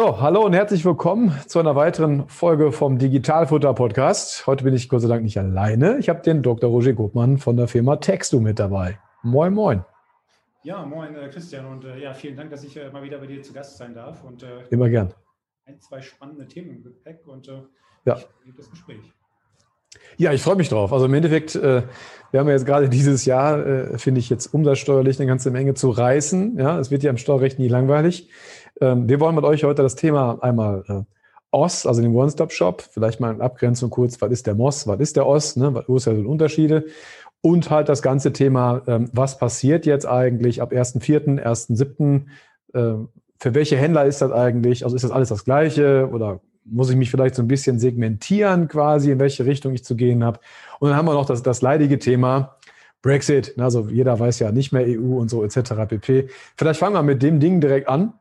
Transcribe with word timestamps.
So, 0.00 0.18
hallo 0.18 0.46
und 0.46 0.54
herzlich 0.54 0.82
willkommen 0.86 1.38
zu 1.46 1.58
einer 1.58 1.76
weiteren 1.76 2.26
Folge 2.26 2.72
vom 2.72 2.96
Digitalfutter 2.96 3.74
Podcast. 3.74 4.46
Heute 4.46 4.64
bin 4.64 4.72
ich 4.72 4.88
Gott 4.88 5.02
sei 5.02 5.08
Dank 5.08 5.22
nicht 5.22 5.36
alleine. 5.36 5.98
Ich 5.98 6.08
habe 6.08 6.22
den 6.22 6.42
Dr. 6.42 6.70
Roger 6.70 6.94
Gutmann 6.94 7.36
von 7.36 7.58
der 7.58 7.68
Firma 7.68 7.96
Textu 7.96 8.40
mit 8.40 8.58
dabei. 8.58 8.98
Moin, 9.22 9.52
moin. 9.52 9.84
Ja, 10.62 10.86
moin 10.86 11.14
äh, 11.16 11.28
Christian 11.28 11.66
und 11.66 11.84
äh, 11.84 11.98
ja, 11.98 12.14
vielen 12.14 12.34
Dank, 12.34 12.48
dass 12.48 12.64
ich 12.64 12.78
äh, 12.78 12.88
mal 12.88 13.02
wieder 13.02 13.18
bei 13.18 13.26
dir 13.26 13.42
zu 13.42 13.52
Gast 13.52 13.76
sein 13.76 13.92
darf 13.92 14.24
und 14.24 14.42
äh, 14.42 14.62
immer 14.70 14.88
gern. 14.88 15.12
Ein, 15.66 15.78
zwei 15.80 16.00
spannende 16.00 16.46
Themen 16.46 16.70
im 16.70 16.82
Gepäck 16.82 17.26
und 17.26 17.48
äh, 17.48 17.60
ja. 18.06 18.18
ich 18.46 18.54
das 18.56 18.70
Gespräch. 18.70 19.02
Ja, 20.16 20.32
ich 20.32 20.40
freue 20.40 20.56
mich 20.56 20.70
drauf. 20.70 20.94
Also 20.94 21.04
im 21.04 21.12
Endeffekt, 21.12 21.56
äh, 21.56 21.82
wir 22.30 22.40
haben 22.40 22.46
ja 22.46 22.54
jetzt 22.54 22.64
gerade 22.64 22.88
dieses 22.88 23.26
Jahr, 23.26 23.98
finde 23.98 24.20
ich 24.20 24.30
jetzt 24.30 24.54
umsatzsteuerlich 24.54 25.18
eine 25.18 25.26
ganze 25.26 25.50
Menge 25.50 25.74
zu 25.74 25.90
reißen. 25.90 26.56
Ja, 26.58 26.78
es 26.78 26.90
wird 26.90 27.02
ja 27.02 27.10
im 27.10 27.18
Steuerrecht 27.18 27.58
nie 27.58 27.68
langweilig. 27.68 28.30
Ähm, 28.80 29.08
wir 29.08 29.20
wollen 29.20 29.34
mit 29.34 29.44
euch 29.44 29.64
heute 29.64 29.82
das 29.82 29.96
Thema 29.96 30.38
einmal 30.40 30.84
äh, 30.88 31.02
OS, 31.52 31.86
also 31.86 32.00
den 32.00 32.14
One-Stop-Shop, 32.14 32.82
vielleicht 32.82 33.20
mal 33.20 33.34
in 33.34 33.40
Abgrenzung 33.40 33.90
kurz, 33.90 34.20
was 34.20 34.30
ist 34.30 34.46
der 34.46 34.54
MOS, 34.54 34.86
was 34.86 35.00
ist 35.00 35.16
der 35.16 35.26
OS, 35.26 35.56
ne? 35.56 35.84
wo 35.86 35.96
ja 35.96 36.00
so 36.00 36.10
Unterschiede 36.12 36.84
und 37.42 37.70
halt 37.70 37.88
das 37.88 38.02
ganze 38.02 38.32
Thema, 38.32 38.82
ähm, 38.86 39.08
was 39.12 39.38
passiert 39.38 39.86
jetzt 39.86 40.06
eigentlich 40.06 40.62
ab 40.62 40.72
1.4., 40.72 41.42
1.7., 41.42 42.26
äh, 42.74 43.06
für 43.42 43.54
welche 43.54 43.76
Händler 43.76 44.04
ist 44.04 44.20
das 44.20 44.32
eigentlich, 44.32 44.84
also 44.84 44.94
ist 44.94 45.02
das 45.02 45.10
alles 45.10 45.30
das 45.30 45.44
Gleiche 45.44 46.10
oder 46.12 46.40
muss 46.66 46.90
ich 46.90 46.96
mich 46.96 47.10
vielleicht 47.10 47.34
so 47.34 47.42
ein 47.42 47.48
bisschen 47.48 47.78
segmentieren 47.78 48.68
quasi, 48.68 49.10
in 49.10 49.18
welche 49.18 49.46
Richtung 49.46 49.72
ich 49.72 49.82
zu 49.82 49.96
gehen 49.96 50.22
habe. 50.22 50.40
Und 50.78 50.90
dann 50.90 50.98
haben 50.98 51.06
wir 51.06 51.14
noch 51.14 51.24
das, 51.24 51.42
das 51.42 51.62
leidige 51.62 51.98
Thema, 51.98 52.56
Brexit, 53.00 53.54
also 53.58 53.88
jeder 53.88 54.20
weiß 54.20 54.40
ja 54.40 54.52
nicht 54.52 54.72
mehr 54.72 54.84
EU 54.86 55.18
und 55.18 55.30
so 55.30 55.42
etc. 55.42 55.72
pp. 55.88 56.28
Vielleicht 56.54 56.78
fangen 56.78 56.94
wir 56.94 57.02
mit 57.02 57.22
dem 57.22 57.40
Ding 57.40 57.62
direkt 57.62 57.88
an. 57.88 58.12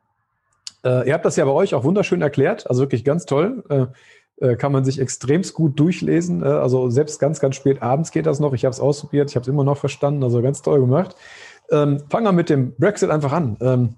Äh, 0.83 1.07
ihr 1.07 1.13
habt 1.13 1.25
das 1.25 1.35
ja 1.35 1.45
bei 1.45 1.51
euch 1.51 1.73
auch 1.73 1.83
wunderschön 1.83 2.21
erklärt, 2.21 2.69
also 2.69 2.81
wirklich 2.81 3.03
ganz 3.03 3.25
toll. 3.25 3.63
Äh, 3.69 3.85
äh 4.45 4.55
kann 4.55 4.71
man 4.71 4.85
sich 4.85 4.99
extremst 4.99 5.53
gut 5.53 5.79
durchlesen. 5.79 6.43
Äh, 6.43 6.47
also 6.47 6.89
selbst 6.89 7.19
ganz, 7.19 7.39
ganz 7.39 7.55
spät 7.55 7.81
abends 7.81 8.11
geht 8.11 8.25
das 8.25 8.39
noch. 8.39 8.53
Ich 8.53 8.65
habe 8.65 8.73
es 8.73 8.79
ausprobiert, 8.79 9.29
ich 9.29 9.35
habe 9.35 9.43
es 9.43 9.47
immer 9.47 9.63
noch 9.63 9.77
verstanden, 9.77 10.23
also 10.23 10.41
ganz 10.41 10.61
toll 10.61 10.79
gemacht. 10.79 11.15
Ähm, 11.71 11.99
fangen 12.09 12.25
wir 12.25 12.31
mit 12.31 12.49
dem 12.49 12.75
Brexit 12.75 13.09
einfach 13.09 13.31
an. 13.31 13.57
Ähm, 13.61 13.95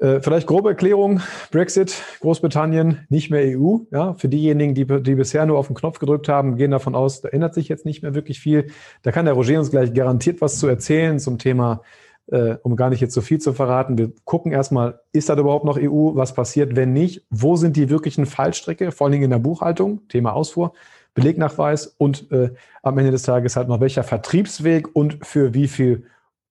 äh, 0.00 0.20
vielleicht 0.20 0.46
grobe 0.46 0.70
Erklärung, 0.70 1.20
Brexit, 1.50 2.02
Großbritannien, 2.20 3.06
nicht 3.08 3.30
mehr 3.30 3.58
EU. 3.58 3.78
Ja, 3.90 4.14
für 4.14 4.28
diejenigen, 4.28 4.74
die, 4.74 4.84
die 4.84 5.14
bisher 5.14 5.46
nur 5.46 5.58
auf 5.58 5.68
den 5.68 5.76
Knopf 5.76 5.98
gedrückt 5.98 6.28
haben, 6.28 6.56
gehen 6.56 6.70
davon 6.70 6.94
aus, 6.94 7.22
da 7.22 7.30
ändert 7.30 7.54
sich 7.54 7.68
jetzt 7.68 7.86
nicht 7.86 8.02
mehr 8.02 8.14
wirklich 8.14 8.38
viel. 8.38 8.68
Da 9.02 9.10
kann 9.10 9.24
der 9.24 9.34
Roger 9.34 9.58
uns 9.58 9.70
gleich 9.70 9.94
garantiert 9.94 10.40
was 10.40 10.58
zu 10.58 10.66
erzählen 10.66 11.18
zum 11.18 11.38
Thema 11.38 11.80
äh, 11.82 12.05
um 12.28 12.76
gar 12.76 12.90
nicht 12.90 13.00
jetzt 13.00 13.14
so 13.14 13.20
viel 13.20 13.38
zu 13.38 13.52
verraten, 13.52 13.98
wir 13.98 14.12
gucken 14.24 14.52
erstmal, 14.52 15.00
ist 15.12 15.28
das 15.28 15.38
überhaupt 15.38 15.64
noch 15.64 15.78
EU? 15.78 16.16
Was 16.16 16.34
passiert, 16.34 16.74
wenn 16.74 16.92
nicht? 16.92 17.24
Wo 17.30 17.56
sind 17.56 17.76
die 17.76 17.88
wirklichen 17.88 18.26
Fallstricke, 18.26 18.90
vor 18.90 19.06
allen 19.06 19.12
Dingen 19.12 19.24
in 19.24 19.30
der 19.30 19.38
Buchhaltung, 19.38 20.06
Thema 20.08 20.32
Ausfuhr, 20.32 20.72
Belegnachweis 21.14 21.86
und 21.98 22.30
äh, 22.30 22.50
am 22.82 22.98
Ende 22.98 23.10
des 23.10 23.22
Tages 23.22 23.56
halt 23.56 23.68
noch 23.68 23.80
welcher 23.80 24.02
Vertriebsweg 24.02 24.94
und 24.94 25.18
für 25.24 25.54
wie 25.54 25.68
viel 25.68 26.04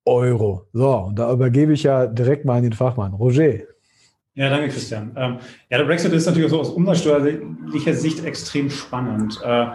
Euro. 0.06 0.68
So, 0.74 0.96
und 0.98 1.20
da 1.20 1.32
übergebe 1.32 1.74
ich 1.74 1.84
ja 1.84 2.08
direkt 2.08 2.46
mal 2.46 2.58
an 2.58 2.64
den 2.64 2.74
Fachmann. 2.74 3.14
Roger. 3.14 3.60
Ja, 4.36 4.50
danke, 4.50 4.68
Christian. 4.68 5.14
Ähm, 5.16 5.38
ja, 5.70 5.78
der 5.78 5.86
Brexit 5.86 6.12
ist 6.12 6.26
natürlich 6.26 6.50
so 6.50 6.60
aus 6.60 6.70
umsatzsteuerlicher 6.70 7.94
Sicht 7.94 8.26
extrem 8.26 8.70
spannend. 8.70 9.40
Äh, 9.44 9.68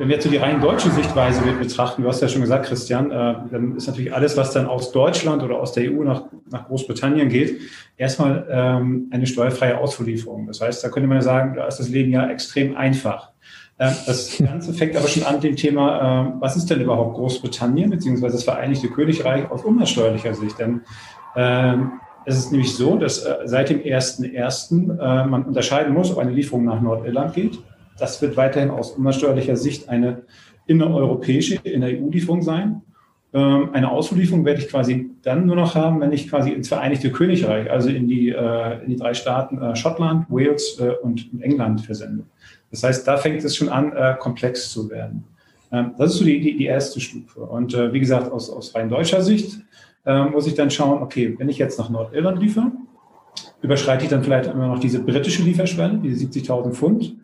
wenn 0.00 0.08
wir 0.08 0.14
jetzt 0.14 0.24
so 0.24 0.30
die 0.30 0.38
rein 0.38 0.62
deutsche 0.62 0.90
Sichtweise 0.90 1.42
betrachten, 1.60 2.00
du 2.00 2.08
hast 2.08 2.22
ja 2.22 2.28
schon 2.28 2.40
gesagt, 2.40 2.64
Christian, 2.64 3.10
äh, 3.10 3.34
dann 3.50 3.76
ist 3.76 3.86
natürlich 3.86 4.14
alles, 4.14 4.34
was 4.34 4.50
dann 4.50 4.64
aus 4.64 4.92
Deutschland 4.92 5.42
oder 5.42 5.60
aus 5.60 5.72
der 5.72 5.92
EU 5.92 6.02
nach, 6.04 6.22
nach 6.50 6.68
Großbritannien 6.68 7.28
geht, 7.28 7.60
erstmal 7.98 8.46
ähm, 8.50 9.08
eine 9.10 9.26
steuerfreie 9.26 9.76
Auslieferung. 9.76 10.46
Das 10.46 10.62
heißt, 10.62 10.82
da 10.82 10.88
könnte 10.88 11.06
man 11.06 11.18
ja 11.18 11.22
sagen, 11.22 11.54
da 11.54 11.66
ist 11.66 11.80
das 11.80 11.90
Leben 11.90 12.12
ja 12.12 12.30
extrem 12.30 12.78
einfach. 12.78 13.32
Äh, 13.76 13.90
das 14.06 14.38
Ganze 14.42 14.72
fängt 14.72 14.96
aber 14.96 15.06
schon 15.06 15.24
an 15.24 15.38
dem 15.38 15.54
Thema, 15.54 16.28
äh, 16.28 16.32
was 16.40 16.56
ist 16.56 16.70
denn 16.70 16.80
überhaupt 16.80 17.16
Großbritannien 17.16 17.90
beziehungsweise 17.90 18.36
das 18.36 18.44
Vereinigte 18.44 18.88
Königreich 18.88 19.50
aus 19.50 19.64
umsatzsteuerlicher 19.64 20.32
Sicht? 20.32 20.58
Denn 20.58 20.80
ähm, 21.36 22.00
es 22.24 22.38
ist 22.38 22.52
nämlich 22.52 22.74
so, 22.74 22.96
dass 22.96 23.26
äh, 23.26 23.36
seit 23.44 23.68
dem 23.68 23.80
1.1. 23.80 24.98
Äh, 24.98 25.26
man 25.26 25.44
unterscheiden 25.44 25.92
muss, 25.92 26.10
ob 26.10 26.16
eine 26.16 26.30
Lieferung 26.30 26.64
nach 26.64 26.80
Nordirland 26.80 27.34
geht 27.34 27.58
das 28.00 28.20
wird 28.22 28.36
weiterhin 28.36 28.70
aus 28.70 28.92
umsatzsteuerlicher 28.92 29.56
Sicht 29.56 29.88
eine 29.88 30.22
innereuropäische, 30.66 31.56
in 31.62 31.80
der 31.82 31.90
EU-Lieferung 31.90 32.42
sein. 32.42 32.82
Ähm, 33.32 33.70
eine 33.72 33.90
Auslieferung 33.90 34.44
werde 34.44 34.60
ich 34.60 34.68
quasi 34.68 35.10
dann 35.22 35.46
nur 35.46 35.54
noch 35.54 35.74
haben, 35.74 36.00
wenn 36.00 36.12
ich 36.12 36.28
quasi 36.28 36.50
ins 36.50 36.68
Vereinigte 36.68 37.12
Königreich, 37.12 37.70
also 37.70 37.88
in 37.88 38.08
die, 38.08 38.30
äh, 38.30 38.82
in 38.82 38.90
die 38.90 38.96
drei 38.96 39.14
Staaten 39.14 39.60
äh, 39.60 39.76
Schottland, 39.76 40.26
Wales 40.28 40.80
äh, 40.80 40.94
und 41.02 41.30
England 41.40 41.80
versende. 41.82 42.24
Das 42.70 42.82
heißt, 42.82 43.06
da 43.06 43.16
fängt 43.16 43.42
es 43.44 43.56
schon 43.56 43.68
an, 43.68 43.92
komplex 44.20 44.70
zu 44.70 44.90
werden. 44.90 45.24
Ähm, 45.72 45.92
das 45.98 46.12
ist 46.12 46.18
so 46.18 46.24
die, 46.24 46.40
die, 46.40 46.56
die 46.56 46.66
erste 46.66 47.00
Stufe. 47.00 47.40
Und 47.40 47.72
wie 47.72 47.98
gesagt, 47.98 48.30
aus, 48.30 48.48
aus 48.48 48.74
rein 48.76 48.88
deutscher 48.88 49.22
Sicht 49.22 49.60
muss 50.32 50.46
ich 50.46 50.54
dann 50.54 50.70
schauen, 50.70 51.02
okay, 51.02 51.34
wenn 51.38 51.48
ich 51.48 51.58
jetzt 51.58 51.78
nach 51.78 51.90
Nordirland 51.90 52.40
liefere, 52.40 52.70
überschreite 53.60 54.04
ich 54.04 54.10
dann 54.10 54.22
vielleicht 54.22 54.48
immer 54.48 54.68
noch 54.68 54.78
diese 54.78 55.00
britische 55.00 55.42
Lieferschwelle, 55.42 55.98
diese 55.98 56.24
70.000 56.26 56.70
Pfund. 56.72 57.16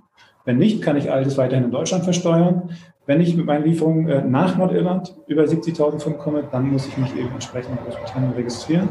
Wenn 0.46 0.58
nicht, 0.58 0.80
kann 0.80 0.96
ich 0.96 1.12
alles 1.12 1.36
weiterhin 1.36 1.64
in 1.64 1.70
Deutschland 1.70 2.04
versteuern. 2.04 2.70
Wenn 3.04 3.20
ich 3.20 3.36
mit 3.36 3.46
meinen 3.46 3.64
Lieferungen 3.64 4.08
äh, 4.08 4.24
nach 4.24 4.56
Nordirland 4.56 5.14
über 5.26 5.42
70.000 5.42 5.98
Pfund 5.98 6.18
komme, 6.18 6.44
dann 6.50 6.70
muss 6.70 6.86
ich 6.86 6.96
mich 6.96 7.14
eben 7.16 7.30
entsprechend 7.32 7.72
in 7.78 7.84
Großbritannien 7.84 8.32
registrieren 8.32 8.88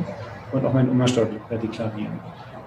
und 0.51 0.65
auch 0.65 0.73
meine 0.73 0.91
Umsatzsteuer 0.91 1.27
deklarieren. 1.51 2.19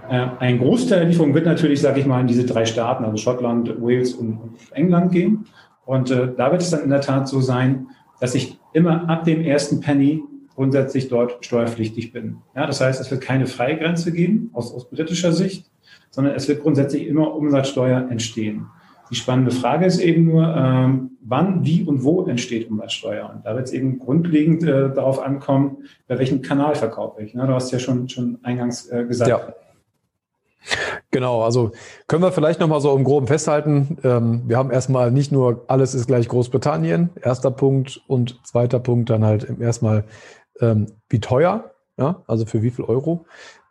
Äh, 0.09 0.27
ein 0.41 0.59
Großteil 0.59 1.01
der 1.01 1.09
Lieferungen 1.09 1.35
wird 1.35 1.47
natürlich, 1.47 1.81
sage 1.81 2.01
ich 2.01 2.07
mal, 2.07 2.21
in 2.21 2.27
diese 2.27 2.45
drei 2.45 2.65
Staaten, 2.65 3.05
also 3.05 3.17
Schottland, 3.19 3.81
Wales 3.81 4.15
und 4.15 4.41
England 4.73 5.13
gehen. 5.13 5.47
Und 5.85 6.11
äh, 6.11 6.29
da 6.37 6.51
wird 6.51 6.63
es 6.63 6.71
dann 6.71 6.83
in 6.83 6.91
der 6.91 7.03
Tat 7.03 7.29
so 7.29 7.41
sein, 7.41 7.89
dass 8.21 8.35
ich 8.35 8.59
immer 8.73 9.09
ab 9.09 9.25
dem 9.25 9.43
ersten 9.43 9.81
Penny 9.81 10.23
grundsätzlich 10.55 11.09
dort 11.09 11.45
steuerpflichtig 11.45 12.13
bin. 12.13 12.39
Ja, 12.57 12.67
das 12.67 12.81
heißt, 12.81 13.01
es 13.01 13.11
wird 13.11 13.21
keine 13.21 13.47
Freigrenze 13.47 14.13
geben 14.13 14.51
aus, 14.55 14.75
aus 14.75 14.89
britischer 14.91 15.33
Sicht, 15.33 15.71
sondern 16.11 16.35
es 16.35 16.49
wird 16.49 16.63
grundsätzlich 16.63 17.07
immer 17.07 17.35
Umsatzsteuer 17.35 18.09
entstehen. 18.11 18.67
Die 19.11 19.15
spannende 19.15 19.51
Frage 19.51 19.87
ist 19.87 20.01
eben 20.01 20.27
nur, 20.27 20.55
ähm, 20.55 21.19
wann, 21.23 21.65
wie 21.65 21.85
und 21.85 22.05
wo 22.05 22.27
entsteht 22.27 22.71
Umsatzsteuer? 22.71 23.31
Und 23.35 23.47
da 23.47 23.55
wird 23.55 23.67
es 23.67 23.73
eben 23.73 23.99
grundlegend 23.99 24.63
äh, 24.65 24.93
darauf 24.93 25.21
ankommen, 25.21 25.85
bei 26.07 26.19
welchem 26.19 26.43
Kanal 26.43 26.75
verkaufe 26.75 27.23
ich. 27.23 27.35
Ne? 27.35 27.47
Du 27.47 27.55
hast 27.55 27.71
ja 27.71 27.79
schon, 27.79 28.09
schon 28.09 28.39
eingangs 28.43 28.89
äh, 28.91 29.05
gesagt. 29.05 29.31
Ja. 29.31 29.55
Genau, 31.11 31.43
also 31.43 31.73
können 32.07 32.23
wir 32.23 32.33
vielleicht 32.33 32.61
nochmal 32.61 32.81
so 32.81 32.95
im 32.95 33.05
Groben 33.05 33.27
festhalten. 33.27 33.99
Ähm, 34.05 34.43
wir 34.47 34.59
haben 34.59 34.71
erstmal 34.71 35.11
nicht 35.11 35.33
nur 35.33 35.65
alles 35.69 35.95
ist 35.95 36.07
gleich 36.07 36.29
Großbritannien, 36.29 37.11
erster 37.23 37.51
Punkt 37.51 38.03
und 38.07 38.39
zweiter 38.45 38.79
Punkt 38.79 39.09
dann 39.09 39.25
halt 39.25 39.49
erstmal 39.61 40.05
ähm, 40.61 40.87
wie 41.09 41.21
teuer, 41.21 41.71
ja, 41.97 42.23
also 42.27 42.45
für 42.45 42.63
wie 42.63 42.71
viel 42.71 42.85
Euro. 42.85 43.25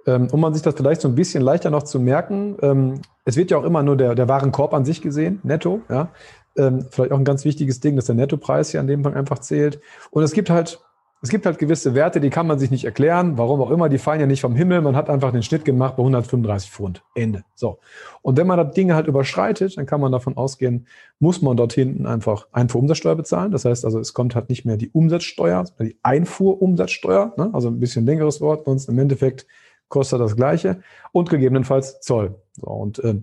Ähm, 0.07 0.29
um 0.31 0.39
man 0.39 0.53
sich 0.53 0.63
das 0.63 0.73
vielleicht 0.73 1.01
so 1.01 1.07
ein 1.07 1.15
bisschen 1.15 1.43
leichter 1.43 1.69
noch 1.69 1.83
zu 1.83 1.99
merken, 1.99 2.57
ähm, 2.61 3.01
es 3.25 3.35
wird 3.35 3.51
ja 3.51 3.57
auch 3.57 3.63
immer 3.63 3.83
nur 3.83 3.97
der, 3.97 4.15
der 4.15 4.27
Warenkorb 4.27 4.73
an 4.73 4.85
sich 4.85 5.01
gesehen, 5.01 5.39
netto, 5.43 5.81
ja. 5.89 6.09
Ähm, 6.57 6.87
vielleicht 6.89 7.11
auch 7.11 7.19
ein 7.19 7.25
ganz 7.25 7.45
wichtiges 7.45 7.81
Ding, 7.81 7.95
dass 7.95 8.05
der 8.05 8.15
Nettopreis 8.15 8.71
hier 8.71 8.79
an 8.79 8.87
dem 8.87 9.03
Punkt 9.03 9.15
einfach 9.15 9.39
zählt. 9.39 9.79
Und 10.09 10.23
es 10.23 10.31
gibt 10.31 10.49
halt 10.49 10.79
es 11.21 11.29
gibt 11.29 11.47
halt 11.47 11.57
gewisse 11.57 11.95
Werte, 11.95 12.19
die 12.19 12.29
kann 12.29 12.45
man 12.45 12.59
sich 12.59 12.69
nicht 12.69 12.85
erklären, 12.85 13.39
warum 13.39 13.59
auch 13.61 13.71
immer, 13.71 13.89
die 13.89 13.97
fallen 13.97 14.19
ja 14.19 14.27
nicht 14.27 14.41
vom 14.41 14.55
Himmel. 14.55 14.81
Man 14.81 14.95
hat 14.95 15.09
einfach 15.09 15.31
den 15.31 15.41
Schnitt 15.41 15.65
gemacht 15.65 15.95
bei 15.95 16.01
135 16.01 16.69
Pfund. 16.69 17.03
Ende. 17.15 17.43
So. 17.55 17.79
Und 18.21 18.37
wenn 18.37 18.45
man 18.45 18.57
das 18.57 18.75
Ding 18.75 18.93
halt 18.93 19.07
überschreitet, 19.07 19.77
dann 19.77 19.87
kann 19.87 19.99
man 19.99 20.11
davon 20.11 20.37
ausgehen, 20.37 20.85
muss 21.19 21.41
man 21.41 21.57
dort 21.57 21.73
hinten 21.73 22.05
einfach 22.05 22.47
Einfuhrumsatzsteuer 22.51 23.15
bezahlen. 23.15 23.51
Das 23.51 23.65
heißt 23.65 23.83
also, 23.83 23.99
es 23.99 24.13
kommt 24.13 24.35
halt 24.35 24.49
nicht 24.49 24.63
mehr 24.63 24.77
die 24.77 24.91
Umsatzsteuer, 24.91 25.65
sondern 25.65 25.87
die 25.87 25.97
Einfuhrumsatzsteuer, 26.03 27.33
ne? 27.35 27.49
also 27.51 27.69
ein 27.69 27.79
bisschen 27.79 28.05
längeres 28.05 28.39
Wort, 28.39 28.65
sonst 28.65 28.87
im 28.87 28.99
Endeffekt 28.99 29.47
kostet 29.89 30.19
das 30.19 30.35
Gleiche 30.35 30.81
und 31.11 31.29
gegebenenfalls 31.29 31.99
Zoll. 32.01 32.35
So, 32.53 32.67
und 32.67 32.99
äh, 32.99 33.21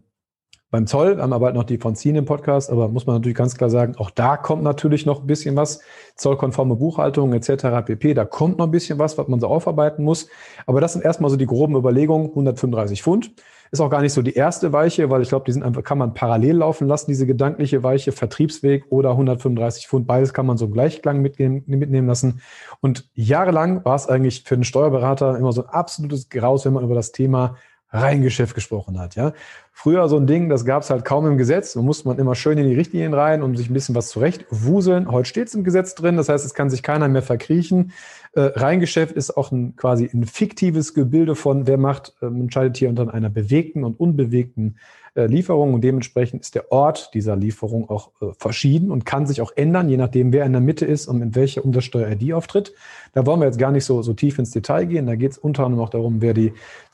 beim 0.75 0.89
Zoll 0.89 1.23
haben 1.23 1.31
wir 1.31 1.39
bald 1.39 1.55
noch 1.55 1.63
die 1.63 1.79
von 1.79 1.95
Zien 1.95 2.17
im 2.17 2.25
Podcast, 2.25 2.69
aber 2.69 2.89
muss 2.89 3.07
man 3.07 3.15
natürlich 3.15 3.39
ganz 3.39 3.57
klar 3.57 3.71
sagen, 3.71 3.95
auch 3.97 4.11
da 4.11 4.37
kommt 4.37 4.65
natürlich 4.65 5.07
noch 5.07 5.21
ein 5.21 5.27
bisschen 5.29 5.55
was. 5.55 5.81
Zollkonforme 6.17 6.75
Buchhaltung 6.75 7.33
etc. 7.33 7.87
pp. 7.87 8.13
Da 8.13 8.25
kommt 8.25 8.59
noch 8.59 8.67
ein 8.67 8.73
bisschen 8.73 8.99
was, 8.99 9.17
was 9.17 9.29
man 9.29 9.39
so 9.39 9.47
aufarbeiten 9.47 10.03
muss. 10.03 10.27
Aber 10.67 10.81
das 10.81 10.95
sind 10.95 11.05
erstmal 11.05 11.31
so 11.31 11.37
die 11.37 11.47
groben 11.47 11.77
Überlegungen. 11.77 12.31
135 12.31 13.05
Pfund. 13.05 13.35
Ist 13.71 13.81
auch 13.81 13.89
gar 13.89 14.03
nicht 14.03 14.15
so 14.15 14.23
die 14.23 14.35
erste 14.35 14.73
Weiche, 14.73 15.11
weil 15.11 15.23
ich 15.23 15.29
glaube, 15.29 15.45
die 15.45 15.53
sind 15.53 15.63
einfach, 15.63 15.85
kann 15.85 15.99
man 15.99 16.13
parallel 16.13 16.57
laufen 16.57 16.89
lassen, 16.89 17.09
diese 17.09 17.25
gedankliche 17.25 17.85
Weiche, 17.85 18.11
Vertriebsweg 18.11 18.87
oder 18.91 19.11
135 19.11 19.87
Pfund. 19.87 20.09
Beides 20.09 20.35
kann 20.35 20.45
man 20.45 20.57
so 20.57 20.65
im 20.65 20.73
Gleichklang 20.73 21.23
mitnehmen, 21.23 21.63
mitnehmen 21.67 22.09
lassen. 22.09 22.41
Und 22.81 23.09
jahrelang 23.15 23.85
war 23.85 23.95
es 23.95 24.09
eigentlich 24.09 24.43
für 24.43 24.57
den 24.57 24.65
Steuerberater 24.65 25.39
immer 25.39 25.53
so 25.53 25.63
ein 25.63 25.69
absolutes 25.69 26.31
Graus, 26.31 26.65
wenn 26.65 26.73
man 26.73 26.83
über 26.83 26.97
das 26.97 27.13
Thema 27.13 27.55
Reingeschäft 27.95 28.55
gesprochen 28.55 28.99
hat. 28.99 29.15
Ja, 29.15 29.33
früher 29.73 30.09
so 30.09 30.17
ein 30.17 30.27
Ding, 30.27 30.49
das 30.49 30.65
gab 30.65 30.83
es 30.83 30.91
halt 30.91 31.05
kaum 31.05 31.27
im 31.27 31.39
Gesetz. 31.39 31.75
Da 31.75 31.83
musste 31.83 32.09
man 32.09 32.19
immer 32.19 32.35
schön 32.35 32.59
in 32.59 32.69
die 32.69 32.75
Richtlinien 32.75 33.15
rein, 33.15 33.43
um 33.43 33.57
sich 33.57 33.71
ein 33.71 33.75
bisschen 33.75 33.95
was 33.95 34.09
zurecht 34.09 34.45
wuseln. 34.51 35.11
Heute 35.11 35.29
steht 35.29 35.49
es 35.49 35.55
im 35.55 35.65
Gesetz 35.65 35.95
drin, 35.95 36.17
das 36.17 36.29
heißt, 36.29 36.45
es 36.45 36.55
kann 36.55 36.71
sich 36.71 36.83
keiner 36.83 37.09
mehr 37.09 37.23
verkriechen. 37.23 37.93
Äh, 38.33 38.41
Reingeschäft 38.41 39.15
ist 39.15 39.37
auch 39.37 39.53
ein, 39.53 39.77
quasi 39.77 40.11
ein 40.13 40.25
fiktives 40.25 40.93
Gebilde 40.93 41.37
von, 41.37 41.67
wer 41.67 41.79
macht, 41.79 42.15
äh, 42.21 42.27
entscheidet 42.27 42.77
hier 42.77 42.89
unter 42.89 43.15
einer 43.15 43.31
bewegten 43.31 43.85
und 43.85 43.99
unbewegten 43.99 44.77
äh, 45.15 45.27
Lieferung 45.27 45.75
und 45.75 45.83
dementsprechend 45.83 46.43
ist 46.43 46.55
der 46.55 46.73
Ort 46.73 47.15
dieser 47.15 47.37
Lieferung 47.37 47.89
auch 47.89 48.11
äh, 48.21 48.27
verschieden 48.37 48.91
und 48.91 49.07
kann 49.07 49.27
sich 49.27 49.41
auch 49.41 49.53
ändern, 49.55 49.89
je 49.89 49.97
nachdem, 49.97 50.33
wer 50.33 50.45
in 50.45 50.53
der 50.53 50.61
Mitte 50.61 50.85
ist 50.87 51.07
und 51.07 51.23
in 51.23 51.35
welcher 51.35 51.65
Umsatzsteuer-ID 51.65 52.33
auftritt. 52.33 52.75
Da 53.13 53.25
wollen 53.25 53.41
wir 53.41 53.47
jetzt 53.47 53.59
gar 53.59 53.71
nicht 53.71 53.85
so, 53.85 54.03
so 54.03 54.13
tief 54.13 54.39
ins 54.39 54.51
Detail 54.51 54.87
gehen. 54.87 55.07
Da 55.07 55.15
geht 55.15 55.33
es 55.33 55.39
unter 55.39 55.65
anderem 55.65 55.85
auch 55.85 55.91
darum, 55.91 56.21
wer 56.21 56.35
die, 56.35 56.53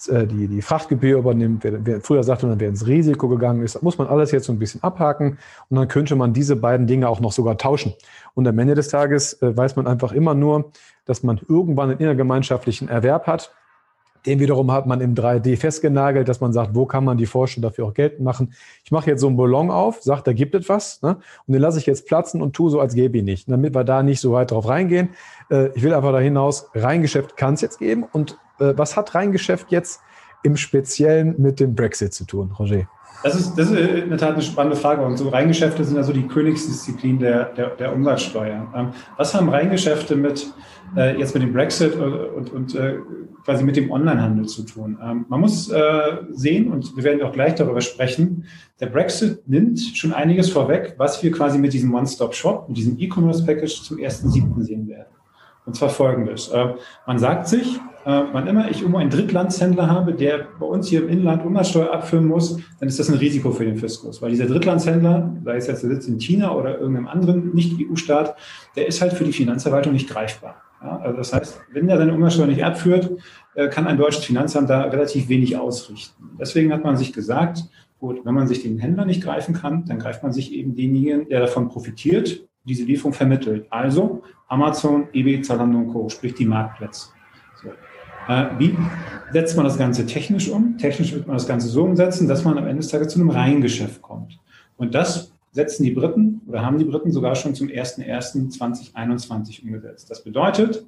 äh, 0.09 0.27
die, 0.27 0.49
die 0.49 0.63
Frachtgebühr 0.63 1.19
übernimmt, 1.19 1.65
wer, 1.65 1.85
wer 1.87 2.01
früher 2.01 2.23
sagte 2.23 2.47
man, 2.47 2.61
wer 2.61 2.69
ins 2.69 2.87
Risiko 2.87 3.29
gegangen 3.29 3.63
ist. 3.63 3.77
Da 3.77 3.81
muss 3.83 3.97
man 3.97 4.07
alles 4.07 4.33
jetzt 4.33 4.47
so 4.47 4.53
ein 4.53 4.59
bisschen 4.59 4.83
abhaken 4.83 5.39
und 5.69 5.77
dann 5.77 5.89
könnte 5.89 6.15
man 6.17 6.33
diese 6.33 6.57
beiden 6.57 6.87
Dinge 6.87 7.09
auch 7.09 7.21
noch 7.21 7.33
sogar 7.33 7.57
tauschen. 7.57 7.95
Und 8.35 8.47
am 8.47 8.59
Ende 8.59 8.75
des 8.75 8.89
Tages 8.89 9.41
äh, 9.43 9.57
weiß 9.57 9.77
man 9.77 9.87
einfach 9.87 10.13
immer 10.13 10.35
nur, 10.35 10.73
dass 11.07 11.23
man 11.23 11.41
irgendwann 11.49 11.91
einen 11.91 12.01
innergemeinschaftlichen 12.01 12.89
Erwerb 12.89 13.27
hat 13.27 13.53
den 14.27 14.39
wiederum 14.41 14.71
hat 14.71 14.87
man 14.87 15.01
im 15.01 15.15
3D 15.15 15.57
festgenagelt, 15.57 16.29
dass 16.29 16.41
man 16.41 16.53
sagt, 16.53 16.75
wo 16.75 16.87
kann 16.87 17.05
man 17.05 17.17
die 17.17 17.27
Forschung 17.27 17.63
dafür 17.63 17.87
auch 17.87 17.95
geltend 17.95 18.23
machen. 18.23 18.53
Ich 18.85 18.91
mache 18.91 19.11
jetzt 19.11 19.21
so 19.21 19.29
einen 19.29 19.37
Ballon 19.37 19.71
auf, 19.71 20.03
sage, 20.03 20.23
da 20.25 20.33
gibt 20.33 20.55
es 20.55 20.69
was, 20.69 21.01
ne? 21.03 21.17
und 21.47 21.53
den 21.53 21.61
lasse 21.61 21.79
ich 21.79 21.87
jetzt 21.87 22.07
platzen 22.07 22.43
und 22.43 22.55
tue 22.55 22.71
so, 22.71 22.81
als 22.81 22.95
gäbe 22.95 23.19
ihn 23.19 23.25
nicht, 23.25 23.51
damit 23.51 23.75
wir 23.75 23.85
da 23.85 24.03
nicht 24.03 24.21
so 24.21 24.33
weit 24.33 24.51
drauf 24.51 24.69
reingehen. 24.69 25.11
Äh, 25.51 25.69
ich 25.75 25.83
will 25.83 25.95
einfach 25.95 26.13
da 26.13 26.19
hinaus, 26.19 26.71
Reingeschäft 26.75 27.37
kann 27.37 27.55
es 27.55 27.61
jetzt 27.61 27.79
geben. 27.79 28.05
Und 28.13 28.39
äh, 28.59 28.75
was 28.77 28.97
hat 28.97 29.15
Reingeschäft 29.15 29.71
jetzt 29.71 30.01
im 30.43 30.57
Speziellen 30.57 31.35
mit 31.39 31.61
dem 31.61 31.75
Brexit 31.75 32.15
zu 32.15 32.25
tun, 32.25 32.55
Roger? 32.59 32.89
Das 33.23 33.35
ist, 33.35 33.55
das 33.57 33.71
ist 33.71 33.79
in 33.79 34.09
der 34.09 34.19
Tat 34.19 34.35
eine 34.35 34.43
spannende 34.43 34.77
Frage. 34.77 35.05
Und 35.05 35.17
so 35.17 35.29
Reingeschäfte 35.29 35.85
sind 35.85 35.97
ja 35.97 36.03
so 36.03 36.13
die 36.13 36.27
Königsdisziplin 36.27 37.19
der, 37.19 37.47
der, 37.53 37.71
der 37.77 37.95
Umsatzsteuer. 37.95 38.73
Ähm, 38.75 38.89
was 39.17 39.35
haben 39.35 39.49
Reingeschäfte 39.49 40.17
mit 40.17 40.53
äh, 40.97 41.19
jetzt 41.19 41.35
mit 41.35 41.43
dem 41.43 41.53
Brexit 41.53 41.95
und, 41.97 42.53
und, 42.53 42.75
äh, 42.75 42.99
quasi 43.45 43.65
mit 43.65 43.77
dem 43.77 43.91
Onlinehandel 43.91 44.47
zu 44.47 44.65
tun. 44.65 44.99
Ähm, 45.03 45.27
man 45.29 45.41
muss 45.41 45.71
äh, 45.71 46.03
sehen, 46.31 46.71
und 46.71 46.97
wir 46.97 47.05
werden 47.05 47.23
auch 47.23 47.33
gleich 47.33 47.55
darüber 47.55 47.81
sprechen, 47.81 48.45
der 48.81 48.87
Brexit 48.87 49.49
nimmt 49.49 49.81
schon 49.81 50.13
einiges 50.13 50.51
vorweg, 50.51 50.95
was 50.99 51.23
wir 51.23 51.31
quasi 51.31 51.59
mit 51.59 51.73
diesem 51.73 51.95
One-Stop-Shop, 51.95 52.69
mit 52.69 52.77
diesem 52.77 52.99
E-Commerce-Package 52.99 53.83
zum 53.83 53.99
1.7. 53.99 54.63
sehen 54.63 54.89
werden. 54.89 55.09
Und 55.67 55.77
zwar 55.77 55.91
folgendes. 55.91 56.49
Äh, 56.49 56.75
man 57.07 57.19
sagt 57.19 57.49
sich, 57.49 57.77
äh, 58.05 58.23
wann 58.33 58.47
immer 58.47 58.71
ich 58.71 58.81
irgendwo 58.81 58.99
einen 58.99 59.11
Drittlandshändler 59.11 59.89
habe, 59.89 60.15
der 60.15 60.47
bei 60.59 60.67
uns 60.67 60.89
hier 60.89 61.03
im 61.03 61.09
Inland 61.09 61.45
Umsatzsteuer 61.45 61.93
abführen 61.93 62.27
muss, 62.27 62.59
dann 62.79 62.89
ist 62.89 62.99
das 62.99 63.11
ein 63.11 63.19
Risiko 63.19 63.53
für 63.53 63.65
den 63.65 63.77
Fiskus. 63.77 64.23
Weil 64.23 64.31
dieser 64.31 64.47
Drittlandshändler, 64.47 65.37
sei 65.45 65.57
es 65.57 65.67
jetzt 65.67 65.83
der 65.83 65.91
Sitz 65.91 66.09
in 66.09 66.19
China 66.19 66.55
oder 66.55 66.79
irgendeinem 66.79 67.09
anderen 67.09 67.55
Nicht-EU-Staat, 67.55 68.37
der 68.77 68.87
ist 68.87 69.03
halt 69.03 69.13
für 69.13 69.25
die 69.25 69.33
Finanzverwaltung 69.33 69.93
nicht 69.93 70.09
greifbar. 70.09 70.63
Also 70.81 71.17
das 71.19 71.33
heißt, 71.35 71.61
wenn 71.73 71.89
er 71.91 71.99
seine 71.99 72.15
Umsatzsteuer 72.15 72.47
nicht 72.47 72.65
abführt, 72.65 73.11
äh, 73.55 73.69
kann 73.69 73.87
ein 73.87 73.99
deutsches 73.99 74.25
Finanzamt 74.25 74.71
da 74.71 74.83
relativ 74.85 75.29
wenig 75.29 75.59
ausrichten. 75.59 76.31
Deswegen 76.41 76.73
hat 76.73 76.85
man 76.85 76.97
sich 76.97 77.13
gesagt, 77.13 77.65
gut, 77.99 78.25
wenn 78.25 78.35
man 78.35 78.49
sich 78.49 78.63
den 78.63 78.79
Händler 78.79 79.05
nicht 79.05 79.23
greifen 79.23 79.55
kann, 79.55 79.85
dann 79.85 79.99
greift 79.99 80.23
man 80.23 80.33
sich 80.33 80.55
eben 80.55 80.75
denjenigen, 80.75 81.29
der 81.29 81.41
davon 81.41 81.69
profitiert, 81.69 82.49
diese 82.65 82.85
Lieferung 82.85 83.13
vermittelt. 83.13 83.67
Also 83.71 84.23
Amazon, 84.49 85.09
eBay, 85.13 85.43
Zalando 85.43 85.79
und 85.79 85.89
Co., 85.89 86.09
sprich 86.09 86.35
die 86.35 86.47
Marktplätze. 86.47 87.09
So. 87.63 87.69
Äh, 88.33 88.47
wie 88.59 88.77
setzt 89.33 89.57
man 89.57 89.65
das 89.65 89.79
Ganze 89.79 90.07
technisch 90.07 90.49
um? 90.49 90.77
Technisch 90.79 91.13
wird 91.13 91.27
man 91.27 91.37
das 91.37 91.47
Ganze 91.47 91.69
so 91.69 91.85
umsetzen, 91.85 92.29
dass 92.29 92.45
man 92.45 92.59
am 92.59 92.65
Ende 92.65 92.81
des 92.81 92.89
Tages 92.89 93.09
zu 93.09 93.21
einem 93.21 93.31
Reihengeschäft 93.31 94.03
kommt. 94.03 94.39
Und 94.77 94.95
das 94.95 95.33
setzen 95.53 95.85
die 95.85 95.91
Briten 95.91 96.43
oder 96.47 96.65
haben 96.65 96.79
die 96.79 96.85
Briten 96.85 97.11
sogar 97.11 97.35
schon 97.35 97.55
zum 97.55 97.69
01.01.2021 97.69 99.63
umgesetzt. 99.65 100.11
Das 100.11 100.23
bedeutet, 100.23 100.85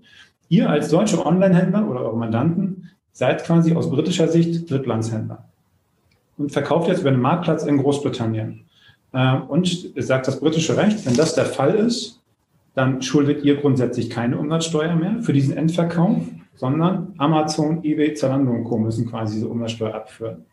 ihr 0.49 0.71
als 0.71 0.89
deutsche 0.89 1.25
Online-Händler 1.25 1.89
oder 1.89 2.01
eure 2.01 2.17
Mandanten 2.17 2.91
seid 3.13 3.45
quasi 3.45 3.75
aus 3.75 3.91
britischer 3.91 4.29
Sicht 4.29 4.71
Drittlandshändler 4.71 5.49
und 6.39 6.53
verkauft 6.53 6.89
jetzt 6.89 7.01
über 7.01 7.11
einen 7.11 7.21
Marktplatz 7.21 7.65
in 7.65 7.79
Großbritannien. 7.79 8.65
Äh, 9.13 9.37
und 9.37 9.93
sagt 9.97 10.29
das 10.29 10.41
britische 10.41 10.77
Recht, 10.77 11.05
wenn 11.07 11.15
das 11.15 11.35
der 11.35 11.47
Fall 11.47 11.75
ist, 11.75 12.21
dann 12.75 13.03
schuldet 13.03 13.45
ihr 13.45 13.57
grundsätzlich 13.57 14.09
keine 14.09 14.39
Umsatzsteuer 14.39 14.95
mehr 14.95 15.23
für 15.23 15.33
diesen 15.33 15.57
Endverkauf, 15.57 16.23
sondern 16.55 17.15
Amazon, 17.19 17.85
eBay, 17.85 18.15
Zalando 18.15 18.51
und 18.51 18.65
Co. 18.65 18.79
müssen 18.79 19.09
quasi 19.09 19.35
diese 19.35 19.49
Umsatzsteuer 19.49 19.95
abführen. 19.95 20.47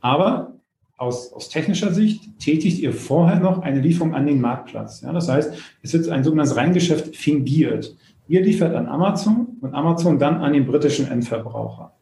Aber 0.00 0.52
aus, 0.96 1.32
aus 1.32 1.48
technischer 1.48 1.92
Sicht 1.92 2.38
tätigt 2.38 2.78
ihr 2.78 2.92
vorher 2.92 3.40
noch 3.40 3.62
eine 3.62 3.80
Lieferung 3.80 4.14
an 4.14 4.26
den 4.26 4.40
Marktplatz. 4.40 5.00
Ja, 5.00 5.12
das 5.12 5.28
heißt, 5.28 5.52
es 5.82 5.92
wird 5.92 6.08
ein 6.08 6.22
sogenanntes 6.22 6.56
Reingeschäft 6.56 7.16
fingiert. 7.16 7.96
Ihr 8.28 8.42
liefert 8.42 8.74
an 8.74 8.86
Amazon 8.86 9.58
und 9.60 9.74
Amazon 9.74 10.18
dann 10.18 10.36
an 10.36 10.52
den 10.52 10.66
britischen 10.66 11.10
Endverbraucher. 11.10 11.92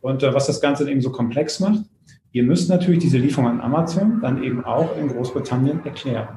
Und 0.00 0.22
äh, 0.22 0.32
was 0.32 0.46
das 0.46 0.60
Ganze 0.60 0.88
eben 0.88 1.00
so 1.00 1.10
komplex 1.10 1.58
macht, 1.58 1.80
ihr 2.36 2.42
müsst 2.42 2.68
natürlich 2.68 2.98
diese 2.98 3.16
Lieferung 3.16 3.48
an 3.48 3.62
Amazon 3.62 4.20
dann 4.20 4.42
eben 4.42 4.62
auch 4.62 4.94
in 4.98 5.08
Großbritannien 5.08 5.86
erklären. 5.86 6.28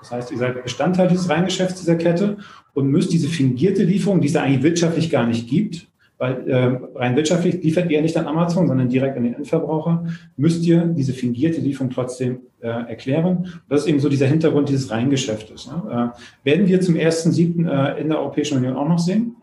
Das 0.00 0.10
heißt, 0.10 0.32
ihr 0.32 0.38
seid 0.38 0.60
Bestandteil 0.64 1.06
dieses 1.06 1.30
Reingeschäfts 1.30 1.78
dieser 1.78 1.94
Kette 1.94 2.38
und 2.74 2.88
müsst 2.88 3.12
diese 3.12 3.28
fingierte 3.28 3.84
Lieferung, 3.84 4.20
die 4.20 4.26
es 4.26 4.34
eigentlich 4.34 4.64
wirtschaftlich 4.64 5.10
gar 5.10 5.24
nicht 5.24 5.48
gibt, 5.48 5.86
weil 6.18 6.50
äh, 6.50 6.98
rein 6.98 7.14
wirtschaftlich 7.14 7.62
liefert 7.62 7.92
ihr 7.92 8.02
nicht 8.02 8.16
an 8.16 8.26
Amazon, 8.26 8.66
sondern 8.66 8.88
direkt 8.88 9.16
an 9.16 9.22
den 9.22 9.34
Endverbraucher, 9.34 10.04
müsst 10.36 10.64
ihr 10.66 10.84
diese 10.84 11.12
fingierte 11.12 11.60
Lieferung 11.60 11.90
trotzdem 11.90 12.40
äh, 12.60 12.66
erklären. 12.66 13.52
Das 13.68 13.82
ist 13.82 13.86
eben 13.86 14.00
so 14.00 14.08
dieser 14.08 14.26
Hintergrund 14.26 14.68
dieses 14.68 14.90
Reingeschäftes. 14.90 15.68
Ne? 15.68 16.12
Äh, 16.12 16.48
werden 16.48 16.66
wir 16.66 16.80
zum 16.80 16.96
1.7. 16.96 17.68
Äh, 17.68 18.00
in 18.00 18.08
der 18.08 18.18
Europäischen 18.18 18.58
Union 18.58 18.76
auch 18.76 18.88
noch 18.88 18.98
sehen? 18.98 19.36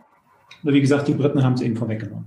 Oder 0.66 0.74
wie 0.74 0.82
gesagt, 0.82 1.08
die 1.08 1.14
Briten 1.14 1.42
haben 1.42 1.54
es 1.54 1.62
eben 1.62 1.78
vorweggenommen. 1.78 2.26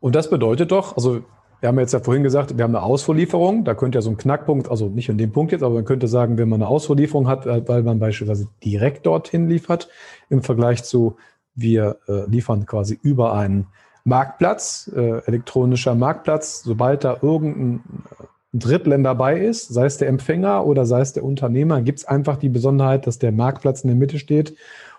Und 0.00 0.16
das 0.16 0.28
bedeutet 0.28 0.72
doch, 0.72 0.96
also 0.96 1.22
wir 1.64 1.68
haben 1.68 1.78
jetzt 1.78 1.94
ja 1.94 2.00
vorhin 2.00 2.22
gesagt, 2.22 2.58
wir 2.58 2.62
haben 2.62 2.76
eine 2.76 2.84
Ausfuhrlieferung. 2.84 3.64
Da 3.64 3.72
könnte 3.72 3.96
ja 3.96 4.02
so 4.02 4.10
ein 4.10 4.18
Knackpunkt, 4.18 4.70
also 4.70 4.90
nicht 4.90 5.08
in 5.08 5.16
dem 5.16 5.32
Punkt 5.32 5.50
jetzt, 5.50 5.62
aber 5.62 5.76
man 5.76 5.86
könnte 5.86 6.08
sagen, 6.08 6.36
wenn 6.36 6.50
man 6.50 6.60
eine 6.60 6.68
Ausfuhrlieferung 6.68 7.26
hat, 7.26 7.46
weil 7.46 7.82
man 7.82 7.98
beispielsweise 7.98 8.48
direkt 8.62 9.06
dorthin 9.06 9.48
liefert, 9.48 9.88
im 10.28 10.42
Vergleich 10.42 10.84
zu 10.84 11.16
wir 11.54 11.96
äh, 12.06 12.28
liefern 12.28 12.66
quasi 12.66 12.98
über 13.00 13.32
einen 13.32 13.68
Marktplatz, 14.04 14.92
äh, 14.94 15.24
elektronischer 15.24 15.94
Marktplatz, 15.94 16.62
sobald 16.64 17.02
da 17.02 17.16
irgendein 17.22 17.82
äh, 18.20 18.24
Drittländer 18.52 19.10
dabei 19.12 19.40
ist, 19.40 19.72
sei 19.72 19.86
es 19.86 19.96
der 19.96 20.08
Empfänger 20.08 20.66
oder 20.66 20.84
sei 20.84 21.00
es 21.00 21.14
der 21.14 21.24
Unternehmer, 21.24 21.80
gibt 21.80 22.00
es 22.00 22.04
einfach 22.04 22.36
die 22.36 22.50
Besonderheit, 22.50 23.06
dass 23.06 23.18
der 23.18 23.32
Marktplatz 23.32 23.84
in 23.84 23.88
der 23.88 23.96
Mitte 23.96 24.18
steht 24.18 24.54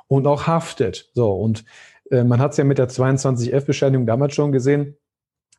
und 0.07 0.25
auch 0.25 0.47
haftet. 0.47 1.11
So, 1.13 1.31
und 1.31 1.63
äh, 2.09 2.23
man 2.23 2.39
hat 2.39 2.53
es 2.53 2.57
ja 2.57 2.63
mit 2.63 2.79
der 2.79 2.89
22F-Bescheinigung 2.89 4.07
damals 4.07 4.33
schon 4.33 4.51
gesehen, 4.51 4.97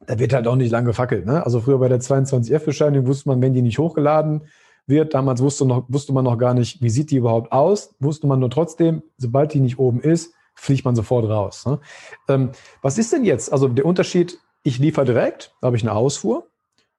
da 0.07 0.19
wird 0.19 0.33
halt 0.33 0.47
auch 0.47 0.57
nicht 0.57 0.71
lange 0.71 0.89
gefackelt. 0.89 1.27
Ne? 1.27 1.45
Also 1.45 1.61
früher 1.61 1.79
bei 1.79 1.89
der 1.89 2.01
22F-Bescheinigung 2.01 3.07
wusste 3.07 3.29
man, 3.29 3.41
wenn 3.41 3.55
die 3.55 3.63
nicht 3.63 3.79
hochgeladen 3.79 4.43
wird, 4.87 5.15
damals 5.15 5.43
wusste, 5.43 5.65
noch, 5.65 5.85
wusste 5.89 6.13
man 6.13 6.25
noch 6.25 6.39
gar 6.39 6.55
nicht, 6.55 6.83
wie 6.83 6.91
sieht 6.91 7.11
die 7.11 7.17
überhaupt 7.17 7.53
aus, 7.53 7.95
wusste 7.99 8.27
man 8.27 8.39
nur 8.39 8.51
trotzdem, 8.51 9.03
sobald 9.17 9.55
die 9.55 9.61
nicht 9.61 9.79
oben 9.79 10.01
ist, 10.01 10.33
fliegt 10.55 10.85
man 10.85 10.95
sofort 10.95 11.29
raus. 11.29 11.67
Ne? 11.67 11.81
Ähm, 12.29 12.51
was 12.83 12.99
ist 12.99 13.13
denn 13.13 13.25
jetzt? 13.25 13.53
Also 13.53 13.69
der 13.69 13.85
Unterschied, 13.85 14.39
ich 14.63 14.79
liefere 14.79 15.05
direkt, 15.05 15.55
da 15.61 15.67
habe 15.67 15.77
ich 15.77 15.83
eine 15.83 15.93
Ausfuhr. 15.93 16.49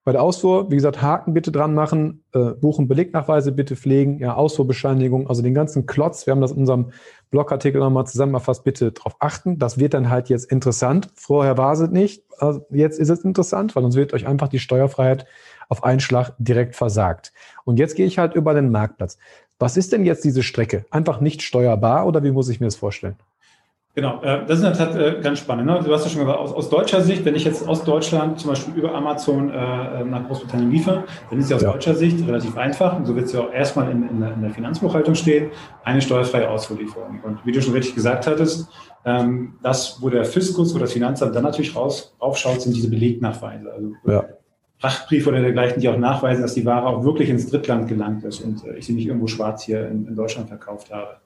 Bei 0.07 0.13
der 0.13 0.23
Ausfuhr, 0.23 0.71
wie 0.71 0.77
gesagt, 0.77 1.01
Haken 1.01 1.33
bitte 1.33 1.51
dran 1.51 1.73
machen, 1.73 2.23
äh, 2.33 2.51
Buchen 2.51 2.87
Belegnachweise 2.87 3.51
bitte 3.51 3.75
pflegen, 3.75 4.19
ja, 4.19 4.35
Ausfuhrbescheinigung, 4.35 5.27
also 5.27 5.41
den 5.41 5.53
ganzen 5.53 5.85
Klotz, 5.85 6.25
wir 6.25 6.31
haben 6.31 6.39
das 6.39 6.53
in 6.53 6.59
unserem 6.59 6.91
Blogartikel 7.29 7.81
nochmal 7.81 8.07
zusammengefasst, 8.07 8.63
bitte 8.63 8.93
darauf 8.93 9.17
achten. 9.19 9.59
Das 9.59 9.79
wird 9.79 9.93
dann 9.93 10.09
halt 10.09 10.29
jetzt 10.29 10.49
interessant. 10.49 11.09
Vorher 11.13 11.57
war 11.57 11.73
es 11.73 11.81
nicht, 11.89 12.23
also 12.37 12.65
jetzt 12.69 13.01
ist 13.01 13.09
es 13.09 13.25
interessant, 13.25 13.75
weil 13.75 13.83
sonst 13.83 13.97
wird 13.97 14.13
euch 14.13 14.25
einfach 14.25 14.47
die 14.47 14.59
Steuerfreiheit 14.59 15.25
auf 15.67 15.83
einen 15.83 15.99
Schlag 15.99 16.35
direkt 16.39 16.77
versagt. 16.77 17.33
Und 17.65 17.77
jetzt 17.77 17.97
gehe 17.97 18.05
ich 18.05 18.17
halt 18.17 18.33
über 18.33 18.53
den 18.53 18.71
Marktplatz. 18.71 19.17
Was 19.59 19.75
ist 19.75 19.91
denn 19.91 20.05
jetzt 20.05 20.23
diese 20.23 20.41
Strecke? 20.41 20.85
Einfach 20.89 21.19
nicht 21.19 21.41
steuerbar 21.41 22.07
oder 22.07 22.23
wie 22.23 22.31
muss 22.31 22.47
ich 22.47 22.61
mir 22.61 22.67
das 22.67 22.77
vorstellen? 22.77 23.17
Genau, 23.97 24.21
äh, 24.21 24.45
das 24.45 24.59
ist 24.59 24.63
in 24.63 24.73
der 24.73 24.73
Tat 24.73 24.95
äh, 24.95 25.19
ganz 25.23 25.39
spannend. 25.39 25.65
Ne? 25.65 25.79
Du 25.83 25.91
hast 25.91 26.03
ja 26.03 26.11
schon 26.11 26.21
gesagt, 26.21 26.37
aus, 26.37 26.53
aus, 26.53 26.69
deutscher 26.69 27.01
Sicht, 27.01 27.25
wenn 27.25 27.33
ich 27.33 27.43
jetzt 27.43 27.67
aus 27.67 27.83
Deutschland 27.83 28.39
zum 28.39 28.51
Beispiel 28.51 28.75
über 28.75 28.93
Amazon 28.93 29.49
äh, 29.49 30.03
nach 30.03 30.27
Großbritannien 30.27 30.69
liefere, 30.69 31.05
dann 31.31 31.39
ist 31.39 31.49
ja 31.49 31.55
aus 31.55 31.63
ja. 31.63 31.71
deutscher 31.71 31.95
Sicht 31.95 32.27
relativ 32.27 32.55
einfach. 32.57 32.95
Und 32.95 33.07
so 33.07 33.15
wird 33.15 33.25
es 33.25 33.33
ja 33.33 33.39
auch 33.39 33.51
erstmal 33.51 33.89
in, 33.89 34.07
in, 34.07 34.19
der, 34.19 34.33
in, 34.35 34.41
der, 34.43 34.51
Finanzbuchhaltung 34.51 35.15
stehen, 35.15 35.49
eine 35.83 35.99
steuerfreie 35.99 36.47
Ausfuhrlieferung. 36.47 37.21
Und 37.23 37.43
wie 37.43 37.51
du 37.51 37.59
schon 37.59 37.73
richtig 37.73 37.95
gesagt 37.95 38.27
hattest, 38.27 38.69
ähm, 39.03 39.55
das, 39.63 39.99
wo 39.99 40.11
der 40.11 40.25
Fiskus 40.25 40.75
oder 40.75 40.81
das 40.81 40.93
Finanzamt 40.93 41.35
dann 41.35 41.45
natürlich 41.45 41.75
raus, 41.75 42.15
raufschaut, 42.21 42.61
sind 42.61 42.75
diese 42.75 42.91
Belegnachweise. 42.91 43.73
Also 43.73 43.93
ja. 44.05 44.25
Frachtbriefe 44.77 45.29
oder 45.29 45.41
dergleichen, 45.41 45.81
die 45.81 45.89
auch 45.89 45.97
nachweisen, 45.97 46.43
dass 46.43 46.53
die 46.53 46.67
Ware 46.67 46.85
auch 46.85 47.03
wirklich 47.03 47.29
ins 47.29 47.49
Drittland 47.49 47.87
gelangt 47.87 48.23
ist 48.25 48.41
und 48.41 48.63
äh, 48.63 48.77
ich 48.77 48.85
sie 48.85 48.93
nicht 48.93 49.07
irgendwo 49.07 49.25
schwarz 49.25 49.63
hier 49.63 49.87
in, 49.87 50.05
in 50.05 50.15
Deutschland 50.15 50.49
verkauft 50.49 50.93
habe. 50.93 51.17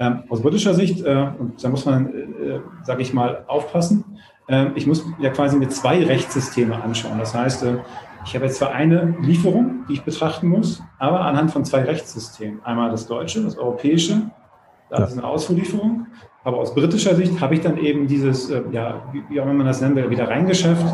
Ähm, 0.00 0.24
aus 0.30 0.40
britischer 0.40 0.72
Sicht, 0.72 1.04
äh, 1.04 1.28
und 1.38 1.62
da 1.62 1.68
muss 1.68 1.84
man, 1.84 2.06
äh, 2.06 2.60
sage 2.82 3.02
ich 3.02 3.12
mal, 3.12 3.44
aufpassen, 3.46 4.04
äh, 4.48 4.68
ich 4.74 4.86
muss 4.86 5.04
ja 5.20 5.28
quasi 5.28 5.58
mir 5.58 5.68
zwei 5.68 6.02
Rechtssysteme 6.02 6.82
anschauen. 6.82 7.18
Das 7.18 7.34
heißt, 7.34 7.64
äh, 7.64 7.76
ich 8.24 8.34
habe 8.34 8.46
jetzt 8.46 8.56
zwar 8.56 8.72
eine 8.72 9.14
Lieferung, 9.20 9.84
die 9.88 9.94
ich 9.94 10.02
betrachten 10.02 10.48
muss, 10.48 10.82
aber 10.98 11.20
anhand 11.20 11.50
von 11.50 11.66
zwei 11.66 11.82
Rechtssystemen. 11.82 12.64
Einmal 12.64 12.90
das 12.90 13.06
deutsche, 13.06 13.42
das 13.42 13.58
europäische, 13.58 14.30
das 14.88 14.98
ja. 14.98 15.04
ist 15.04 15.12
eine 15.18 15.24
Ausfuhrlieferung. 15.24 16.06
Aber 16.44 16.56
aus 16.56 16.74
britischer 16.74 17.14
Sicht 17.14 17.38
habe 17.42 17.54
ich 17.54 17.60
dann 17.60 17.76
eben 17.76 18.06
dieses, 18.06 18.48
äh, 18.48 18.62
ja, 18.72 19.02
wie, 19.12 19.22
wie 19.28 19.38
auch 19.38 19.44
immer 19.44 19.54
man 19.54 19.66
das 19.66 19.82
nennen 19.82 19.96
will, 19.96 20.08
wieder 20.08 20.28
reingeschäft 20.28 20.86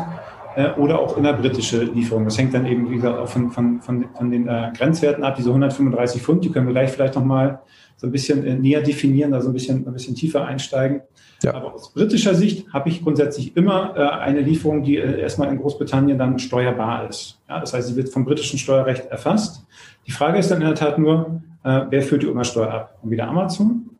äh, 0.57 0.71
oder 0.71 0.99
auch 0.99 1.17
innerbritische 1.17 1.83
Lieferung. 1.83 2.25
Das 2.25 2.37
hängt 2.37 2.53
dann 2.53 2.65
eben, 2.65 2.89
wie 2.89 2.95
gesagt, 2.95 3.19
auch 3.19 3.27
von, 3.27 3.51
von, 3.51 3.79
von, 3.79 4.05
von 4.15 4.31
den 4.31 4.47
äh, 4.47 4.71
Grenzwerten 4.75 5.23
ab. 5.23 5.35
Diese 5.35 5.49
135 5.49 6.21
Pfund, 6.21 6.43
die 6.43 6.51
können 6.51 6.65
wir 6.65 6.73
gleich 6.73 6.89
vielleicht 6.89 7.13
nochmal 7.13 7.61
so 7.95 8.07
ein 8.07 8.11
bisschen 8.11 8.43
äh, 8.43 8.55
näher 8.55 8.81
definieren, 8.81 9.31
da 9.31 9.39
so 9.39 9.49
ein 9.49 9.53
bisschen, 9.53 9.87
ein 9.87 9.93
bisschen 9.93 10.15
tiefer 10.15 10.45
einsteigen. 10.45 11.01
Ja. 11.43 11.53
Aber 11.53 11.75
aus 11.75 11.93
britischer 11.93 12.33
Sicht 12.33 12.73
habe 12.73 12.89
ich 12.89 13.03
grundsätzlich 13.03 13.55
immer 13.55 13.93
äh, 13.95 13.99
eine 14.01 14.41
Lieferung, 14.41 14.81
die 14.81 14.97
äh, 14.97 15.21
erstmal 15.21 15.49
in 15.49 15.59
Großbritannien 15.59 16.17
dann 16.17 16.39
steuerbar 16.39 17.07
ist. 17.07 17.39
Ja, 17.47 17.59
das 17.59 17.73
heißt, 17.73 17.89
sie 17.89 17.95
wird 17.95 18.09
vom 18.09 18.25
britischen 18.25 18.57
Steuerrecht 18.57 19.05
erfasst. 19.05 19.63
Die 20.07 20.11
Frage 20.11 20.39
ist 20.39 20.49
dann 20.49 20.61
in 20.61 20.67
der 20.67 20.75
Tat 20.75 20.97
nur, 20.97 21.39
äh, 21.63 21.81
wer 21.91 22.01
führt 22.01 22.23
die 22.23 22.27
Umsatzsteuer 22.27 22.71
ab? 22.71 22.97
Und 23.03 23.11
wieder 23.11 23.27
Amazon. 23.27 23.91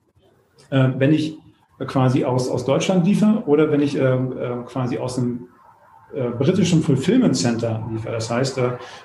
Äh, 0.72 0.90
wenn 0.98 1.14
ich 1.14 1.38
quasi 1.86 2.26
aus, 2.26 2.50
aus 2.50 2.66
Deutschland 2.66 3.06
liefere 3.06 3.44
oder 3.46 3.72
wenn 3.72 3.82
ich 3.82 3.96
ähm, 3.96 4.34
äh, 4.36 4.64
quasi 4.66 4.98
aus 4.98 5.20
einem 5.20 5.47
äh, 6.14 6.30
britischen 6.30 6.82
Fulfillment 6.82 7.36
Center 7.36 7.88
liefere. 7.92 8.14
Das 8.14 8.30
heißt, 8.30 8.60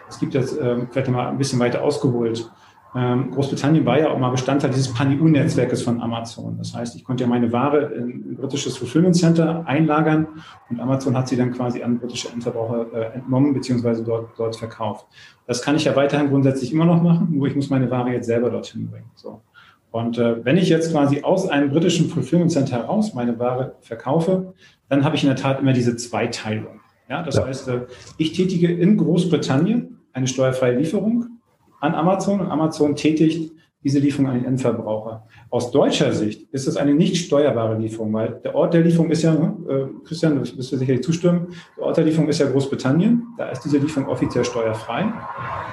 es 0.09 0.19
gibt 0.19 0.35
jetzt 0.35 0.57
vielleicht 0.57 1.09
mal 1.09 1.29
ein 1.29 1.39
bisschen 1.39 1.59
weiter 1.59 1.83
ausgeholt 1.83 2.51
ähm, 2.95 3.31
Großbritannien 3.31 3.87
war 3.87 3.99
ja 3.99 4.11
auch 4.11 4.19
mal 4.19 4.31
Bestandteil 4.31 4.71
dieses 4.71 4.93
Pan-EU-Netzwerkes 4.93 5.83
von 5.83 6.01
Amazon. 6.03 6.59
Das 6.59 6.75
heißt, 6.75 6.95
ich 6.95 7.05
konnte 7.05 7.25
ja 7.25 7.29
meine 7.29 7.51
Ware 7.51 7.87
in 7.95 8.33
ein 8.33 8.37
britisches 8.37 8.77
Fulfillment 8.77 9.17
Center 9.17 9.67
einlagern 9.67 10.29
und 10.69 10.79
Amazon 10.79 11.17
hat 11.17 11.27
sie 11.27 11.37
dann 11.37 11.53
quasi 11.53 11.83
an 11.83 11.99
britische 11.99 12.29
Endverbraucher 12.29 12.93
äh, 12.93 13.15
entnommen 13.15 13.55
bzw. 13.55 14.05
Dort, 14.05 14.39
dort 14.39 14.57
verkauft. 14.57 15.07
Das 15.47 15.63
kann 15.63 15.77
ich 15.77 15.85
ja 15.85 15.97
weiterhin 15.97 16.29
grundsätzlich 16.29 16.73
immer 16.73 16.85
noch 16.85 17.03
machen, 17.03 17.29
nur 17.31 17.47
ich 17.47 17.57
muss 17.57 17.71
meine 17.71 17.91
Ware 17.91 18.13
jetzt 18.13 18.27
selber 18.27 18.51
dorthin 18.51 18.91
bringen. 18.91 19.11
So. 19.15 19.41
Und 19.91 20.19
äh, 20.19 20.45
wenn 20.45 20.59
ich 20.59 20.69
jetzt 20.69 20.93
quasi 20.93 21.23
aus 21.23 21.49
einem 21.49 21.71
britischen 21.71 22.11
Fulfillment 22.11 22.53
Center 22.53 22.77
heraus 22.77 23.15
meine 23.15 23.39
Ware 23.39 23.77
verkaufe, 23.81 24.53
dann 24.91 25.03
habe 25.03 25.17
ich 25.17 25.23
in 25.23 25.31
der 25.31 25.37
Tat 25.37 25.61
immer 25.61 25.73
diese 25.73 25.97
Zweiteilung. 25.97 26.82
Ja, 27.13 27.23
das 27.23 27.37
ja. 27.37 27.47
heißt, 27.47 27.69
äh, 27.69 27.81
ich 28.17 28.33
tätige 28.33 28.73
in 28.73 28.97
Großbritannien 28.97 29.99
eine 30.15 30.27
steuerfreie 30.27 30.79
Lieferung 30.79 31.27
an 31.79 31.95
Amazon 31.95 32.41
und 32.41 32.51
Amazon 32.51 32.97
tätigt 32.97 33.53
diese 33.85 33.99
Lieferung 33.99 34.29
an 34.29 34.37
den 34.37 34.47
Endverbraucher. 34.47 35.27
Aus 35.51 35.73
deutscher 35.73 36.13
Sicht 36.15 36.49
ist 36.53 36.67
es 36.67 36.79
eine 36.79 36.95
nicht 36.95 37.19
steuerbare 37.19 37.77
Lieferung, 37.77 38.15
weil 38.15 38.41
der 38.43 38.55
Ort 38.55 38.73
der 38.73 38.81
Lieferung 38.81 39.11
ist 39.11 39.21
ja, 39.25 39.35
äh, 39.35 39.89
Christian, 40.05 40.37
du 40.37 40.41
wirst 40.41 40.71
sicherlich 40.71 41.03
zustimmen, 41.03 41.49
der 41.77 41.85
Ort 41.85 41.99
der 41.99 42.05
Lieferung 42.05 42.29
ist 42.31 42.39
ja 42.39 42.49
Großbritannien. 42.51 43.27
Da 43.37 43.51
ist 43.51 43.61
diese 43.61 43.77
Lieferung 43.77 44.09
offiziell 44.09 44.47
steuerfrei. 44.47 45.13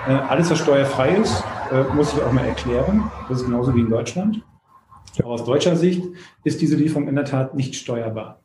Äh, 0.09 0.11
alles, 0.11 0.51
was 0.51 0.59
steuerfrei 0.59 1.15
ist, 1.15 1.41
äh, 1.71 1.95
muss 1.95 2.11
ich 2.11 2.21
auch 2.21 2.33
mal 2.33 2.43
erklären. 2.43 3.09
Das 3.29 3.39
ist 3.39 3.45
genauso 3.45 3.73
wie 3.73 3.79
in 3.79 3.89
Deutschland. 3.89 4.41
Aber 5.19 5.29
aus 5.29 5.45
deutscher 5.45 5.77
Sicht 5.77 6.03
ist 6.43 6.59
diese 6.59 6.75
Lieferung 6.75 7.07
in 7.07 7.15
der 7.15 7.25
Tat 7.25 7.55
nicht 7.55 7.75
steuerbar. 7.75 8.38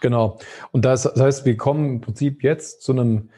Genau. 0.00 0.38
Und 0.72 0.84
das, 0.84 1.02
das 1.02 1.20
heißt, 1.20 1.44
wir 1.44 1.56
kommen 1.56 1.94
im 1.94 2.00
Prinzip 2.00 2.42
jetzt 2.42 2.82
zu 2.82 2.92
einem 2.92 3.30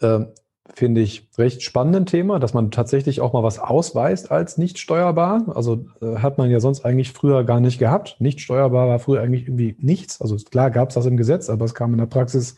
äh, 0.00 0.26
finde 0.74 1.00
ich, 1.00 1.28
recht 1.38 1.62
spannenden 1.62 2.06
Thema, 2.06 2.38
dass 2.38 2.54
man 2.54 2.70
tatsächlich 2.70 3.20
auch 3.20 3.32
mal 3.32 3.42
was 3.42 3.58
ausweist 3.58 4.30
als 4.30 4.58
nicht 4.58 4.78
steuerbar. 4.78 5.44
Also 5.54 5.86
äh, 6.00 6.16
hat 6.18 6.38
man 6.38 6.50
ja 6.50 6.60
sonst 6.60 6.84
eigentlich 6.84 7.12
früher 7.12 7.44
gar 7.44 7.60
nicht 7.60 7.78
gehabt. 7.78 8.16
Nicht 8.20 8.40
steuerbar 8.40 8.88
war 8.88 8.98
früher 8.98 9.20
eigentlich 9.20 9.44
irgendwie 9.44 9.76
nichts. 9.80 10.20
Also 10.20 10.36
klar 10.36 10.70
gab 10.70 10.90
es 10.90 10.94
das 10.94 11.06
im 11.06 11.16
Gesetz, 11.16 11.50
aber 11.50 11.64
es 11.64 11.74
kam 11.74 11.92
in 11.92 11.98
der 11.98 12.06
Praxis 12.06 12.56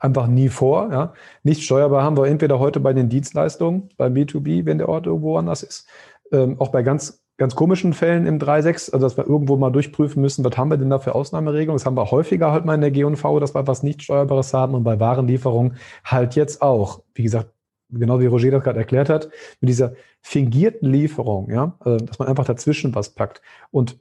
einfach 0.00 0.26
nie 0.26 0.48
vor. 0.48 0.90
Ja. 0.92 1.14
Nicht 1.42 1.62
steuerbar 1.62 2.02
haben 2.02 2.16
wir 2.16 2.26
entweder 2.26 2.58
heute 2.58 2.80
bei 2.80 2.92
den 2.92 3.08
Dienstleistungen, 3.08 3.88
beim 3.96 4.14
B2B, 4.14 4.66
wenn 4.66 4.78
der 4.78 4.88
Ort 4.88 5.06
irgendwo 5.06 5.38
anders 5.38 5.62
ist, 5.62 5.86
ähm, 6.32 6.60
auch 6.60 6.68
bei 6.68 6.82
ganz 6.82 7.23
ganz 7.36 7.54
komischen 7.56 7.92
Fällen 7.92 8.26
im 8.26 8.38
3.6, 8.38 8.92
also 8.92 8.98
dass 8.98 9.16
wir 9.16 9.26
irgendwo 9.26 9.56
mal 9.56 9.70
durchprüfen 9.70 10.22
müssen, 10.22 10.44
was 10.44 10.56
haben 10.56 10.70
wir 10.70 10.76
denn 10.76 10.90
da 10.90 10.98
für 10.98 11.14
Ausnahmeregelungen? 11.14 11.78
Das 11.78 11.86
haben 11.86 11.96
wir 11.96 12.10
häufiger 12.10 12.52
halt 12.52 12.64
mal 12.64 12.74
in 12.74 12.80
der 12.80 12.90
G&V, 12.90 13.40
dass 13.40 13.54
wir 13.54 13.66
was 13.66 13.82
nicht 13.82 14.02
Steuerbares 14.02 14.54
haben 14.54 14.74
und 14.74 14.84
bei 14.84 15.00
Warenlieferungen 15.00 15.76
halt 16.04 16.36
jetzt 16.36 16.62
auch. 16.62 17.02
Wie 17.14 17.24
gesagt, 17.24 17.50
genau 17.90 18.20
wie 18.20 18.26
Roger 18.26 18.50
das 18.50 18.62
gerade 18.62 18.78
erklärt 18.78 19.08
hat, 19.08 19.30
mit 19.60 19.68
dieser 19.68 19.94
fingierten 20.22 20.90
Lieferung, 20.90 21.50
ja, 21.50 21.76
also, 21.80 22.04
dass 22.04 22.18
man 22.18 22.28
einfach 22.28 22.44
dazwischen 22.44 22.94
was 22.94 23.10
packt. 23.10 23.42
Und 23.70 23.98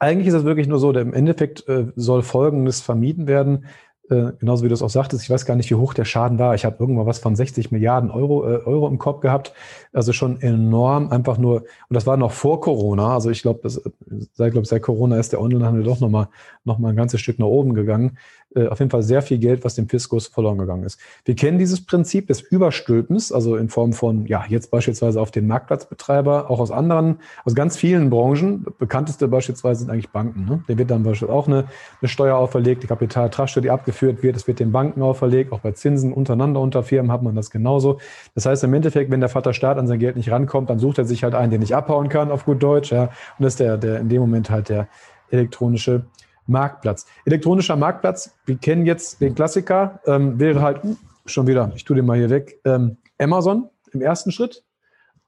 eigentlich 0.00 0.28
ist 0.28 0.34
es 0.34 0.44
wirklich 0.44 0.68
nur 0.68 0.78
so, 0.78 0.92
der 0.92 1.02
im 1.02 1.14
Endeffekt 1.14 1.66
äh, 1.68 1.86
soll 1.96 2.22
Folgendes 2.22 2.80
vermieden 2.80 3.26
werden. 3.26 3.66
Äh, 4.10 4.32
genauso 4.38 4.64
wie 4.64 4.68
du 4.68 4.74
es 4.74 4.82
auch 4.82 4.90
sagtest, 4.90 5.22
ich 5.22 5.30
weiß 5.30 5.44
gar 5.44 5.54
nicht, 5.54 5.70
wie 5.70 5.74
hoch 5.74 5.92
der 5.92 6.06
Schaden 6.06 6.38
war. 6.38 6.54
Ich 6.54 6.64
habe 6.64 6.76
irgendwann 6.78 7.06
was 7.06 7.18
von 7.18 7.36
60 7.36 7.70
Milliarden 7.72 8.10
Euro, 8.10 8.44
äh, 8.44 8.64
Euro 8.64 8.88
im 8.88 8.98
Kopf 8.98 9.20
gehabt. 9.20 9.52
Also 9.92 10.12
schon 10.12 10.40
enorm, 10.40 11.10
einfach 11.10 11.36
nur, 11.36 11.62
und 11.62 11.94
das 11.94 12.06
war 12.06 12.16
noch 12.16 12.32
vor 12.32 12.60
Corona. 12.60 13.14
Also 13.14 13.30
ich 13.30 13.42
glaube, 13.42 13.68
seit, 13.68 14.52
glaub, 14.52 14.66
seit 14.66 14.82
Corona 14.82 15.18
ist 15.18 15.32
der 15.32 15.40
Onlinehandel 15.40 15.84
doch 15.84 16.00
nochmal 16.00 16.28
noch 16.64 16.78
mal 16.78 16.90
ein 16.90 16.96
ganzes 16.96 17.20
Stück 17.20 17.38
nach 17.38 17.46
oben 17.46 17.74
gegangen. 17.74 18.18
Äh, 18.54 18.68
auf 18.68 18.78
jeden 18.78 18.90
Fall 18.90 19.02
sehr 19.02 19.20
viel 19.20 19.38
Geld, 19.38 19.62
was 19.62 19.74
dem 19.74 19.88
Fiskus 19.88 20.26
verloren 20.26 20.56
gegangen 20.56 20.84
ist. 20.84 20.98
Wir 21.26 21.36
kennen 21.36 21.58
dieses 21.58 21.84
Prinzip 21.84 22.28
des 22.28 22.40
Überstülpens, 22.40 23.30
also 23.30 23.56
in 23.56 23.68
Form 23.68 23.92
von, 23.92 24.24
ja, 24.24 24.44
jetzt 24.48 24.70
beispielsweise 24.70 25.20
auf 25.20 25.30
den 25.30 25.46
Marktplatzbetreiber, 25.46 26.50
auch 26.50 26.58
aus 26.58 26.70
anderen, 26.70 27.18
aus 27.44 27.54
ganz 27.54 27.76
vielen 27.76 28.08
Branchen. 28.08 28.64
Bekannteste 28.78 29.28
beispielsweise 29.28 29.80
sind 29.80 29.90
eigentlich 29.90 30.08
Banken. 30.08 30.46
Ne? 30.46 30.62
Der 30.66 30.78
wird 30.78 30.90
dann 30.90 31.02
beispielsweise 31.02 31.38
auch 31.38 31.46
eine, 31.46 31.64
eine 32.00 32.08
Steuer 32.08 32.36
auferlegt, 32.36 32.82
die 32.82 32.86
Kapitaltragsteuer, 32.86 33.62
die 33.62 33.70
abgeführt 33.70 34.22
wird. 34.22 34.34
Es 34.36 34.46
wird 34.46 34.60
den 34.60 34.72
Banken 34.72 35.02
auferlegt, 35.02 35.52
auch 35.52 35.60
bei 35.60 35.72
Zinsen 35.72 36.14
untereinander 36.14 36.60
unter 36.60 36.82
Firmen 36.82 37.12
hat 37.12 37.22
man 37.22 37.34
das 37.34 37.50
genauso. 37.50 37.98
Das 38.34 38.46
heißt 38.46 38.64
im 38.64 38.72
Endeffekt, 38.72 39.10
wenn 39.10 39.20
der 39.20 39.28
Vater 39.28 39.52
Staat 39.52 39.76
an 39.76 39.86
sein 39.86 39.98
Geld 39.98 40.16
nicht 40.16 40.30
rankommt, 40.30 40.70
dann 40.70 40.78
sucht 40.78 40.96
er 40.96 41.04
sich 41.04 41.22
halt 41.22 41.34
einen, 41.34 41.50
den 41.50 41.60
nicht 41.60 41.74
abhauen 41.74 42.08
kann, 42.08 42.30
auf 42.30 42.46
gut 42.46 42.62
Deutsch. 42.62 42.92
Ja? 42.92 43.04
Und 43.04 43.44
das 43.44 43.54
ist 43.54 43.60
der, 43.60 43.76
der 43.76 44.00
in 44.00 44.08
dem 44.08 44.20
Moment 44.20 44.48
halt 44.48 44.70
der 44.70 44.88
elektronische 45.30 46.06
Marktplatz. 46.48 47.06
Elektronischer 47.24 47.76
Marktplatz, 47.76 48.36
wir 48.46 48.56
kennen 48.56 48.86
jetzt 48.86 49.20
den 49.20 49.34
Klassiker, 49.34 50.00
ähm, 50.06 50.40
wäre 50.40 50.62
halt 50.62 50.82
uh, 50.84 50.96
schon 51.26 51.46
wieder, 51.46 51.70
ich 51.74 51.84
tue 51.84 51.96
den 51.96 52.06
mal 52.06 52.16
hier 52.16 52.30
weg, 52.30 52.60
ähm, 52.64 52.96
Amazon 53.18 53.68
im 53.92 54.00
ersten 54.00 54.32
Schritt 54.32 54.64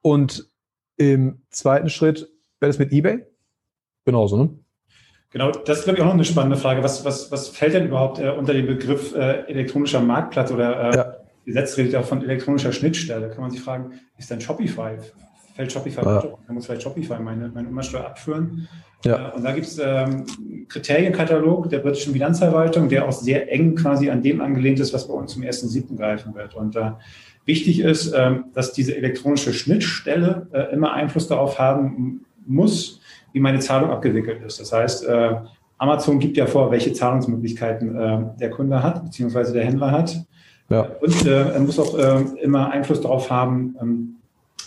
und 0.02 0.48
im 0.96 1.42
zweiten 1.50 1.88
Schritt 1.88 2.28
wäre 2.60 2.70
das 2.70 2.78
mit 2.78 2.92
eBay. 2.92 3.24
Genauso, 4.04 4.36
ne? 4.36 4.50
Genau, 5.30 5.52
das 5.52 5.78
ist, 5.78 5.84
glaube 5.84 5.98
ich, 5.98 6.02
auch 6.02 6.08
noch 6.08 6.14
eine 6.14 6.24
spannende 6.24 6.56
Frage. 6.56 6.82
Was, 6.82 7.04
was, 7.04 7.30
was 7.30 7.48
fällt 7.48 7.74
denn 7.74 7.86
überhaupt 7.86 8.18
äh, 8.18 8.30
unter 8.30 8.52
den 8.52 8.66
Begriff 8.66 9.14
äh, 9.14 9.44
elektronischer 9.46 10.00
Marktplatz 10.00 10.50
oder 10.50 10.90
äh, 10.90 10.96
ja. 10.96 11.16
Gesetz 11.44 11.76
redet 11.76 11.92
ja 11.92 12.00
auch 12.00 12.04
von 12.04 12.22
elektronischer 12.22 12.72
Schnittstelle? 12.72 13.30
Kann 13.30 13.42
man 13.42 13.50
sich 13.50 13.60
fragen, 13.60 14.00
ist 14.18 14.30
dann 14.30 14.40
Shopify 14.40 14.96
fällt 15.60 15.72
Shopify 15.72 16.04
ja. 16.04 16.20
Kann 16.46 16.54
muss 16.54 16.66
vielleicht 16.66 16.82
Shopify 16.82 17.18
meine, 17.20 17.48
meine 17.48 17.68
Umsatzsteuer 17.68 18.06
abführen. 18.06 18.68
Ja. 19.04 19.28
Äh, 19.28 19.36
und 19.36 19.44
da 19.44 19.52
gibt 19.52 19.66
es 19.66 19.78
ähm, 19.78 20.24
Kriterienkatalog 20.68 21.68
der 21.68 21.78
britischen 21.78 22.12
Bilanzverwaltung, 22.12 22.88
der 22.88 23.06
auch 23.06 23.12
sehr 23.12 23.52
eng 23.52 23.74
quasi 23.76 24.10
an 24.10 24.22
dem 24.22 24.40
angelehnt 24.40 24.80
ist, 24.80 24.94
was 24.94 25.08
bei 25.08 25.14
uns 25.14 25.32
zum 25.32 25.42
1.7. 25.42 25.96
greifen 25.96 26.34
wird. 26.34 26.54
Und 26.54 26.76
äh, 26.76 26.92
wichtig 27.44 27.80
ist, 27.80 28.12
ähm, 28.16 28.46
dass 28.54 28.72
diese 28.72 28.96
elektronische 28.96 29.52
Schnittstelle 29.52 30.48
äh, 30.52 30.72
immer 30.72 30.92
Einfluss 30.92 31.28
darauf 31.28 31.58
haben 31.58 32.24
muss, 32.46 33.00
wie 33.32 33.40
meine 33.40 33.60
Zahlung 33.60 33.90
abgewickelt 33.90 34.42
ist. 34.42 34.60
Das 34.60 34.72
heißt, 34.72 35.06
äh, 35.06 35.34
Amazon 35.78 36.18
gibt 36.18 36.36
ja 36.36 36.46
vor, 36.46 36.70
welche 36.70 36.92
Zahlungsmöglichkeiten 36.92 37.96
äh, 37.96 38.18
der 38.38 38.50
Kunde 38.50 38.82
hat, 38.82 39.04
beziehungsweise 39.04 39.52
der 39.52 39.64
Händler 39.64 39.90
hat. 39.90 40.16
Ja. 40.68 40.82
Und 41.00 41.26
äh, 41.26 41.52
er 41.52 41.60
muss 41.60 41.78
auch 41.78 41.98
äh, 41.98 42.22
immer 42.42 42.70
Einfluss 42.70 43.00
darauf 43.00 43.30
haben, 43.30 43.76
ähm, 43.80 44.19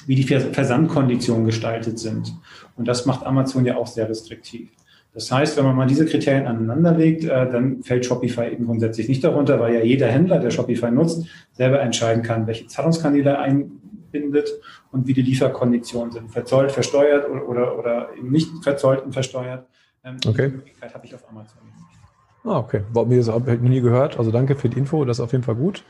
wie 0.08 0.16
die 0.16 0.24
Versandkonditionen 0.24 1.46
gestaltet 1.46 2.00
sind. 2.00 2.34
Und 2.76 2.88
das 2.88 3.06
macht 3.06 3.26
Amazon 3.26 3.66
ja 3.66 3.78
auch 3.78 3.88
sehr 3.88 4.10
restriktiv. 4.10 4.70
Das 5.14 5.32
heißt, 5.32 5.58
wenn 5.58 5.66
man 5.66 5.76
mal 5.76 5.86
diese 5.86 6.06
Kriterien 6.06 6.48
aneinanderlegt, 6.48 7.24
äh, 7.24 7.28
dann 7.28 7.84
fällt 7.84 8.06
Shopify 8.06 8.52
eben 8.52 8.66
grundsätzlich 8.66 9.08
nicht 9.08 9.24
darunter, 9.24 9.60
weil 9.60 9.76
ja 9.76 9.82
jeder 9.82 10.08
Händler, 10.08 10.40
der 10.40 10.50
Shopify 10.50 10.90
nutzt, 10.90 11.28
selber 11.52 11.80
entscheiden 11.82 12.24
kann, 12.24 12.48
welche 12.48 12.66
Zahlungskanäle 12.66 13.32
er 13.32 13.40
einbindet 13.42 14.50
und 14.92 15.06
wie 15.06 15.14
die 15.14 15.22
Lieferkonditionen 15.22 16.12
sind. 16.12 16.32
Verzollt, 16.32 16.72
versteuert 16.72 17.30
oder, 17.30 17.48
oder, 17.48 17.78
oder 17.78 18.10
eben 18.18 18.32
nicht 18.32 18.50
verzollt 18.64 19.04
und 19.04 19.14
versteuert. 19.14 19.68
Ähm, 20.04 20.18
okay. 20.28 20.50
Die 20.50 20.56
Möglichkeit 20.56 20.94
habe 20.96 21.06
ich 21.06 21.14
auf 21.14 21.30
Amazon. 21.30 21.62
Ah, 22.44 22.58
okay. 22.58 22.82
War 22.92 23.06
mir 23.06 23.18
das 23.18 23.30
habe 23.30 23.54
ich 23.54 23.62
noch 23.62 23.70
nie 23.70 23.82
gehört. 23.82 24.18
Also 24.18 24.32
danke 24.32 24.56
für 24.56 24.68
die 24.68 24.78
Info, 24.78 25.06
das 25.06 25.18
ist 25.18 25.24
auf 25.24 25.32
jeden 25.32 25.44
Fall 25.44 25.56
gut. 25.56 25.84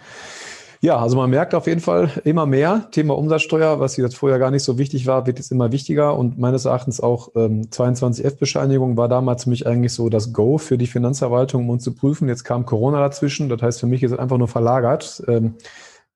Ja, 0.83 0.97
also 0.97 1.15
man 1.15 1.29
merkt 1.29 1.55
auf 1.55 1.65
jeden 1.65 1.79
Fall 1.79 2.09
immer 2.25 2.45
mehr. 2.45 2.89
Thema 2.91 3.17
Umsatzsteuer, 3.17 3.79
was 3.79 3.95
jetzt 3.95 4.17
vorher 4.17 4.37
gar 4.37 4.51
nicht 4.51 4.63
so 4.63 4.77
wichtig 4.77 5.07
war, 5.07 5.25
wird 5.25 5.39
jetzt 5.39 5.49
immer 5.49 5.71
wichtiger. 5.71 6.17
Und 6.17 6.37
meines 6.37 6.65
Erachtens 6.65 6.99
auch 6.99 7.29
ähm, 7.35 7.69
22F-Bescheinigung 7.71 8.97
war 8.97 9.07
damals 9.07 9.45
für 9.45 9.49
mich 9.49 9.65
eigentlich 9.65 9.93
so 9.93 10.09
das 10.09 10.33
Go 10.33 10.57
für 10.57 10.77
die 10.77 10.87
Finanzverwaltung, 10.87 11.63
um 11.63 11.69
uns 11.69 11.85
zu 11.85 11.95
prüfen. 11.95 12.27
Jetzt 12.27 12.43
kam 12.43 12.65
Corona 12.65 12.99
dazwischen. 12.99 13.47
Das 13.47 13.61
heißt, 13.61 13.79
für 13.79 13.85
mich 13.85 14.03
ist 14.03 14.11
es 14.11 14.19
einfach 14.19 14.37
nur 14.37 14.49
verlagert. 14.49 15.23
Ähm, 15.25 15.53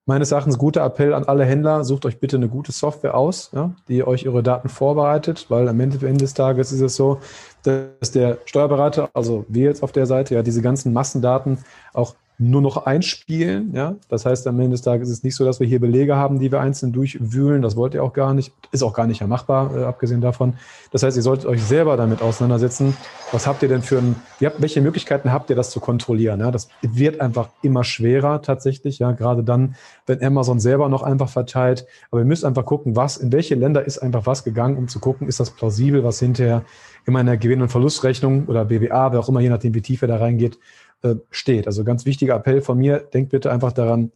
meines 0.06 0.34
Erachtens 0.34 0.58
guter 0.58 0.84
Appell 0.84 1.14
an 1.14 1.24
alle 1.24 1.46
Händler, 1.46 1.86
sucht 1.86 2.06
euch 2.06 2.20
bitte 2.20 2.36
eine 2.36 2.50
gute 2.50 2.74
Software 2.74 3.16
aus, 3.16 3.52
ja, 3.54 3.72
die 3.88 4.06
euch 4.06 4.28
eure 4.28 4.44
Daten 4.44 4.68
vorbereitet, 4.68 5.46
weil 5.48 5.70
am 5.70 5.80
Ende 5.80 5.98
des 5.98 6.34
Tages 6.34 6.74
ist 6.74 6.82
es 6.82 6.98
so, 6.98 7.20
dass 7.64 8.12
der 8.12 8.40
Steuerberater, 8.44 9.10
also 9.14 9.46
wir 9.48 9.64
jetzt 9.64 9.82
auf 9.82 9.94
der 9.94 10.08
Seite, 10.08 10.36
ja 10.36 10.44
diese 10.44 10.62
ganzen 10.62 10.92
Massendaten 10.92 11.60
auch 11.94 12.16
nur 12.40 12.62
noch 12.62 12.86
einspielen. 12.86 13.74
Ja? 13.74 13.96
Das 14.10 14.26
heißt, 14.26 14.46
am 14.46 14.60
Ende 14.60 14.72
des 14.72 14.84
Tages 14.84 15.10
ist 15.10 15.18
es 15.20 15.24
nicht 15.24 15.36
so, 15.36 15.44
dass 15.44 15.60
wir 15.60 15.66
hier 15.66 15.80
Belege 15.80 16.16
haben, 16.16 16.40
die 16.40 16.52
wir 16.52 16.60
einzeln 16.60 16.94
durchwühlen. 16.94 17.64
Das 17.64 17.76
wollt 17.76 17.96
ihr 17.96 18.04
auch 18.04 18.14
gar 18.14 18.36
nicht. 18.36 18.54
Ist 18.72 18.84
auch 18.84 18.94
gar 18.94 19.08
nicht 19.08 19.26
machbar, 19.26 19.76
äh, 19.76 19.84
abgesehen 19.84 20.22
davon. 20.22 20.54
Das 20.92 21.02
heißt, 21.02 21.18
ihr 21.18 21.24
solltet 21.24 21.48
euch 21.48 21.64
selber 21.64 21.98
damit 21.98 22.22
auseinandersetzen. 22.22 22.96
Was 23.32 23.48
habt 23.48 23.64
ihr 23.64 23.70
denn 23.70 23.82
für 23.82 23.98
ein, 23.98 24.16
habt, 24.44 24.62
welche 24.62 24.82
Möglichkeiten 24.82 25.32
habt 25.32 25.50
ihr, 25.50 25.56
das 25.56 25.72
zu 25.72 25.80
kontrollieren? 25.80 26.40
Ja? 26.40 26.52
Das 26.52 26.70
wird 26.82 27.22
einfach 27.22 27.50
immer 27.64 27.84
schwerer 27.84 28.44
tatsächlich. 28.44 29.00
Ja, 29.00 29.14
gerade 29.14 29.44
dann, 29.44 29.76
wenn 30.06 30.24
Amazon 30.24 30.60
selber 30.60 30.90
noch 30.90 31.02
einfach 31.02 31.30
verteilt. 31.30 31.88
Aber 32.12 32.22
ihr 32.22 32.26
müsst 32.26 32.46
einfach 32.46 32.66
gucken, 32.66 32.96
was, 32.96 33.18
in 33.18 33.32
welche 33.32 33.56
Länder 33.56 33.84
ist 33.84 33.98
einfach 33.98 34.28
was 34.28 34.44
gegangen, 34.44 34.78
um 34.78 34.88
zu 34.88 35.00
gucken, 35.00 35.28
ist 35.28 35.40
das 35.40 35.50
plausibel, 35.50 36.04
was 36.04 36.20
hinterher 36.20 36.64
in 37.08 37.14
meiner 37.14 37.38
Gewinn- 37.38 37.62
und 37.62 37.70
Verlustrechnung 37.70 38.46
oder 38.48 38.66
BWA, 38.66 39.12
wer 39.12 39.20
auch 39.20 39.30
immer, 39.30 39.40
je 39.40 39.50
nachdem, 39.50 39.74
wie 39.74 39.82
tief 39.82 40.02
ihr 40.02 40.10
da 40.10 40.18
reingeht, 40.18 40.60
äh, 41.04 41.16
steht. 41.30 41.68
Also 41.68 41.84
ganz 41.84 42.06
wichtiger 42.06 42.36
Appell 42.36 42.62
von 42.62 42.78
mir, 42.78 43.00
denkt 43.00 43.32
bitte 43.32 43.52
einfach 43.52 43.72
daran, 43.72 44.12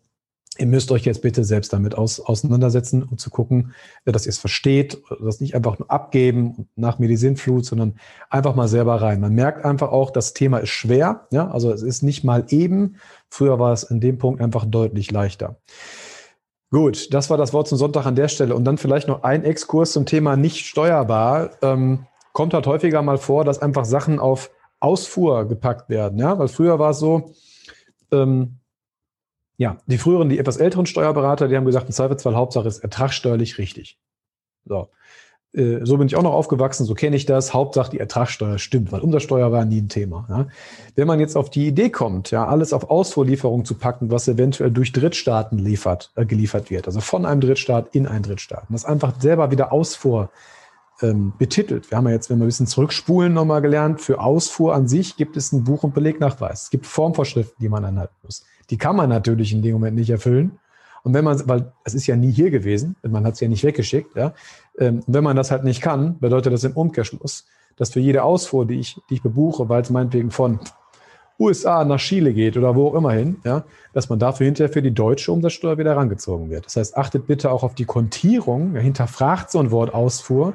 ihr 0.58 0.68
müsst 0.68 0.92
euch 0.92 1.06
jetzt 1.06 1.22
bitte 1.22 1.44
selbst 1.44 1.72
damit 1.74 1.98
aus, 1.98 2.20
auseinandersetzen, 2.20 3.04
um 3.04 3.18
zu 3.18 3.30
gucken, 3.30 3.74
äh, 4.06 4.12
dass 4.12 4.26
ihr 4.26 4.32
es 4.32 4.38
versteht, 4.38 5.02
das 5.24 5.42
nicht 5.42 5.56
einfach 5.56 5.80
nur 5.80 5.90
abgeben 5.90 6.68
nach 6.76 7.00
mir 7.00 7.08
die 7.08 7.18
Sinnflut, 7.18 7.66
sondern 7.66 7.96
einfach 8.30 8.56
mal 8.56 8.68
selber 8.68 9.02
rein. 9.02 9.20
Man 9.20 9.34
merkt 9.34 9.66
einfach 9.66 9.92
auch, 9.92 10.12
das 10.12 10.34
Thema 10.34 10.60
ist 10.60 10.70
schwer, 10.70 11.28
ja, 11.32 11.50
also 11.50 11.72
es 11.72 11.82
ist 11.82 12.04
nicht 12.04 12.24
mal 12.24 12.46
eben. 12.50 12.98
Früher 13.30 13.60
war 13.60 13.74
es 13.74 13.84
in 13.84 14.02
dem 14.02 14.18
Punkt 14.18 14.42
einfach 14.42 14.66
deutlich 14.66 15.12
leichter. 15.12 15.58
Gut, 16.70 17.14
das 17.14 17.30
war 17.30 17.38
das 17.38 17.52
Wort 17.52 17.68
zum 17.68 17.78
Sonntag 17.78 18.06
an 18.06 18.16
der 18.16 18.30
Stelle. 18.30 18.56
Und 18.56 18.64
dann 18.64 18.78
vielleicht 18.78 19.10
noch 19.10 19.24
ein 19.24 19.44
Exkurs 19.44 19.92
zum 19.92 20.06
Thema 20.06 20.38
nicht 20.38 20.66
steuerbar. 20.66 21.52
Ähm, 21.62 22.06
kommt 22.32 22.54
halt 22.54 22.66
häufiger 22.66 23.02
mal 23.02 23.18
vor, 23.18 23.44
dass 23.44 23.62
einfach 23.62 23.84
Sachen 23.84 24.20
auf 24.20 24.52
Ausfuhr 24.82 25.48
gepackt 25.48 25.90
werden. 25.90 26.20
Ja? 26.20 26.38
Weil 26.38 26.50
früher 26.50 26.80
war 26.80 26.92
es 26.92 27.00
so, 27.00 27.34
ähm, 28.12 28.58
ja, 29.58 29.78
die 29.86 29.98
früheren, 29.98 30.30
die 30.30 30.40
etwas 30.40 30.58
älteren 30.58 30.86
Steuerberater, 30.86 31.48
die 31.48 31.56
haben 31.56 31.66
gesagt, 31.66 31.88
im 31.88 31.94
Zweifelsfall 31.94 32.36
Hauptsache 32.36 32.68
ist 32.68 32.80
ertragssteuerlich 32.80 33.58
richtig. 33.58 34.00
So. 34.66 34.90
Äh, 35.54 35.80
so 35.84 35.98
bin 35.98 36.08
ich 36.08 36.16
auch 36.16 36.24
noch 36.24 36.34
aufgewachsen, 36.34 36.86
so 36.86 36.94
kenne 36.94 37.16
ich 37.16 37.26
das. 37.26 37.54
Hauptsache 37.54 37.92
die 37.92 38.00
Ertragssteuer 38.00 38.58
stimmt, 38.58 38.92
weil 38.92 39.02
Umsatzsteuer 39.02 39.52
war 39.52 39.66
nie 39.66 39.82
ein 39.82 39.90
Thema. 39.90 40.26
Ja. 40.30 40.48
Wenn 40.96 41.08
man 41.08 41.20
jetzt 41.20 41.36
auf 41.36 41.50
die 41.50 41.68
Idee 41.68 41.90
kommt, 41.90 42.32
ja, 42.32 42.48
alles 42.48 42.74
auf 42.74 42.90
Ausfuhrlieferung 42.90 43.66
zu 43.66 43.76
packen, 43.76 44.12
was 44.12 44.28
eventuell 44.28 44.72
durch 44.72 44.92
Drittstaaten 44.94 45.60
liefert, 45.60 46.12
äh, 46.16 46.26
geliefert 46.26 46.70
wird, 46.72 46.88
also 46.88 47.02
von 47.02 47.26
einem 47.26 47.42
Drittstaat 47.42 47.94
in 47.96 48.08
einen 48.08 48.24
Drittstaat, 48.24 48.66
das 48.70 48.86
einfach 48.86 49.20
selber 49.20 49.52
wieder 49.52 49.72
Ausfuhr 49.72 50.30
ähm, 51.02 51.34
betitelt. 51.38 51.90
Wir 51.92 51.98
haben 51.98 52.08
ja 52.08 52.14
jetzt, 52.14 52.30
wenn 52.30 52.38
wir 52.38 52.46
ein 52.46 52.48
bisschen 52.48 52.68
zurückspulen, 52.68 53.34
nochmal 53.34 53.62
gelernt, 53.62 54.02
für 54.02 54.20
Ausfuhr 54.20 54.74
an 54.76 54.88
sich 54.88 55.18
gibt 55.18 55.38
es 55.38 55.52
ein 55.52 55.64
Buch- 55.64 55.84
und 55.84 55.94
Belegnachweis. 55.94 56.64
Es 56.64 56.70
gibt 56.70 56.86
Formvorschriften, 56.86 57.58
die 57.60 57.70
man 57.70 57.86
anhalten 57.86 58.16
muss. 58.24 58.46
Die 58.70 58.78
kann 58.78 58.96
man 58.96 59.10
natürlich 59.10 59.52
in 59.54 59.62
dem 59.62 59.74
Moment 59.74 59.98
nicht 59.98 60.10
erfüllen. 60.10 60.60
Und 61.04 61.14
wenn 61.14 61.26
man, 61.26 61.42
weil 61.48 61.72
es 61.84 61.94
ist 61.94 62.08
ja 62.08 62.16
nie 62.16 62.32
hier 62.32 62.52
gewesen, 62.52 62.96
man 63.02 63.26
hat 63.26 63.34
es 63.34 63.40
ja 63.40 63.48
nicht 63.48 63.64
weggeschickt, 63.64 64.16
ja. 64.16 64.34
Ähm, 64.78 65.02
wenn 65.08 65.24
man 65.24 65.36
das 65.36 65.52
halt 65.52 65.64
nicht 65.64 65.82
kann, 65.82 66.20
bedeutet 66.20 66.54
das 66.54 66.64
im 66.64 66.74
Umkehrschluss, 66.74 67.48
dass 67.76 67.90
für 67.90 68.00
jede 68.00 68.24
Ausfuhr, 68.24 68.66
die 68.66 68.80
ich, 68.80 69.00
die 69.10 69.16
ich 69.16 69.24
bebuche, 69.24 69.68
weil 69.68 69.82
es 69.82 69.90
meinetwegen 69.90 70.32
von 70.32 70.60
USA 71.40 71.84
nach 71.84 72.00
Chile 72.00 72.34
geht 72.34 72.56
oder 72.56 72.76
wo 72.76 72.90
auch 72.90 72.94
immer 72.94 73.14
hin, 73.14 73.38
ja, 73.44 73.64
dass 73.94 74.10
man 74.10 74.20
dafür 74.20 74.46
hinterher 74.46 74.72
für 74.72 74.84
die 74.84 74.94
deutsche 74.94 75.32
Umsatzsteuer 75.32 75.78
wieder 75.80 75.92
herangezogen 75.92 76.52
wird. 76.52 76.68
Das 76.68 76.76
heißt, 76.76 76.98
achtet 76.98 77.26
bitte 77.26 77.52
auch 77.52 77.64
auf 77.64 77.74
die 77.74 77.86
Kontierung, 77.86 78.76
hinterfragt 78.76 79.50
so 79.50 79.60
ein 79.60 79.72
Wort 79.72 79.94
Ausfuhr 79.94 80.54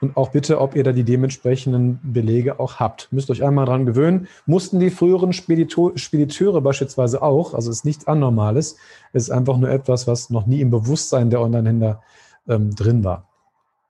und 0.00 0.16
auch 0.16 0.30
bitte, 0.30 0.60
ob 0.60 0.76
ihr 0.76 0.84
da 0.84 0.92
die 0.92 1.04
dementsprechenden 1.04 2.00
Belege 2.02 2.60
auch 2.60 2.76
habt. 2.76 3.08
Müsst 3.12 3.30
euch 3.30 3.42
einmal 3.42 3.66
dran 3.66 3.86
gewöhnen. 3.86 4.28
Mussten 4.46 4.80
die 4.80 4.90
früheren 4.90 5.32
Spediteure 5.32 6.60
beispielsweise 6.60 7.22
auch, 7.22 7.54
also 7.54 7.70
ist 7.70 7.84
nichts 7.84 8.06
Anormales, 8.06 8.76
es 9.12 9.24
ist 9.24 9.30
einfach 9.30 9.56
nur 9.56 9.70
etwas, 9.70 10.06
was 10.06 10.30
noch 10.30 10.46
nie 10.46 10.60
im 10.60 10.70
Bewusstsein 10.70 11.30
der 11.30 11.40
Online-Händler 11.40 12.02
ähm, 12.48 12.74
drin 12.74 13.04
war. 13.04 13.28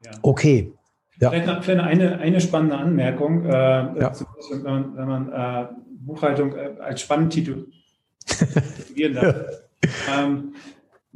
Ja. 0.05 0.12
Okay. 0.23 0.73
Ja. 1.21 1.31
Vielleicht, 1.31 1.64
vielleicht 1.64 1.81
eine, 1.81 2.18
eine 2.18 2.40
spannende 2.40 2.77
Anmerkung, 2.77 3.44
äh, 3.44 3.51
ja. 3.51 4.12
wenn 4.51 4.62
man, 4.62 4.97
wenn 4.97 5.09
man 5.09 5.33
äh, 5.33 5.66
Buchhaltung 6.01 6.55
äh, 6.55 6.81
als 6.81 7.01
Spanntitel 7.01 7.66
titulieren 8.27 9.14
darf. 9.14 9.37
ähm, 10.16 10.55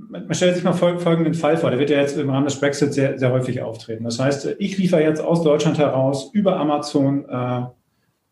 man 0.09 0.35
stellt 0.35 0.55
sich 0.55 0.65
mal 0.65 0.73
folgenden 0.73 1.35
Fall 1.35 1.57
vor, 1.57 1.71
der 1.71 1.79
wird 1.79 1.91
ja 1.91 2.01
jetzt 2.01 2.17
im 2.17 2.31
Rahmen 2.31 2.47
des 2.47 2.59
Brexit 2.59 2.93
sehr, 2.93 3.19
sehr 3.19 3.33
häufig 3.33 3.63
auftreten. 3.63 4.05
Das 4.05 4.19
heißt, 4.19 4.57
ich 4.59 4.79
liefere 4.79 5.03
jetzt 5.03 5.21
aus 5.21 5.43
Deutschland 5.43 5.79
heraus 5.79 6.31
über 6.33 6.57
Amazon 6.59 7.25
äh, 7.29 7.63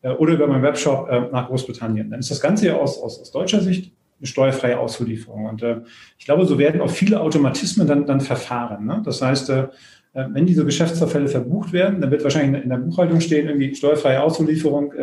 äh, 0.01 0.11
oder 0.13 0.33
über 0.33 0.47
meinen 0.47 0.63
Webshop 0.63 1.09
äh, 1.09 1.21
nach 1.31 1.47
Großbritannien. 1.47 2.09
Dann 2.09 2.19
ist 2.19 2.31
das 2.31 2.41
Ganze 2.41 2.67
ja 2.67 2.75
aus, 2.75 3.01
aus, 3.01 3.19
aus 3.19 3.31
deutscher 3.31 3.61
Sicht 3.61 3.93
eine 4.19 4.27
steuerfreie 4.27 4.79
Auslieferung. 4.79 5.45
Und 5.45 5.63
äh, 5.63 5.81
ich 6.17 6.25
glaube, 6.25 6.45
so 6.45 6.57
werden 6.57 6.81
auch 6.81 6.89
viele 6.89 7.21
Automatismen 7.21 7.87
dann, 7.87 8.05
dann 8.05 8.21
verfahren. 8.21 8.85
Ne? 8.85 9.01
Das 9.03 9.21
heißt, 9.21 9.49
äh, 9.49 9.67
äh 10.13 10.27
wenn 10.31 10.45
diese 10.45 10.65
Geschäftsverfälle 10.65 11.27
verbucht 11.27 11.73
werden, 11.73 12.01
dann 12.01 12.11
wird 12.11 12.23
wahrscheinlich 12.23 12.63
in 12.63 12.69
der 12.69 12.77
Buchhaltung 12.77 13.19
stehen, 13.21 13.47
irgendwie 13.47 13.73
steuerfreie 13.73 14.21
Auslieferung 14.21 14.93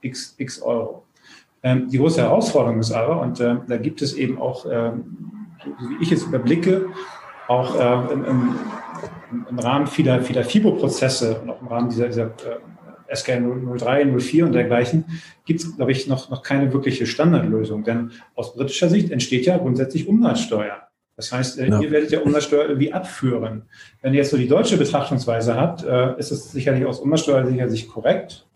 x, 0.00 0.34
x 0.38 0.62
Euro. 0.62 1.04
Ähm, 1.62 1.88
die 1.88 1.98
große 1.98 2.20
Herausforderung 2.20 2.78
ist 2.78 2.92
aber, 2.92 3.20
und 3.20 3.40
da 3.40 3.76
gibt 3.78 4.00
es 4.00 4.14
eben 4.14 4.38
auch 4.38 4.64
ähm, 4.70 5.37
wie 5.64 6.02
ich 6.02 6.12
es 6.12 6.24
überblicke, 6.24 6.86
auch 7.48 7.74
äh, 7.78 8.12
im, 8.12 8.24
im, 8.24 8.56
im, 9.50 9.58
Rahmen 9.58 9.86
vieler, 9.86 10.20
vieler 10.22 10.44
FIBO-Prozesse 10.44 11.40
und 11.40 11.50
auch 11.50 11.60
im 11.60 11.68
Rahmen 11.68 11.88
dieser, 11.88 12.08
dieser 12.08 12.26
äh, 12.26 13.14
SKN 13.14 13.78
03, 13.78 14.06
04 14.18 14.44
und 14.44 14.52
dergleichen, 14.52 15.04
gibt 15.44 15.60
es, 15.60 15.76
glaube 15.76 15.92
ich, 15.92 16.06
noch, 16.06 16.30
noch 16.30 16.42
keine 16.42 16.72
wirkliche 16.72 17.06
Standardlösung. 17.06 17.84
Denn 17.84 18.12
aus 18.34 18.54
britischer 18.54 18.88
Sicht 18.88 19.10
entsteht 19.10 19.46
ja 19.46 19.56
grundsätzlich 19.56 20.08
Umsatzsteuer. 20.08 20.88
Das 21.16 21.32
heißt, 21.32 21.58
äh, 21.58 21.68
ja. 21.68 21.80
ihr 21.80 21.90
werdet 21.90 22.10
ja 22.12 22.20
Umsatzsteuer 22.20 22.68
irgendwie 22.68 22.92
abführen. 22.92 23.62
Wenn 24.02 24.12
ihr 24.14 24.18
jetzt 24.18 24.30
so 24.30 24.36
die 24.36 24.48
deutsche 24.48 24.76
Betrachtungsweise 24.76 25.56
habt, 25.56 25.84
äh, 25.84 26.18
ist 26.18 26.30
es 26.30 26.52
sicherlich 26.52 26.86
aus 26.86 27.00
Umsatzsteuerlicher 27.00 27.68
Sicht 27.68 27.88
korrekt. 27.88 28.47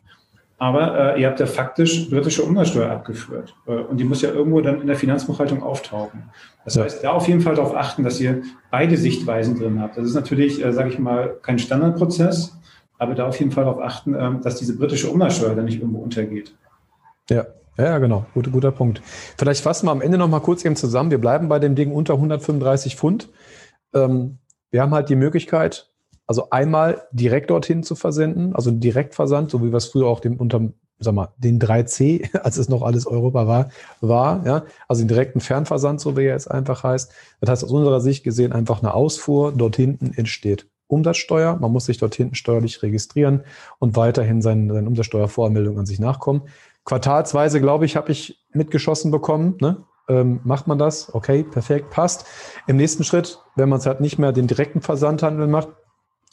Aber 0.63 1.17
äh, 1.17 1.21
ihr 1.21 1.27
habt 1.27 1.41
ja 1.41 1.47
faktisch 1.47 2.09
britische 2.09 2.45
Umsatzsteuer 2.45 2.89
abgeführt. 2.89 3.53
Äh, 3.67 3.73
und 3.73 3.97
die 3.97 4.05
muss 4.05 4.23
ja 4.23 4.31
irgendwo 4.31 4.61
dann 4.61 4.81
in 4.81 4.87
der 4.87 4.95
Finanzbuchhaltung 4.95 5.61
auftauchen. 5.61 6.31
Das 6.65 6.79
heißt, 6.79 7.03
da 7.03 7.11
auf 7.11 7.27
jeden 7.27 7.41
Fall 7.41 7.57
darauf 7.57 7.75
achten, 7.75 8.05
dass 8.05 8.21
ihr 8.21 8.43
beide 8.71 8.97
Sichtweisen 8.97 9.59
drin 9.59 9.81
habt. 9.81 9.97
Das 9.97 10.07
ist 10.07 10.15
natürlich, 10.15 10.65
äh, 10.65 10.73
sage 10.73 10.91
ich 10.91 11.01
mal, 11.01 11.37
kein 11.43 11.59
Standardprozess, 11.59 12.57
aber 12.97 13.17
da 13.17 13.27
auf 13.27 13.41
jeden 13.41 13.51
Fall 13.51 13.65
darauf 13.65 13.83
achten, 13.83 14.15
äh, 14.15 14.39
dass 14.41 14.55
diese 14.55 14.79
britische 14.79 15.11
Umsatzsteuer 15.11 15.57
dann 15.57 15.65
nicht 15.65 15.81
irgendwo 15.81 15.99
untergeht. 15.99 16.55
Ja, 17.29 17.45
ja, 17.77 17.99
genau. 17.99 18.27
Gut, 18.33 18.53
guter 18.53 18.71
Punkt. 18.71 19.03
Vielleicht 19.37 19.65
fassen 19.65 19.87
wir 19.87 19.91
am 19.91 20.01
Ende 20.01 20.17
noch 20.17 20.29
mal 20.29 20.39
kurz 20.39 20.65
eben 20.65 20.77
zusammen. 20.77 21.11
Wir 21.11 21.21
bleiben 21.21 21.49
bei 21.49 21.59
dem 21.59 21.75
Ding 21.75 21.91
unter 21.91 22.15
135 22.15 22.95
Pfund. 22.95 23.31
Ähm, 23.93 24.39
wir 24.71 24.81
haben 24.81 24.95
halt 24.95 25.09
die 25.09 25.17
Möglichkeit, 25.17 25.92
also 26.33 26.49
einmal 26.49 27.07
direkt 27.13 27.51
dorthin 27.51 27.83
zu 27.83 27.95
versenden, 27.95 28.57
also 28.57 28.71
Direktversand, 28.71 29.51
so 29.51 29.61
wie 29.63 29.71
wir 29.71 29.77
es 29.77 29.89
früher 29.89 30.07
auch 30.07 30.21
dem 30.21 30.39
unter, 30.39 30.63
sag 30.99 31.13
mal, 31.13 31.29
den 31.37 31.61
3C, 31.61 32.35
als 32.43 32.57
es 32.57 32.71
noch 32.71 32.81
alles 32.81 33.07
Europa 33.07 33.47
war, 33.47 33.69
war, 34.01 34.43
ja, 34.47 34.65
also 34.89 35.03
den 35.03 35.09
direkten 35.09 35.41
Fernversand, 35.41 36.01
so 36.01 36.17
wie 36.17 36.23
er 36.23 36.33
jetzt 36.33 36.51
einfach 36.51 36.85
heißt. 36.85 37.13
Das 37.43 37.51
heißt 37.51 37.65
aus 37.65 37.71
unserer 37.71 38.01
Sicht 38.01 38.25
gesehen 38.25 38.55
einfach 38.55 38.83
eine 38.83 38.95
Ausfuhr. 38.95 39.53
Dort 39.55 39.77
hinten 39.77 40.15
entsteht 40.17 40.71
Umsatzsteuer. 40.87 41.59
Man 41.61 41.71
muss 41.71 41.85
sich 41.85 41.99
dort 41.99 42.15
hinten 42.15 42.35
steuerlich 42.35 42.83
registrieren 42.83 43.43
und 43.79 43.95
weiterhin 43.95 44.41
seine, 44.41 44.73
seine 44.73 44.89
Umsatzsteuervoranmeldung 44.89 45.79
an 45.79 45.85
sich 45.85 46.01
nachkommen. 46.01 46.45
Quartalsweise, 46.87 47.61
glaube 47.61 47.85
ich, 47.85 47.95
habe 47.95 48.11
ich 48.11 48.43
mitgeschossen 48.55 49.11
bekommen. 49.11 49.59
Ne? 49.61 49.85
Ähm, 50.09 50.41
macht 50.45 50.67
man 50.67 50.79
das? 50.79 51.15
Okay, 51.15 51.43
perfekt, 51.43 51.91
passt. 51.91 52.25
Im 52.67 52.77
nächsten 52.77 53.05
Schritt, 53.05 53.39
wenn 53.55 53.69
man 53.69 53.81
es 53.81 53.87
halt 53.87 54.01
nicht 54.01 54.19
mehr 54.19 54.33
den 54.33 54.47
direkten 54.47 54.81
Versandhandel 54.81 55.47
macht, 55.47 55.69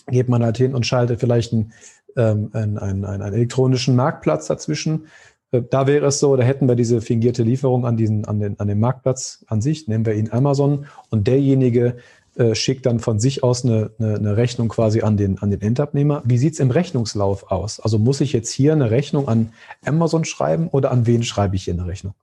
geht 0.10 0.30
man 0.30 0.44
halt 0.44 0.58
hin 0.58 0.76
und 0.76 0.86
schaltet 0.86 1.20
vielleicht 1.20 1.54
einen, 1.54 1.74
ähm, 2.16 2.50
einen, 2.54 2.78
einen, 2.78 3.06
einen 3.06 3.34
elektronischen 3.34 3.96
Marktplatz 3.96 4.48
dazwischen. 4.48 5.08
Äh, 5.52 5.62
da 5.70 5.88
wäre 5.88 6.08
es 6.08 6.20
so, 6.20 6.36
da 6.36 6.44
hätten 6.44 6.68
wir 6.68 6.76
diese 6.76 7.02
fingierte 7.02 7.44
Lieferung 7.44 7.86
an, 7.86 7.98
diesen, 7.98 8.26
an, 8.26 8.40
den, 8.40 8.60
an 8.60 8.68
den 8.68 8.80
Marktplatz 8.80 9.46
an 9.48 9.62
sich, 9.62 9.88
nennen 9.88 10.06
wir 10.06 10.14
ihn 10.14 10.32
Amazon, 10.32 10.86
und 11.10 11.28
derjenige 11.28 11.98
äh, 12.36 12.56
schickt 12.56 12.86
dann 12.86 13.00
von 13.00 13.20
sich 13.20 13.44
aus 13.44 13.66
eine, 13.66 13.92
eine, 14.00 14.16
eine, 14.16 14.38
Rechnung 14.38 14.70
quasi 14.70 15.02
an 15.02 15.18
den, 15.18 15.40
an 15.40 15.50
den 15.52 15.62
Endabnehmer. 15.62 16.22
Wie 16.26 16.38
sieht 16.38 16.54
es 16.54 16.60
im 16.60 16.72
Rechnungslauf 16.72 17.52
aus? 17.52 17.80
Also 17.80 18.00
muss 18.00 18.22
ich 18.22 18.34
jetzt 18.34 18.52
hier 18.52 18.74
eine 18.74 18.92
Rechnung 18.92 19.28
an 19.28 19.52
Amazon 19.84 20.26
schreiben 20.26 20.68
oder 20.70 20.92
an 20.92 21.06
wen 21.06 21.24
schreibe 21.24 21.56
ich 21.56 21.64
hier 21.64 21.74
eine 21.74 21.88
Rechnung? 21.88 22.14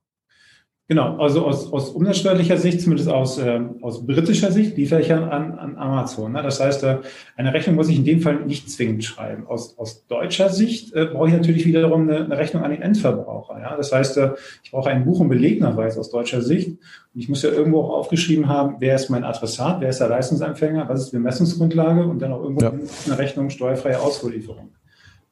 Genau, 0.88 1.16
also 1.16 1.44
aus, 1.44 1.72
aus 1.72 1.90
umsatzsteuerlicher 1.90 2.58
Sicht, 2.58 2.80
zumindest 2.80 3.08
aus, 3.08 3.38
äh, 3.38 3.60
aus 3.80 4.06
britischer 4.06 4.52
Sicht, 4.52 4.76
liefere 4.76 5.00
ich 5.00 5.12
an, 5.12 5.24
an 5.24 5.76
Amazon. 5.76 6.30
Ne? 6.30 6.44
Das 6.44 6.60
heißt, 6.60 6.84
äh, 6.84 6.98
eine 7.34 7.52
Rechnung 7.52 7.74
muss 7.74 7.88
ich 7.88 7.96
in 7.96 8.04
dem 8.04 8.20
Fall 8.20 8.36
nicht 8.36 8.70
zwingend 8.70 9.02
schreiben. 9.02 9.48
Aus, 9.48 9.76
aus 9.78 10.06
deutscher 10.06 10.48
Sicht 10.48 10.94
äh, 10.94 11.06
brauche 11.06 11.26
ich 11.26 11.34
natürlich 11.34 11.66
wiederum 11.66 12.02
eine, 12.02 12.24
eine 12.24 12.38
Rechnung 12.38 12.62
an 12.62 12.70
den 12.70 12.82
Endverbraucher. 12.82 13.58
Ja? 13.60 13.76
Das 13.76 13.90
heißt, 13.90 14.16
äh, 14.18 14.34
ich 14.62 14.70
brauche 14.70 14.88
einen 14.88 15.04
Buch- 15.04 15.18
und 15.18 15.28
Belegnerweis 15.28 15.98
aus 15.98 16.10
deutscher 16.10 16.40
Sicht. 16.40 16.68
Und 16.68 17.20
ich 17.20 17.28
muss 17.28 17.42
ja 17.42 17.50
irgendwo 17.50 17.80
auch 17.80 17.90
aufgeschrieben 17.90 18.48
haben, 18.48 18.76
wer 18.78 18.94
ist 18.94 19.10
mein 19.10 19.24
Adressat, 19.24 19.80
wer 19.80 19.88
ist 19.88 19.98
der 19.98 20.08
Leistungsempfänger, 20.08 20.88
was 20.88 21.00
ist 21.00 21.10
die 21.10 21.16
Bemessungsgrundlage 21.16 22.06
und 22.06 22.20
dann 22.22 22.32
auch 22.32 22.44
irgendwo 22.44 22.64
ja. 22.64 22.72
eine 23.06 23.18
Rechnung 23.18 23.50
steuerfreie 23.50 23.98
Ausfuhrlieferung. 23.98 24.70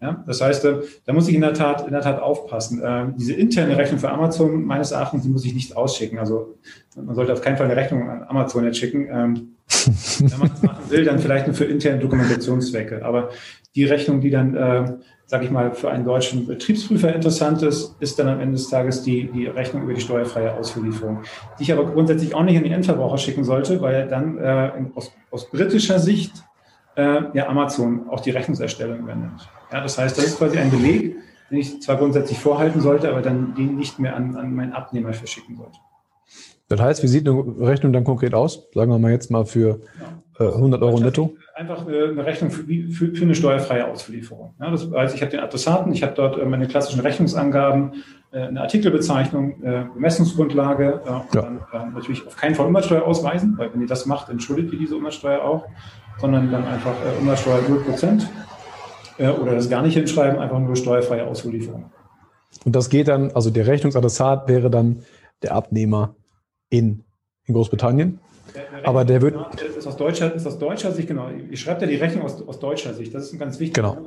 Ja, 0.05 0.23
das 0.27 0.43
heißt, 0.43 0.67
äh, 0.67 0.83
da 1.07 1.15
muss 1.15 1.29
ich 1.29 1.35
in 1.35 1.41
der 1.41 1.55
Tat, 1.55 1.87
in 1.87 1.93
der 1.95 2.03
Tat 2.03 2.21
aufpassen. 2.21 2.83
Ähm, 2.85 3.15
diese 3.17 3.33
interne 3.33 3.79
Rechnung 3.79 3.99
für 3.99 4.11
Amazon, 4.11 4.63
meines 4.63 4.91
Erachtens, 4.91 5.23
die 5.23 5.31
muss 5.31 5.47
ich 5.47 5.55
nicht 5.55 5.75
ausschicken. 5.75 6.19
Also 6.19 6.57
man 6.95 7.15
sollte 7.15 7.33
auf 7.33 7.41
keinen 7.41 7.57
Fall 7.57 7.71
eine 7.71 7.77
Rechnung 7.77 8.11
an 8.11 8.23
Amazon 8.25 8.65
jetzt 8.65 8.77
schicken. 8.77 9.09
Ähm, 9.11 9.55
wenn 10.19 10.39
man 10.39 10.51
es 10.55 10.63
machen 10.63 10.91
will, 10.91 11.05
dann 11.07 11.19
vielleicht 11.19 11.47
nur 11.47 11.57
für 11.57 11.65
interne 11.65 12.01
Dokumentationszwecke. 12.01 13.03
Aber 13.03 13.31
die 13.75 13.85
Rechnung, 13.85 14.21
die 14.21 14.29
dann, 14.29 14.55
äh, 14.55 14.93
sage 15.25 15.47
ich 15.47 15.51
mal, 15.51 15.73
für 15.73 15.91
einen 15.91 16.05
deutschen 16.05 16.47
Betriebsprüfer 16.47 17.15
interessant 17.15 17.63
ist, 17.63 17.97
ist 18.01 18.19
dann 18.19 18.29
am 18.29 18.41
Ende 18.41 18.57
des 18.57 18.69
Tages 18.69 19.05
die, 19.05 19.31
die 19.33 19.47
Rechnung 19.47 19.85
über 19.85 19.95
die 19.95 20.03
steuerfreie 20.03 20.53
Ausfuhrlieferung, 20.53 21.23
die 21.59 21.63
ich 21.63 21.73
aber 21.73 21.87
grundsätzlich 21.87 22.35
auch 22.35 22.43
nicht 22.43 22.59
an 22.59 22.65
die 22.65 22.73
Endverbraucher 22.73 23.17
schicken 23.17 23.43
sollte, 23.45 23.81
weil 23.81 24.07
dann 24.07 24.37
äh, 24.37 24.71
aus, 24.95 25.13
aus 25.31 25.51
britischer 25.51 25.99
Sicht 25.99 26.45
äh, 26.97 27.23
ja 27.33 27.49
Amazon 27.49 28.07
auch 28.11 28.21
die 28.21 28.33
Rechnungserstellung 28.33 28.99
übernimmt. 28.99 29.49
Ja, 29.73 29.81
das 29.81 29.99
heißt, 29.99 30.17
das 30.17 30.25
ist 30.27 30.39
quasi 30.39 30.59
ein 30.59 30.71
Beleg, 30.71 31.17
den 31.51 31.59
ich 31.59 31.83
zwar 31.83 31.97
grundsätzlich 31.97 32.39
vorhalten 32.39 32.81
sollte, 32.81 33.09
aber 33.09 33.23
dann 33.23 33.55
den 33.55 33.77
nicht 33.77 33.99
mehr 33.99 34.17
an, 34.17 34.37
an 34.37 34.55
meinen 34.55 34.73
Abnehmer 34.73 35.13
verschicken 35.13 35.57
sollte. 35.57 35.79
Das 36.69 36.81
heißt, 36.81 37.03
wie 37.03 37.09
sieht 37.09 37.29
eine 37.29 37.45
Rechnung 37.61 37.93
dann 37.93 38.05
konkret 38.05 38.35
aus? 38.35 38.67
Sagen 38.75 38.91
wir 38.91 38.99
mal 38.99 39.13
jetzt 39.13 39.31
mal 39.31 39.45
für 39.45 39.81
äh, 40.41 40.45
100 40.45 40.83
Euro 40.83 40.99
netto. 40.99 41.37
Einfach 41.55 41.87
äh, 41.87 42.09
eine 42.09 42.25
Rechnung 42.25 42.51
für, 42.51 42.65
für, 42.65 43.15
für 43.15 43.25
eine 43.25 43.35
steuerfreie 43.35 43.87
Auslieferung. 43.87 44.55
Ja, 44.59 44.71
das 44.71 44.91
heißt, 44.91 45.15
ich 45.15 45.21
habe 45.21 45.31
den 45.31 45.41
Adressaten, 45.41 45.93
ich 45.93 46.03
habe 46.03 46.15
dort 46.15 46.39
äh, 46.39 46.45
meine 46.45 46.67
klassischen 46.67 47.01
Rechnungsangaben, 47.01 48.03
äh, 48.33 48.41
eine 48.41 48.63
Artikelbezeichnung, 48.63 49.61
Bemessungsgrundlage 49.95 51.01
und 51.01 51.35
ja. 51.35 51.43
dann 51.71 51.95
natürlich 51.95 52.27
auf 52.27 52.37
keinen 52.37 52.55
Fall 52.55 52.67
Umsatzsteuer 52.67 53.05
ausweisen, 53.05 53.55
weil 53.59 53.73
wenn 53.73 53.81
ihr 53.81 53.87
das 53.87 54.07
macht, 54.07 54.29
entschuldigt 54.29 54.73
ihr 54.73 54.79
diese 54.79 54.97
Umsatzsteuer 54.97 55.43
auch, 55.43 55.67
sondern 56.19 56.51
dann 56.51 56.65
einfach 56.65 56.95
Umsatzsteuer 57.21 57.61
0% 57.61 58.25
äh, 59.19 59.29
oder 59.29 59.55
das 59.55 59.69
gar 59.69 59.83
nicht 59.83 59.95
hinschreiben, 59.95 60.39
einfach 60.39 60.59
nur 60.59 60.77
steuerfreie 60.77 61.27
Auslieferung. 61.27 61.91
Und 62.65 62.75
das 62.75 62.89
geht 62.89 63.09
dann, 63.09 63.31
also 63.33 63.51
der 63.51 63.67
Rechnungsadressat 63.67 64.49
wäre 64.49 64.71
dann 64.71 65.03
der 65.43 65.55
Abnehmer 65.55 66.17
in, 66.71 67.05
in 67.47 67.55
Großbritannien. 67.55 68.21
Der, 68.55 68.63
der 68.81 68.89
aber 68.89 69.05
der 69.05 69.21
wird. 69.21 69.35
Ist 69.77 69.87
aus, 69.87 69.97
deutscher, 69.97 70.33
ist 70.33 70.47
aus 70.47 70.59
deutscher 70.59 70.93
Sicht, 70.93 71.09
genau. 71.09 71.29
Ich 71.51 71.61
schreibe 71.61 71.83
ja 71.83 71.87
die 71.89 71.97
Rechnung 71.97 72.25
aus, 72.25 72.41
aus 72.47 72.61
deutscher 72.61 72.95
Sicht. 72.95 73.13
Das 73.13 73.25
ist 73.25 73.39
ganz 73.39 73.59
wichtig. 73.59 73.75
Genau. 73.75 73.99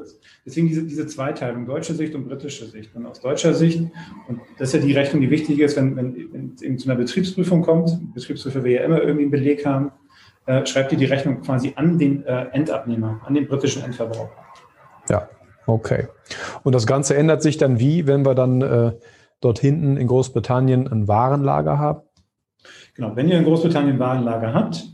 Deswegen 0.45 0.67
diese, 0.67 0.83
diese 0.83 1.05
Zweiteilung, 1.05 1.65
deutsche 1.65 1.93
Sicht 1.93 2.15
und 2.15 2.27
britische 2.27 2.65
Sicht. 2.65 2.95
Und 2.95 3.05
aus 3.05 3.19
deutscher 3.19 3.53
Sicht, 3.53 3.81
und 4.27 4.39
das 4.57 4.69
ist 4.69 4.75
ja 4.75 4.87
die 4.87 4.93
Rechnung, 4.93 5.21
die 5.21 5.29
wichtig 5.29 5.59
ist, 5.59 5.75
wenn, 5.75 5.95
wenn, 5.97 6.15
wenn 6.31 6.53
es 6.55 6.61
eben 6.61 6.77
zu 6.77 6.89
einer 6.89 6.97
Betriebsprüfung 6.97 7.61
kommt, 7.61 8.13
Betriebsprüfer 8.13 8.63
will 8.63 8.71
ja 8.71 8.83
immer 8.83 9.01
irgendwie 9.01 9.23
einen 9.23 9.31
Beleg 9.31 9.65
haben, 9.65 9.91
äh, 10.45 10.65
schreibt 10.65 10.93
ihr 10.93 10.97
die 10.97 11.05
Rechnung 11.05 11.41
quasi 11.41 11.73
an 11.75 11.99
den 11.99 12.23
äh, 12.25 12.45
Endabnehmer, 12.53 13.21
an 13.25 13.33
den 13.33 13.47
britischen 13.47 13.83
Endverbraucher. 13.83 14.46
Ja, 15.09 15.29
okay. 15.65 16.07
Und 16.63 16.73
das 16.73 16.87
Ganze 16.87 17.15
ändert 17.15 17.41
sich 17.41 17.57
dann 17.57 17.79
wie, 17.79 18.07
wenn 18.07 18.25
wir 18.25 18.35
dann 18.35 18.61
äh, 18.61 18.93
dort 19.41 19.59
hinten 19.59 19.97
in 19.97 20.07
Großbritannien 20.07 20.87
ein 20.87 21.07
Warenlager 21.07 21.77
haben? 21.77 22.01
Genau, 22.95 23.15
wenn 23.15 23.29
ihr 23.29 23.37
in 23.37 23.43
Großbritannien 23.43 23.95
ein 23.95 23.99
Warenlager 23.99 24.53
habt, 24.53 24.87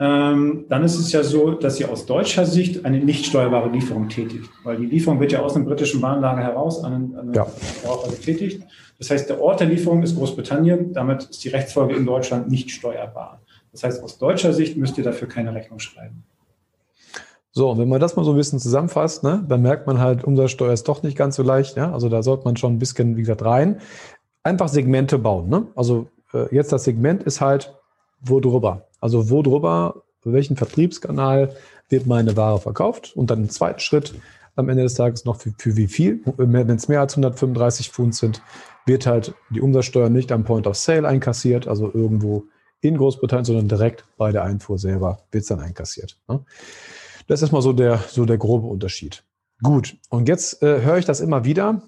ähm, 0.00 0.66
dann 0.68 0.84
ist 0.84 0.96
es 0.96 1.10
ja 1.10 1.24
so, 1.24 1.50
dass 1.50 1.80
ihr 1.80 1.90
aus 1.90 2.06
deutscher 2.06 2.46
Sicht 2.46 2.84
eine 2.84 3.00
nicht 3.00 3.26
steuerbare 3.26 3.68
Lieferung 3.68 4.08
tätigt. 4.08 4.48
Weil 4.62 4.76
die 4.76 4.86
Lieferung 4.86 5.18
wird 5.18 5.32
ja 5.32 5.40
aus 5.40 5.54
dem 5.54 5.64
britischen 5.64 6.00
Warenlager 6.00 6.42
heraus 6.42 6.84
an 6.84 6.92
einen, 6.92 7.14
an 7.14 7.20
einen 7.20 7.34
ja. 7.34 7.44
Verbraucher 7.44 8.10
getätigt. 8.10 8.62
Das 8.98 9.10
heißt, 9.10 9.28
der 9.28 9.40
Ort 9.40 9.60
der 9.60 9.66
Lieferung 9.66 10.02
ist 10.02 10.16
Großbritannien, 10.16 10.92
damit 10.92 11.24
ist 11.24 11.42
die 11.44 11.48
Rechtsfolge 11.48 11.96
in 11.96 12.06
Deutschland 12.06 12.48
nicht 12.48 12.70
steuerbar. 12.70 13.40
Das 13.72 13.82
heißt, 13.82 14.02
aus 14.02 14.18
deutscher 14.18 14.52
Sicht 14.52 14.76
müsst 14.76 14.98
ihr 14.98 15.04
dafür 15.04 15.28
keine 15.28 15.54
Rechnung 15.54 15.78
schreiben. 15.80 16.24
So, 17.52 17.70
und 17.70 17.78
wenn 17.78 17.88
man 17.88 18.00
das 18.00 18.16
mal 18.16 18.24
so 18.24 18.32
ein 18.32 18.36
bisschen 18.36 18.58
zusammenfasst, 18.58 19.24
ne, 19.24 19.44
dann 19.48 19.62
merkt 19.62 19.86
man 19.86 19.98
halt, 19.98 20.24
Umsatzsteuer 20.24 20.72
ist 20.72 20.86
doch 20.88 21.02
nicht 21.02 21.16
ganz 21.16 21.36
so 21.36 21.42
leicht. 21.42 21.76
Ja? 21.76 21.92
Also 21.92 22.08
da 22.08 22.22
sollte 22.22 22.44
man 22.44 22.56
schon 22.56 22.74
ein 22.74 22.78
bisschen, 22.78 23.16
wie 23.16 23.22
gesagt, 23.22 23.44
rein. 23.44 23.80
Einfach 24.42 24.68
Segmente 24.68 25.18
bauen. 25.18 25.48
Ne? 25.48 25.66
Also 25.74 26.08
äh, 26.32 26.54
jetzt 26.54 26.72
das 26.72 26.84
Segment 26.84 27.22
ist 27.22 27.40
halt, 27.40 27.74
wo 28.20 28.40
drüber. 28.40 28.88
Also 29.00 29.30
wo 29.30 29.42
drüber, 29.42 30.02
welchen 30.24 30.56
Vertriebskanal 30.56 31.54
wird 31.88 32.06
meine 32.06 32.36
Ware 32.36 32.60
verkauft? 32.60 33.16
Und 33.16 33.30
dann 33.30 33.42
im 33.42 33.50
zweiten 33.50 33.80
Schritt 33.80 34.14
am 34.56 34.68
Ende 34.68 34.82
des 34.82 34.94
Tages 34.94 35.24
noch 35.24 35.36
für, 35.36 35.52
für 35.56 35.76
wie 35.76 35.86
viel. 35.86 36.20
Wenn 36.36 36.68
es 36.70 36.88
mehr 36.88 37.00
als 37.00 37.14
135 37.14 37.90
Pfund 37.90 38.14
sind, 38.14 38.42
wird 38.86 39.06
halt 39.06 39.34
die 39.50 39.60
Umsatzsteuer 39.60 40.10
nicht 40.10 40.32
am 40.32 40.44
Point 40.44 40.66
of 40.66 40.76
Sale 40.76 41.06
einkassiert, 41.06 41.68
also 41.68 41.90
irgendwo 41.92 42.44
in 42.80 42.96
Großbritannien, 42.96 43.44
sondern 43.44 43.68
direkt 43.68 44.04
bei 44.16 44.32
der 44.32 44.44
Einfuhr 44.44 44.78
selber 44.78 45.20
wird 45.30 45.42
es 45.42 45.48
dann 45.48 45.60
einkassiert. 45.60 46.18
Ne? 46.28 46.40
Das 47.28 47.42
ist 47.42 47.52
mal 47.52 47.62
so 47.62 47.72
der, 47.72 47.98
so 48.08 48.24
der 48.24 48.38
grobe 48.38 48.66
Unterschied. 48.66 49.22
Gut, 49.62 49.96
und 50.08 50.28
jetzt 50.28 50.62
äh, 50.62 50.82
höre 50.82 50.98
ich 50.98 51.04
das 51.04 51.20
immer 51.20 51.44
wieder, 51.44 51.82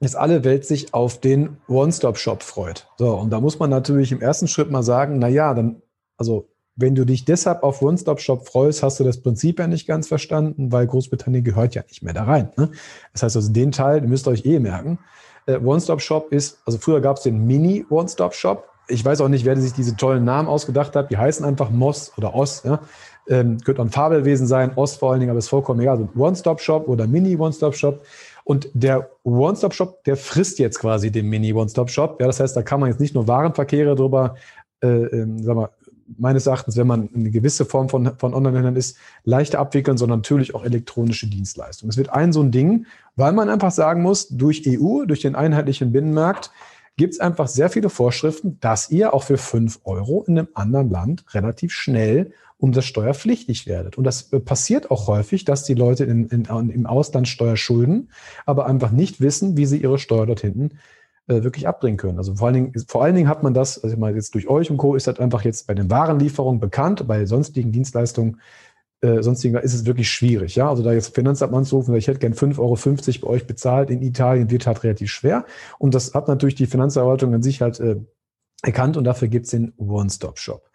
dass 0.00 0.14
alle 0.14 0.42
Welt 0.42 0.64
sich 0.64 0.94
auf 0.94 1.20
den 1.20 1.58
One-Stop-Shop 1.68 2.42
freut. 2.42 2.88
So, 2.98 3.14
und 3.14 3.30
da 3.30 3.40
muss 3.40 3.58
man 3.58 3.70
natürlich 3.70 4.10
im 4.10 4.20
ersten 4.20 4.48
Schritt 4.48 4.70
mal 4.70 4.82
sagen, 4.82 5.18
na 5.18 5.28
ja, 5.28 5.54
dann, 5.54 5.82
also 6.16 6.48
wenn 6.76 6.94
du 6.94 7.04
dich 7.04 7.24
deshalb 7.24 7.62
auf 7.62 7.82
One-Stop-Shop 7.82 8.48
freust, 8.48 8.82
hast 8.82 8.98
du 8.98 9.04
das 9.04 9.20
Prinzip 9.22 9.58
ja 9.58 9.66
nicht 9.66 9.86
ganz 9.86 10.08
verstanden, 10.08 10.72
weil 10.72 10.86
Großbritannien 10.86 11.44
gehört 11.44 11.74
ja 11.74 11.82
nicht 11.86 12.02
mehr 12.02 12.14
da 12.14 12.24
rein. 12.24 12.50
Ne? 12.56 12.70
Das 13.12 13.22
heißt 13.22 13.36
also, 13.36 13.52
den 13.52 13.70
Teil, 13.70 14.00
den 14.00 14.10
müsst 14.10 14.26
ihr 14.26 14.32
euch 14.32 14.44
eh 14.44 14.58
merken. 14.58 14.98
Äh, 15.46 15.58
One-Stop-Shop 15.58 16.32
ist, 16.32 16.58
also 16.64 16.78
früher 16.78 17.00
gab 17.00 17.18
es 17.18 17.22
den 17.22 17.46
Mini-One-Stop-Shop. 17.46 18.68
Ich 18.88 19.04
weiß 19.04 19.20
auch 19.20 19.28
nicht, 19.28 19.44
wer 19.44 19.56
sich 19.56 19.72
diese 19.72 19.96
tollen 19.96 20.24
Namen 20.24 20.48
ausgedacht 20.48 20.94
hat. 20.96 21.10
Die 21.10 21.16
heißen 21.16 21.44
einfach 21.44 21.70
Moss 21.70 22.12
oder 22.16 22.34
Oss. 22.34 22.62
Ja? 22.64 22.80
ähm, 23.28 23.58
könnte 23.60 23.82
ein 23.82 23.90
Fabelwesen 23.90 24.46
sein, 24.46 24.72
Ost 24.76 24.98
vor 24.98 25.10
allen 25.10 25.20
Dingen, 25.20 25.30
aber 25.30 25.38
ist 25.38 25.48
vollkommen 25.48 25.80
egal. 25.80 25.96
Also 25.96 26.08
One-Stop-Shop 26.16 26.88
oder 26.88 27.06
Mini-One-Stop-Shop. 27.06 28.04
Und 28.44 28.68
der 28.74 29.10
One-Stop-Shop, 29.22 30.04
der 30.04 30.16
frisst 30.16 30.58
jetzt 30.58 30.78
quasi 30.78 31.10
den 31.10 31.28
Mini-One-Stop-Shop. 31.28 32.20
Ja, 32.20 32.26
das 32.26 32.40
heißt, 32.40 32.56
da 32.56 32.62
kann 32.62 32.80
man 32.80 32.90
jetzt 32.90 33.00
nicht 33.00 33.14
nur 33.14 33.26
Warenverkehre 33.26 33.94
drüber, 33.94 34.36
äh, 34.82 34.86
ähm, 34.86 35.42
sag 35.42 35.56
mal, 35.56 35.70
meines 36.18 36.46
Erachtens, 36.46 36.76
wenn 36.76 36.86
man 36.86 37.08
eine 37.14 37.30
gewisse 37.30 37.64
Form 37.64 37.88
von, 37.88 38.18
von 38.18 38.34
Online-Händlern 38.34 38.76
ist, 38.76 38.98
leichter 39.24 39.58
abwickeln, 39.58 39.96
sondern 39.96 40.18
natürlich 40.18 40.54
auch 40.54 40.62
elektronische 40.62 41.26
Dienstleistungen. 41.26 41.88
Es 41.88 41.96
wird 41.96 42.10
ein 42.10 42.34
so 42.34 42.42
ein 42.42 42.50
Ding, 42.50 42.84
weil 43.16 43.32
man 43.32 43.48
einfach 43.48 43.70
sagen 43.70 44.02
muss, 44.02 44.28
durch 44.28 44.64
EU, 44.68 45.06
durch 45.06 45.20
den 45.20 45.34
einheitlichen 45.34 45.92
Binnenmarkt, 45.92 46.50
gibt 46.96 47.14
es 47.14 47.20
einfach 47.20 47.48
sehr 47.48 47.70
viele 47.70 47.90
Vorschriften, 47.90 48.58
dass 48.60 48.90
ihr 48.90 49.14
auch 49.14 49.24
für 49.24 49.38
fünf 49.38 49.80
Euro 49.84 50.24
in 50.26 50.38
einem 50.38 50.48
anderen 50.54 50.90
Land 50.90 51.24
relativ 51.34 51.72
schnell 51.72 52.32
umsatzsteuerpflichtig 52.58 53.66
werdet. 53.66 53.98
Und 53.98 54.04
das 54.04 54.32
äh, 54.32 54.40
passiert 54.40 54.90
auch 54.90 55.06
häufig, 55.06 55.44
dass 55.44 55.64
die 55.64 55.74
Leute 55.74 56.04
in, 56.04 56.28
in, 56.28 56.44
im 56.44 56.86
Ausland 56.86 57.28
Steuer 57.28 57.56
schulden, 57.56 58.10
aber 58.46 58.66
einfach 58.66 58.90
nicht 58.90 59.20
wissen, 59.20 59.56
wie 59.56 59.66
sie 59.66 59.78
ihre 59.78 59.98
Steuer 59.98 60.26
dort 60.26 60.40
hinten 60.40 60.70
äh, 61.26 61.42
wirklich 61.42 61.66
abbringen 61.66 61.96
können. 61.96 62.18
Also 62.18 62.34
vor 62.36 62.46
allen, 62.48 62.54
Dingen, 62.54 62.72
vor 62.86 63.02
allen 63.02 63.14
Dingen 63.14 63.28
hat 63.28 63.42
man 63.42 63.54
das, 63.54 63.82
also 63.82 63.96
mal 63.96 64.14
jetzt 64.14 64.34
durch 64.34 64.48
euch 64.48 64.70
und 64.70 64.76
Co. 64.76 64.94
ist 64.94 65.06
das 65.06 65.18
einfach 65.18 65.42
jetzt 65.42 65.66
bei 65.66 65.74
den 65.74 65.90
Warenlieferungen 65.90 66.60
bekannt, 66.60 67.06
bei 67.06 67.26
sonstigen 67.26 67.72
Dienstleistungen 67.72 68.40
äh, 69.04 69.22
sonstigen 69.22 69.56
ist 69.56 69.74
es 69.74 69.84
wirklich 69.86 70.10
schwierig. 70.10 70.56
Ja? 70.56 70.70
Also 70.70 70.82
da 70.82 70.92
jetzt 70.92 71.14
Finanzamt 71.14 71.52
anzurufen, 71.52 71.94
ich 71.94 72.08
hätte 72.08 72.18
gern 72.18 72.32
5,50 72.32 72.58
Euro 72.58 72.76
bei 73.22 73.34
euch 73.34 73.46
bezahlt 73.46 73.90
in 73.90 74.02
Italien, 74.02 74.50
wird 74.50 74.66
halt 74.66 74.82
relativ 74.82 75.10
schwer. 75.10 75.44
Und 75.78 75.94
das 75.94 76.14
hat 76.14 76.26
natürlich 76.26 76.54
die 76.54 76.66
Finanzverwaltung 76.66 77.34
an 77.34 77.42
sich 77.42 77.60
halt 77.60 77.80
äh, 77.80 77.96
erkannt 78.62 78.96
und 78.96 79.04
dafür 79.04 79.28
gibt 79.28 79.44
es 79.44 79.50
den 79.50 79.74
One-Stop-Shop. 79.76 80.70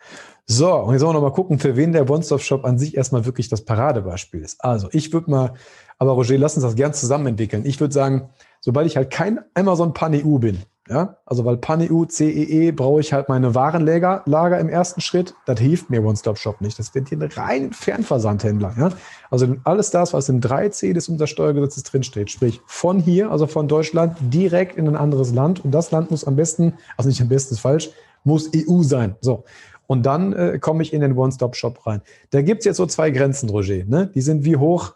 So, 0.45 0.73
und 0.73 0.93
jetzt 0.93 1.03
wollen 1.03 1.15
wir 1.15 1.21
noch 1.21 1.33
gucken, 1.33 1.59
für 1.59 1.75
wen 1.75 1.91
der 1.91 2.09
One-Stop-Shop 2.09 2.65
an 2.65 2.77
sich 2.77 2.95
erstmal 2.95 3.25
wirklich 3.25 3.49
das 3.49 3.65
Paradebeispiel 3.65 4.41
ist. 4.41 4.63
Also 4.63 4.89
ich 4.91 5.11
würde 5.11 5.31
mal, 5.31 5.53
aber 5.97 6.11
Roger, 6.13 6.37
lass 6.37 6.55
uns 6.55 6.63
das 6.63 6.75
gern 6.75 6.93
zusammen 6.93 7.27
entwickeln. 7.27 7.65
Ich 7.65 7.79
würde 7.79 7.93
sagen, 7.93 8.29
sobald 8.61 8.87
ich 8.87 8.97
halt 8.97 9.11
kein 9.11 9.39
Amazon 9.53 9.93
Pan-EU 9.93 10.37
bin, 10.37 10.59
ja, 10.89 11.17
also 11.25 11.45
weil 11.45 11.57
Pan-EU, 11.57 12.05
CEE 12.05 12.71
brauche 12.71 12.99
ich 12.99 13.13
halt 13.13 13.29
meine 13.29 13.53
Warenlager 13.53 14.23
Lager 14.25 14.59
im 14.59 14.69
ersten 14.69 15.01
Schritt. 15.01 15.35
Das 15.45 15.59
hilft 15.59 15.91
mir 15.91 16.03
One-Stop-Shop 16.03 16.61
nicht. 16.61 16.79
Das 16.79 16.95
wird 16.95 17.09
hier 17.09 17.19
ein 17.19 17.29
rein 17.31 17.73
Fernversandhändler. 17.73 18.73
Ja? 18.75 18.89
Also 19.29 19.55
alles 19.65 19.91
das, 19.91 20.13
was 20.13 20.29
in 20.29 20.41
3c 20.41 20.93
des 20.93 21.07
Untersteuergesetzes 21.07 21.83
drinsteht, 21.83 22.31
sprich 22.31 22.59
von 22.65 22.99
hier, 22.99 23.29
also 23.29 23.45
von 23.45 23.67
Deutschland, 23.67 24.17
direkt 24.19 24.77
in 24.77 24.87
ein 24.87 24.95
anderes 24.95 25.31
Land. 25.31 25.63
Und 25.63 25.71
das 25.71 25.91
Land 25.91 26.09
muss 26.09 26.25
am 26.25 26.35
besten, 26.35 26.73
also 26.97 27.07
nicht 27.07 27.21
am 27.21 27.29
besten 27.29 27.53
ist 27.53 27.59
falsch, 27.59 27.91
muss 28.23 28.49
EU 28.55 28.81
sein. 28.81 29.15
So. 29.21 29.43
Und 29.85 30.07
dann 30.07 30.33
äh, 30.33 30.57
komme 30.59 30.81
ich 30.81 30.91
in 30.91 31.01
den 31.01 31.15
One-Stop-Shop 31.15 31.85
rein. 31.85 32.01
Da 32.31 32.41
gibt 32.41 32.59
es 32.59 32.65
jetzt 32.65 32.77
so 32.77 32.87
zwei 32.87 33.11
Grenzen, 33.11 33.49
Roger. 33.49 33.85
Ne? 33.85 34.07
Die 34.15 34.21
sind 34.21 34.43
wie 34.43 34.57
hoch? 34.57 34.95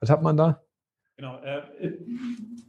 Was 0.00 0.08
hat 0.08 0.22
man 0.22 0.38
da? 0.38 0.62
Genau. 1.16 1.36
Äh, 1.42 1.92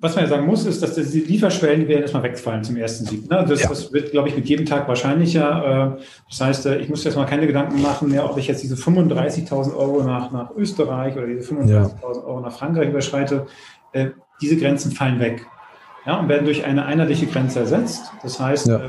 was 0.05 0.15
man 0.15 0.25
ja 0.25 0.29
sagen 0.29 0.45
muss, 0.45 0.65
ist, 0.65 0.81
dass 0.81 0.95
die 0.95 1.19
Lieferschwellen, 1.19 1.81
die 1.81 1.87
werden 1.87 2.03
erstmal 2.03 2.23
wegfallen 2.23 2.63
zum 2.63 2.77
ersten 2.77 3.05
Sieg. 3.05 3.29
Ne? 3.29 3.45
Das, 3.47 3.61
ja. 3.61 3.69
das, 3.69 3.91
wird, 3.91 4.11
glaube 4.11 4.29
ich, 4.29 4.35
mit 4.35 4.47
jedem 4.47 4.65
Tag 4.65 4.87
wahrscheinlicher. 4.87 5.97
Äh, 5.97 6.03
das 6.29 6.41
heißt, 6.41 6.65
äh, 6.67 6.77
ich 6.77 6.89
muss 6.89 7.03
jetzt 7.03 7.15
mal 7.15 7.25
keine 7.25 7.47
Gedanken 7.47 7.81
machen 7.81 8.09
mehr, 8.09 8.29
ob 8.29 8.37
ich 8.37 8.47
jetzt 8.47 8.63
diese 8.63 8.75
35.000 8.75 9.75
Euro 9.75 10.03
nach, 10.03 10.31
nach 10.31 10.51
Österreich 10.55 11.17
oder 11.17 11.27
diese 11.27 11.53
35.000 11.53 11.69
ja. 11.69 11.91
Euro 12.03 12.39
nach 12.39 12.53
Frankreich 12.53 12.89
überschreite. 12.89 13.47
Äh, 13.91 14.09
diese 14.41 14.57
Grenzen 14.57 14.91
fallen 14.91 15.19
weg 15.19 15.45
ja, 16.05 16.19
und 16.19 16.29
werden 16.29 16.45
durch 16.45 16.63
eine 16.63 16.85
einheitliche 16.85 17.25
Grenze 17.25 17.59
ersetzt. 17.59 18.11
Das 18.21 18.39
heißt, 18.39 18.67
ja. 18.67 18.81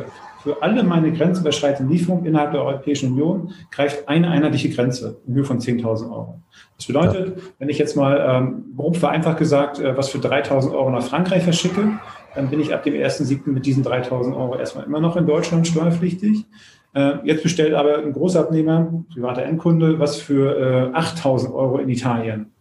Für 0.47 0.63
alle 0.63 0.85
meine 0.85 1.13
grenzüberschreitenden 1.13 1.93
Lieferungen 1.93 2.25
innerhalb 2.25 2.53
der 2.53 2.63
Europäischen 2.63 3.11
Union 3.11 3.53
greift 3.73 4.09
eine 4.09 4.31
einheitliche 4.31 4.71
Grenze 4.71 5.21
in 5.27 5.35
Höhe 5.35 5.43
von 5.43 5.59
10.000 5.59 6.09
Euro. 6.09 6.41
Das 6.77 6.87
bedeutet, 6.87 7.43
wenn 7.59 7.69
ich 7.69 7.79
jetzt 7.79 7.97
mal 7.97 8.25
ähm, 8.25 8.67
grob 8.77 8.97
vereinfacht 8.97 9.39
gesagt 9.39 9.81
äh, 9.81 9.97
was 9.97 10.09
für 10.09 10.19
3.000 10.19 10.71
Euro 10.71 10.89
nach 10.91 11.03
Frankreich 11.03 11.43
verschicke, 11.43 11.99
dann 12.37 12.49
bin 12.49 12.61
ich 12.61 12.73
ab 12.73 12.85
dem 12.85 12.95
1.7. 12.95 13.51
mit 13.51 13.67
diesen 13.67 13.85
3.000 13.85 14.37
Euro 14.37 14.57
erstmal 14.57 14.85
immer 14.85 15.01
noch 15.01 15.17
in 15.17 15.27
Deutschland 15.27 15.67
steuerpflichtig. 15.67 16.45
Äh, 16.95 17.15
jetzt 17.25 17.43
bestellt 17.43 17.75
aber 17.75 17.99
ein 17.99 18.13
Großabnehmer, 18.13 19.05
privater 19.13 19.43
Endkunde, 19.43 19.99
was 19.99 20.15
für 20.15 20.93
äh, 20.95 20.97
8.000 20.97 21.53
Euro 21.53 21.79
in 21.79 21.89
Italien. 21.89 22.53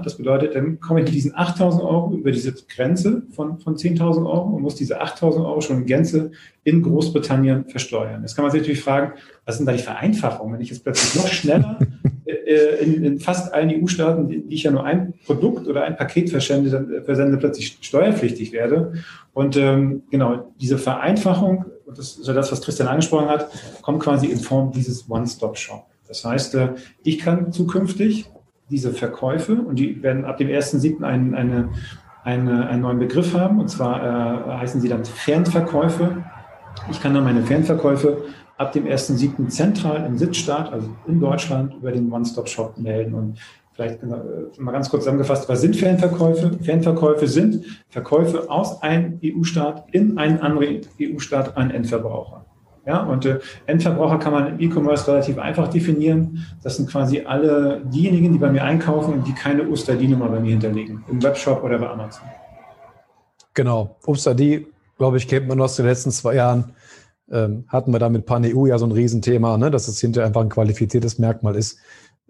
Das 0.00 0.16
bedeutet, 0.16 0.54
dann 0.54 0.80
komme 0.80 1.00
ich 1.00 1.06
mit 1.06 1.14
diesen 1.14 1.32
8.000 1.32 1.82
Euro 1.82 2.14
über 2.14 2.30
diese 2.30 2.52
Grenze 2.52 3.22
von, 3.32 3.58
von 3.58 3.76
10.000 3.76 4.26
Euro 4.26 4.50
und 4.50 4.62
muss 4.62 4.74
diese 4.74 5.02
8.000 5.02 5.44
Euro 5.44 5.60
schon 5.60 5.78
in 5.78 5.86
Gänze 5.86 6.30
in 6.64 6.82
Großbritannien 6.82 7.66
versteuern. 7.66 8.22
Jetzt 8.22 8.36
kann 8.36 8.44
man 8.44 8.52
sich 8.52 8.60
natürlich 8.60 8.82
fragen, 8.82 9.12
was 9.44 9.56
sind 9.56 9.66
da 9.66 9.72
die 9.72 9.78
Vereinfachungen? 9.78 10.54
Wenn 10.54 10.60
ich 10.60 10.70
jetzt 10.70 10.84
plötzlich 10.84 11.22
noch 11.22 11.28
schneller 11.30 11.78
äh, 12.26 12.84
in, 12.84 13.04
in, 13.04 13.18
fast 13.18 13.52
allen 13.52 13.70
EU-Staaten, 13.70 14.28
die 14.28 14.44
ich 14.48 14.62
ja 14.62 14.70
nur 14.70 14.84
ein 14.84 15.14
Produkt 15.26 15.66
oder 15.66 15.84
ein 15.84 15.96
Paket 15.96 16.30
versende, 16.30 16.70
dann, 16.70 16.92
äh, 16.92 17.02
versende 17.02 17.38
plötzlich 17.38 17.78
steuerpflichtig 17.80 18.52
werde. 18.52 18.94
Und 19.32 19.56
ähm, 19.56 20.02
genau, 20.10 20.52
diese 20.60 20.78
Vereinfachung, 20.78 21.64
das 21.86 22.16
ist 22.18 22.26
ja 22.26 22.34
das, 22.34 22.52
was 22.52 22.62
Christian 22.62 22.88
angesprochen 22.88 23.28
hat, 23.28 23.50
kommt 23.82 24.00
quasi 24.00 24.26
in 24.26 24.38
Form 24.38 24.72
dieses 24.72 25.08
One-Stop-Shop. 25.10 25.84
Das 26.06 26.24
heißt, 26.24 26.54
äh, 26.56 26.68
ich 27.02 27.18
kann 27.18 27.52
zukünftig 27.52 28.30
diese 28.70 28.92
Verkäufe 28.92 29.54
und 29.54 29.76
die 29.76 30.02
werden 30.02 30.24
ab 30.24 30.38
dem 30.38 30.48
1.7. 30.48 31.02
Einen, 31.02 31.34
eine, 31.34 31.68
eine, 32.24 32.68
einen 32.68 32.82
neuen 32.82 32.98
Begriff 32.98 33.34
haben 33.34 33.60
und 33.60 33.68
zwar 33.68 34.02
äh, 34.02 34.58
heißen 34.58 34.80
sie 34.80 34.88
dann 34.88 35.04
Fernverkäufe. 35.04 36.24
Ich 36.90 37.00
kann 37.00 37.14
dann 37.14 37.24
meine 37.24 37.42
Fernverkäufe 37.42 38.24
ab 38.56 38.72
dem 38.72 38.86
1.7. 38.86 39.48
zentral 39.48 40.06
im 40.06 40.16
Sitzstaat, 40.16 40.72
also 40.72 40.88
in 41.06 41.20
Deutschland, 41.20 41.74
über 41.74 41.92
den 41.92 42.10
One-Stop-Shop 42.12 42.78
melden. 42.78 43.14
Und 43.14 43.38
vielleicht 43.72 44.02
äh, 44.02 44.06
mal 44.58 44.72
ganz 44.72 44.88
kurz 44.88 45.04
zusammengefasst, 45.04 45.48
was 45.48 45.60
sind 45.60 45.76
Fernverkäufe? 45.76 46.58
Fernverkäufe 46.62 47.26
sind 47.26 47.64
Verkäufe 47.88 48.50
aus 48.50 48.82
einem 48.82 49.18
EU-Staat 49.22 49.86
in 49.92 50.18
einen 50.18 50.40
anderen 50.40 50.80
EU-Staat 51.00 51.56
an 51.56 51.70
Endverbraucher. 51.70 52.44
Ja, 52.84 53.02
und 53.04 53.24
äh, 53.26 53.38
Endverbraucher 53.66 54.18
kann 54.18 54.32
man 54.32 54.48
im 54.48 54.60
E-Commerce 54.60 55.06
relativ 55.06 55.38
einfach 55.38 55.68
definieren. 55.68 56.44
Das 56.64 56.76
sind 56.76 56.90
quasi 56.90 57.20
alle 57.20 57.82
diejenigen, 57.84 58.32
die 58.32 58.38
bei 58.38 58.50
mir 58.50 58.64
einkaufen 58.64 59.14
und 59.14 59.26
die 59.26 59.32
keine 59.32 59.68
USTD-Nummer 59.68 60.28
bei 60.28 60.40
mir 60.40 60.50
hinterlegen, 60.50 61.04
im 61.08 61.22
Webshop 61.22 61.62
oder 61.62 61.78
bei 61.78 61.88
Amazon. 61.88 62.26
Genau. 63.54 63.96
USTD, 64.06 64.66
glaube 64.98 65.18
ich, 65.18 65.28
kennt 65.28 65.46
man 65.46 65.60
aus 65.60 65.76
den 65.76 65.86
letzten 65.86 66.10
zwei 66.10 66.34
Jahren. 66.34 66.72
Ähm, 67.30 67.64
hatten 67.68 67.92
wir 67.92 68.00
da 68.00 68.08
mit 68.08 68.26
PanEU 68.26 68.66
ja 68.66 68.78
so 68.78 68.86
ein 68.86 68.92
Riesenthema, 68.92 69.56
ne, 69.58 69.70
dass 69.70 69.86
es 69.86 70.00
hinterher 70.00 70.26
einfach 70.26 70.40
ein 70.40 70.48
qualifiziertes 70.48 71.18
Merkmal 71.18 71.54
ist. 71.54 71.78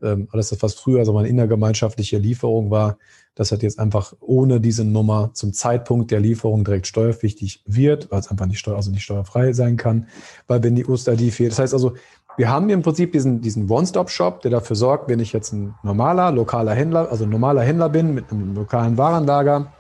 Ähm, 0.02 0.28
alles 0.32 0.54
was 0.62 0.74
früher 0.74 1.04
so 1.04 1.16
eine 1.16 1.28
innergemeinschaftliche 1.28 2.18
Lieferung 2.18 2.70
war, 2.70 2.98
das 3.34 3.50
hat 3.50 3.62
jetzt 3.62 3.78
einfach 3.78 4.12
ohne 4.20 4.60
diese 4.60 4.84
Nummer 4.84 5.30
zum 5.32 5.52
Zeitpunkt 5.52 6.10
der 6.10 6.20
Lieferung 6.20 6.64
direkt 6.64 6.86
steuerpflichtig 6.86 7.62
wird, 7.66 8.10
weil 8.10 8.20
es 8.20 8.30
einfach 8.30 8.46
nicht, 8.46 8.58
steuer, 8.58 8.76
also 8.76 8.90
nicht 8.90 9.04
steuerfrei 9.04 9.52
sein 9.52 9.76
kann, 9.76 10.06
weil 10.46 10.62
wenn 10.62 10.74
die 10.74 10.84
USTID 10.84 11.32
fehlt. 11.32 11.52
Das 11.52 11.58
heißt 11.58 11.72
also, 11.72 11.94
wir 12.36 12.50
haben 12.50 12.66
hier 12.66 12.74
im 12.74 12.82
Prinzip 12.82 13.12
diesen, 13.12 13.40
diesen 13.40 13.70
One-Stop-Shop, 13.70 14.40
der 14.42 14.50
dafür 14.50 14.76
sorgt, 14.76 15.08
wenn 15.08 15.20
ich 15.20 15.32
jetzt 15.32 15.52
ein 15.52 15.74
normaler, 15.82 16.30
lokaler 16.30 16.74
Händler, 16.74 17.10
also 17.10 17.26
normaler 17.26 17.62
Händler 17.62 17.88
bin 17.88 18.14
mit 18.14 18.30
einem 18.30 18.54
lokalen 18.54 18.96
Warenlager, 18.96 19.72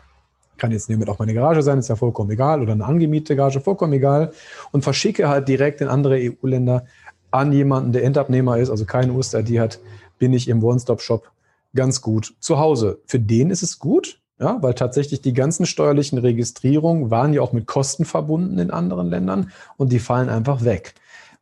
kann 0.58 0.70
jetzt 0.70 0.86
hiermit 0.86 1.08
auch 1.08 1.18
meine 1.18 1.34
Garage 1.34 1.62
sein, 1.62 1.78
ist 1.78 1.88
ja 1.88 1.96
vollkommen 1.96 2.30
egal, 2.30 2.62
oder 2.62 2.72
eine 2.72 2.84
angemietete 2.84 3.36
Garage, 3.36 3.60
vollkommen 3.60 3.94
egal, 3.94 4.32
und 4.70 4.84
verschicke 4.84 5.28
halt 5.28 5.48
direkt 5.48 5.80
in 5.80 5.88
andere 5.88 6.16
EU-Länder 6.16 6.84
an 7.30 7.52
jemanden, 7.52 7.92
der 7.92 8.04
Endabnehmer 8.04 8.58
ist, 8.58 8.70
also 8.70 8.84
keine 8.84 9.12
USTID 9.12 9.58
hat, 9.58 9.80
bin 10.18 10.32
ich 10.32 10.48
im 10.48 10.62
One-Stop-Shop 10.62 11.30
ganz 11.74 12.00
gut 12.02 12.34
zu 12.40 12.58
Hause. 12.58 13.00
Für 13.06 13.20
den 13.20 13.50
ist 13.50 13.62
es 13.62 13.78
gut, 13.78 14.20
ja, 14.38 14.58
weil 14.60 14.74
tatsächlich 14.74 15.20
die 15.20 15.32
ganzen 15.32 15.66
steuerlichen 15.66 16.18
Registrierungen 16.18 17.10
waren 17.10 17.32
ja 17.32 17.42
auch 17.42 17.52
mit 17.52 17.66
Kosten 17.66 18.04
verbunden 18.04 18.58
in 18.58 18.70
anderen 18.70 19.08
Ländern 19.08 19.50
und 19.76 19.92
die 19.92 19.98
fallen 19.98 20.28
einfach 20.28 20.64
weg. 20.64 20.94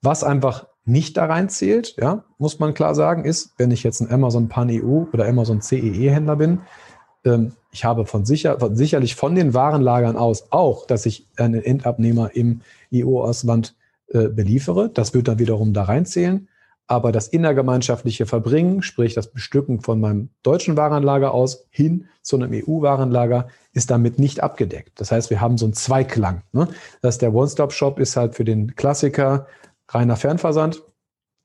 Was 0.03 0.25
einfach 0.25 0.67
nicht 0.85 1.17
da 1.17 1.27
reinzählt, 1.27 1.97
ja, 1.99 2.25
muss 2.39 2.59
man 2.59 2.75
klar 2.75 2.95
sagen, 2.95 3.25
ist, 3.25 3.53
wenn 3.59 3.71
ich 3.71 3.83
jetzt 3.83 4.01
ein 4.01 4.11
Amazon 4.11 4.49
Pan-EU 4.49 5.05
oder 5.13 5.27
Amazon 5.27 5.61
CEE-Händler 5.61 6.37
bin, 6.37 6.61
ähm, 7.25 7.53
ich 7.71 7.85
habe 7.85 8.07
von 8.07 8.25
sicher, 8.25 8.59
von, 8.59 8.77
sicherlich 8.77 9.15
von 9.15 9.35
den 9.35 9.55
Warenlagern 9.55 10.17
aus 10.17 10.51
auch, 10.51 10.87
dass 10.87 11.07
ich 11.07 11.27
einen 11.37 11.63
Endabnehmer 11.63 12.35
im 12.35 12.63
EU-Ausland 12.93 13.77
äh, 14.09 14.29
beliefere. 14.29 14.91
Das 14.91 15.15
wird 15.15 15.29
dann 15.29 15.39
wiederum 15.39 15.73
da 15.73 15.85
reinzählen 15.85 16.49
aber 16.91 17.13
das 17.13 17.29
innergemeinschaftliche 17.29 18.27
Verbringen, 18.27 18.83
sprich 18.83 19.15
das 19.15 19.29
Bestücken 19.29 19.81
von 19.81 20.01
meinem 20.01 20.31
deutschen 20.43 20.77
Warenlager 20.77 21.33
aus 21.33 21.69
hin 21.71 22.09
zu 22.21 22.35
einem 22.35 22.51
EU-Warenlager, 22.53 23.47
ist 23.73 23.93
damit 23.93 24.19
nicht 24.19 24.43
abgedeckt. 24.43 25.01
Das 25.01 25.13
heißt, 25.13 25.31
wir 25.31 25.41
haben 25.41 25.57
so 25.57 25.67
einen 25.67 25.73
Zweiklang. 25.73 26.43
Ne? 26.51 26.67
Das 27.01 27.19
der 27.19 27.33
One-Stop-Shop 27.33 28.01
ist 28.01 28.17
halt 28.17 28.35
für 28.35 28.43
den 28.43 28.75
Klassiker 28.75 29.47
reiner 29.89 30.17
Fernversand 30.17 30.83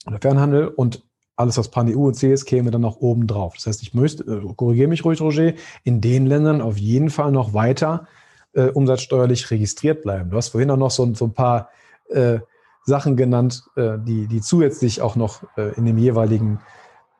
oder 0.07 0.17
Fernhandel 0.19 0.67
und 0.67 1.03
alles, 1.35 1.59
was 1.59 1.69
Pan-EU 1.69 2.07
und 2.07 2.15
CS 2.15 2.45
käme 2.45 2.71
dann 2.71 2.81
noch 2.81 2.97
oben 2.97 3.27
drauf. 3.27 3.53
Das 3.53 3.67
heißt, 3.67 3.83
ich 3.83 3.93
möchte, 3.93 4.23
äh, 4.23 4.53
korrigiere 4.55 4.87
mich 4.87 5.05
ruhig, 5.05 5.21
Roger, 5.21 5.53
in 5.83 6.01
den 6.01 6.25
Ländern 6.25 6.59
auf 6.59 6.79
jeden 6.79 7.11
Fall 7.11 7.31
noch 7.31 7.53
weiter 7.53 8.07
äh, 8.53 8.69
umsatzsteuerlich 8.69 9.51
registriert 9.51 10.01
bleiben. 10.01 10.31
Du 10.31 10.37
hast 10.37 10.49
vorhin 10.49 10.71
auch 10.71 10.77
noch 10.77 10.89
so, 10.89 11.13
so 11.13 11.25
ein 11.25 11.33
paar 11.33 11.69
äh, 12.09 12.39
Sachen 12.85 13.17
genannt, 13.17 13.63
äh, 13.75 13.97
die, 13.97 14.27
die 14.27 14.41
zusätzlich 14.41 15.01
auch 15.01 15.15
noch 15.15 15.43
äh, 15.57 15.73
in 15.75 15.85
dem 15.85 15.97
jeweiligen 15.97 16.59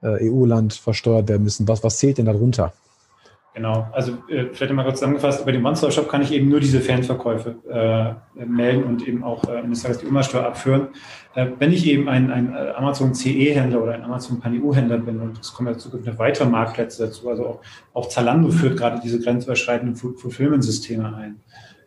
äh, 0.02 0.30
EU-Land 0.30 0.74
versteuert 0.74 1.28
werden 1.28 1.44
müssen. 1.44 1.68
Was, 1.68 1.84
was 1.84 1.98
zählt 1.98 2.20
denn 2.20 2.26
darunter? 2.26 2.74
Genau, 3.56 3.88
also 3.94 4.18
äh, 4.28 4.48
vielleicht 4.52 4.74
mal 4.74 4.84
kurz 4.84 5.00
zusammengefasst, 5.00 5.42
über 5.42 5.54
den 5.54 5.62
Monster-Shop 5.62 6.10
kann 6.10 6.22
ich 6.22 6.34
eben 6.34 6.50
nur 6.50 6.60
diese 6.60 6.82
Fernverkäufe 6.82 7.56
äh, 8.38 8.46
melden 8.46 8.84
und 8.84 9.08
eben 9.08 9.24
auch 9.24 9.46
äh, 9.46 9.64
das 9.70 9.88
heißt, 9.88 10.02
die 10.02 10.08
Umsatzsteuer 10.08 10.46
abführen. 10.46 10.90
Äh, 11.36 11.48
wenn 11.58 11.72
ich 11.72 11.88
eben 11.88 12.10
ein, 12.10 12.32
ein 12.32 12.54
Amazon 12.76 13.16
CE-Händler 13.16 13.82
oder 13.82 13.94
ein 13.94 14.04
Amazon 14.04 14.42
Pan-EU-Händler 14.42 14.98
bin 14.98 15.22
und 15.22 15.40
es 15.40 15.54
kommen 15.54 15.70
ja 15.70 15.78
zukünftig 15.78 16.20
weitere 16.20 16.50
Marktplätze 16.50 17.06
dazu, 17.06 17.30
also 17.30 17.46
auch, 17.46 17.60
auch 17.94 18.10
Zalando 18.10 18.50
führt 18.50 18.78
gerade 18.78 19.00
diese 19.02 19.22
grenzüberschreitenden 19.22 19.96
Fulfillment-Systeme 19.96 21.16
ein 21.16 21.40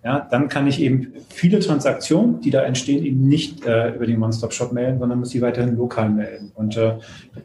ja, 0.05 0.27
dann 0.31 0.49
kann 0.49 0.69
ich 0.69 0.81
eben 0.81 1.13
viele 1.29 1.59
Transaktionen, 1.59 2.41
die 2.41 2.51
da 2.51 2.63
entstehen, 2.63 3.05
eben 3.05 3.27
nicht 3.27 3.67
äh, 3.67 3.95
über 3.95 4.07
den 4.07 4.23
One-Stop-Shop 4.23 4.73
melden, 4.73 5.01
sondern 5.01 5.19
muss 5.19 5.31
sie 5.31 5.43
weiterhin 5.43 5.77
lokal 5.77 6.09
melden. 6.09 6.53
Und 6.55 6.77
äh, 6.77 6.95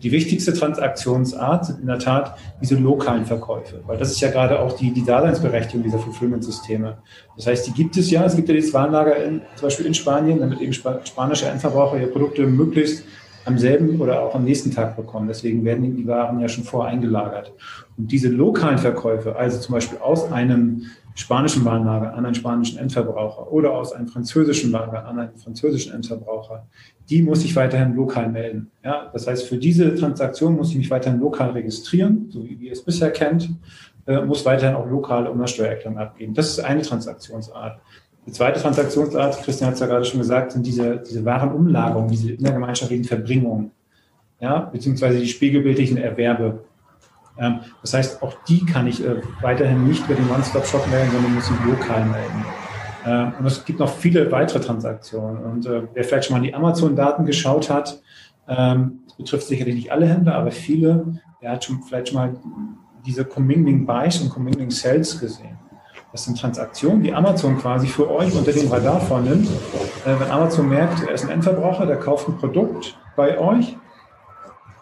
die 0.03 0.11
wichtigste 0.11 0.53
Transaktionsart 0.53 1.65
sind 1.65 1.81
in 1.81 1.87
der 1.87 1.97
Tat 1.97 2.37
diese 2.61 2.75
lokalen 2.75 3.25
Verkäufe, 3.25 3.81
weil 3.87 3.97
das 3.97 4.11
ist 4.11 4.21
ja 4.21 4.29
gerade 4.29 4.59
auch 4.59 4.77
die, 4.77 4.91
die 4.91 5.03
Daseinsberechtigung 5.03 5.83
dieser 5.83 5.97
Fulfillment-Systeme. 5.97 6.97
Das 7.35 7.47
heißt, 7.47 7.67
die 7.67 7.71
gibt 7.71 7.97
es 7.97 8.11
ja. 8.11 8.23
Es 8.23 8.35
gibt 8.35 8.47
ja 8.47 8.53
dieses 8.53 8.73
Warenlager 8.73 9.17
in, 9.23 9.41
zum 9.55 9.67
Beispiel 9.67 9.87
in 9.87 9.95
Spanien, 9.95 10.39
damit 10.39 10.61
eben 10.61 10.73
spanische 10.73 11.47
Endverbraucher 11.47 11.97
ihre 11.97 12.07
Produkte 12.07 12.45
möglichst 12.45 13.03
am 13.45 13.57
selben 13.57 13.99
oder 13.99 14.21
auch 14.21 14.35
am 14.35 14.45
nächsten 14.45 14.71
Tag 14.71 14.95
bekommen. 14.95 15.27
Deswegen 15.27 15.65
werden 15.65 15.97
die 15.97 16.07
Waren 16.07 16.39
ja 16.39 16.47
schon 16.47 16.63
vorher 16.63 16.93
eingelagert. 16.93 17.51
Und 17.97 18.11
diese 18.11 18.29
lokalen 18.29 18.77
Verkäufe, 18.77 19.35
also 19.35 19.59
zum 19.59 19.73
Beispiel 19.73 19.97
aus 19.99 20.31
einem 20.31 20.83
spanischen 21.15 21.63
Warenlager 21.65 22.13
an 22.13 22.25
einen 22.25 22.35
spanischen 22.35 22.79
Endverbraucher 22.79 23.51
oder 23.51 23.71
aus 23.73 23.93
einem 23.93 24.07
französischen 24.07 24.71
Lager 24.71 25.05
an 25.05 25.19
einen 25.19 25.37
französischen 25.37 25.93
Endverbraucher, 25.93 26.67
die 27.09 27.21
muss 27.21 27.43
ich 27.43 27.55
weiterhin 27.55 27.95
lokal 27.95 28.29
melden. 28.29 28.71
Ja, 28.83 29.09
das 29.13 29.27
heißt, 29.27 29.47
für 29.47 29.57
diese 29.57 29.95
Transaktion 29.95 30.55
muss 30.55 30.71
ich 30.71 30.77
mich 30.77 30.89
weiterhin 30.89 31.19
lokal 31.19 31.51
registrieren, 31.51 32.27
so 32.29 32.43
wie 32.43 32.53
ihr 32.53 32.71
es 32.71 32.83
bisher 32.83 33.11
kennt, 33.11 33.49
äh, 34.07 34.21
muss 34.21 34.45
weiterhin 34.45 34.75
auch 34.75 34.89
lokale 34.89 35.29
Umsatzsteuererklärung 35.29 35.97
abgeben. 35.97 36.33
Das 36.33 36.49
ist 36.49 36.59
eine 36.59 36.81
Transaktionsart. 36.81 37.79
Die 38.25 38.31
zweite 38.31 38.59
Transaktionsart, 38.59 39.43
Christian 39.43 39.67
hat 39.67 39.75
es 39.75 39.81
ja 39.81 39.87
gerade 39.87 40.05
schon 40.05 40.19
gesagt, 40.19 40.53
sind 40.53 40.65
diese, 40.65 40.97
diese 40.97 41.25
Warenumlagerungen, 41.25 42.09
diese 42.09 42.31
innergemeinschaftlichen 42.31 43.03
Verbringungen, 43.03 43.71
ja, 44.39 44.59
beziehungsweise 44.59 45.19
die 45.19 45.27
spiegelbildlichen 45.27 45.97
Erwerbe. 45.97 46.63
Ähm, 47.37 47.61
das 47.81 47.93
heißt, 47.93 48.21
auch 48.21 48.33
die 48.47 48.65
kann 48.65 48.87
ich 48.87 49.03
äh, 49.03 49.21
weiterhin 49.41 49.87
nicht 49.87 50.05
über 50.05 50.15
den 50.15 50.29
One-Stop-Shop 50.29 50.87
melden, 50.87 51.11
sondern 51.11 51.33
muss 51.35 51.47
sie 51.47 51.53
lokal 51.65 52.05
melden. 52.05 52.45
Äh, 53.05 53.39
und 53.39 53.45
es 53.45 53.65
gibt 53.65 53.79
noch 53.79 53.89
viele 53.89 54.31
weitere 54.31 54.59
Transaktionen. 54.59 55.43
Und 55.43 55.65
äh, 55.65 55.83
wer 55.93 56.03
vielleicht 56.03 56.27
schon 56.27 56.35
mal 56.37 56.43
in 56.43 56.51
die 56.51 56.55
Amazon-Daten 56.55 57.25
geschaut 57.25 57.69
hat, 57.69 58.01
ähm, 58.47 59.01
das 59.05 59.17
betrifft 59.17 59.47
sicherlich 59.47 59.75
nicht 59.75 59.91
alle 59.91 60.07
Händler, 60.07 60.35
aber 60.35 60.51
viele, 60.51 61.19
der 61.41 61.51
hat 61.51 61.63
schon 61.63 61.81
vielleicht 61.83 62.09
schon 62.09 62.17
mal 62.17 62.35
diese 63.05 63.25
Commingling 63.25 63.85
Buys 63.85 64.21
und 64.21 64.29
Commingling 64.29 64.71
Sales 64.71 65.19
gesehen. 65.19 65.57
Das 66.11 66.25
sind 66.25 66.39
Transaktionen, 66.39 67.01
die 67.01 67.13
Amazon 67.13 67.57
quasi 67.57 67.87
für 67.87 68.09
euch 68.09 68.33
unter 68.35 68.51
dem 68.51 68.71
Radar 68.71 69.01
vornimmt. 69.01 69.47
Wenn 70.05 70.29
Amazon 70.29 70.69
merkt, 70.69 71.01
er 71.07 71.13
ist 71.13 71.23
ein 71.23 71.31
Endverbraucher, 71.31 71.87
der 71.87 71.97
kauft 71.97 72.27
ein 72.27 72.37
Produkt 72.37 72.95
bei 73.15 73.39
euch, 73.39 73.75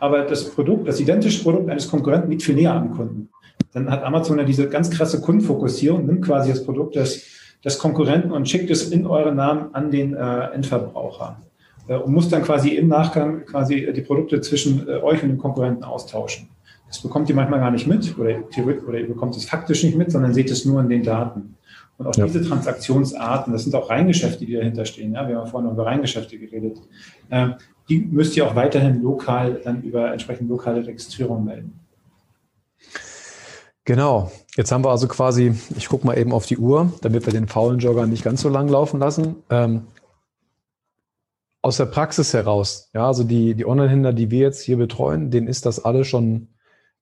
aber 0.01 0.23
das 0.23 0.49
Produkt, 0.49 0.87
das 0.87 0.99
identische 0.99 1.43
Produkt 1.43 1.69
eines 1.69 1.87
Konkurrenten 1.87 2.31
liegt 2.31 2.41
viel 2.41 2.55
näher 2.55 2.73
am 2.73 2.91
Kunden. 2.91 3.29
Dann 3.71 3.89
hat 3.89 4.03
Amazon 4.03 4.39
ja 4.39 4.43
diese 4.43 4.67
ganz 4.67 4.89
krasse 4.89 5.21
Kundenfokussierung, 5.21 6.07
nimmt 6.07 6.25
quasi 6.25 6.49
das 6.49 6.65
Produkt 6.65 6.95
des, 6.95 7.23
des 7.63 7.77
Konkurrenten 7.77 8.31
und 8.31 8.49
schickt 8.49 8.71
es 8.71 8.91
in 8.91 9.05
euren 9.05 9.35
Namen 9.35 9.75
an 9.75 9.91
den 9.91 10.15
äh, 10.15 10.45
Endverbraucher 10.55 11.39
äh, 11.87 11.97
und 11.97 12.13
muss 12.13 12.29
dann 12.29 12.41
quasi 12.41 12.69
im 12.69 12.87
Nachgang 12.87 13.45
quasi 13.45 13.93
die 13.93 14.01
Produkte 14.01 14.41
zwischen 14.41 14.87
äh, 14.89 14.93
euch 15.03 15.21
und 15.21 15.29
den 15.29 15.37
Konkurrenten 15.37 15.83
austauschen. 15.83 16.49
Das 16.87 16.99
bekommt 16.99 17.29
ihr 17.29 17.35
manchmal 17.35 17.59
gar 17.59 17.71
nicht 17.71 17.85
mit 17.85 18.17
oder, 18.17 18.39
oder 18.87 18.99
ihr 18.99 19.07
bekommt 19.07 19.37
es 19.37 19.45
faktisch 19.45 19.83
nicht 19.83 19.95
mit, 19.95 20.11
sondern 20.11 20.33
seht 20.33 20.49
es 20.49 20.65
nur 20.65 20.81
in 20.81 20.89
den 20.89 21.03
Daten. 21.03 21.57
Und 21.99 22.07
auch 22.07 22.15
ja. 22.15 22.25
diese 22.25 22.43
Transaktionsarten, 22.43 23.53
das 23.53 23.65
sind 23.65 23.75
auch 23.75 23.91
Reingeschäfte, 23.91 24.47
die 24.47 24.55
dahinter 24.55 24.85
stehen. 24.85 25.13
Ja, 25.13 25.27
wir 25.27 25.37
haben 25.37 25.47
vorhin 25.47 25.69
über 25.69 25.85
Reingeschäfte 25.85 26.39
geredet. 26.39 26.79
Äh, 27.29 27.49
die 27.91 27.99
müsst 27.99 28.37
ihr 28.37 28.47
auch 28.47 28.55
weiterhin 28.55 29.01
lokal 29.01 29.59
dann 29.65 29.81
über 29.81 30.13
entsprechend 30.13 30.49
lokale 30.49 30.87
Registrierung 30.87 31.43
melden. 31.43 31.77
Genau. 33.83 34.31
Jetzt 34.55 34.71
haben 34.71 34.85
wir 34.85 34.91
also 34.91 35.09
quasi, 35.09 35.53
ich 35.75 35.89
gucke 35.89 36.07
mal 36.07 36.17
eben 36.17 36.31
auf 36.31 36.45
die 36.45 36.57
Uhr, 36.57 36.93
damit 37.01 37.25
wir 37.25 37.33
den 37.33 37.49
faulen 37.49 37.79
Jogger 37.79 38.07
nicht 38.07 38.23
ganz 38.23 38.41
so 38.41 38.47
lang 38.47 38.69
laufen 38.69 38.99
lassen. 39.01 39.43
Ähm, 39.49 39.87
aus 41.61 41.77
der 41.77 41.85
Praxis 41.85 42.33
heraus, 42.33 42.89
ja, 42.93 43.07
also 43.07 43.25
die, 43.25 43.55
die 43.55 43.65
Online-Händler, 43.65 44.13
die 44.13 44.31
wir 44.31 44.39
jetzt 44.39 44.61
hier 44.61 44.77
betreuen, 44.77 45.29
denen 45.29 45.47
ist 45.47 45.65
das 45.65 45.83
alles 45.83 46.07
schon 46.07 46.47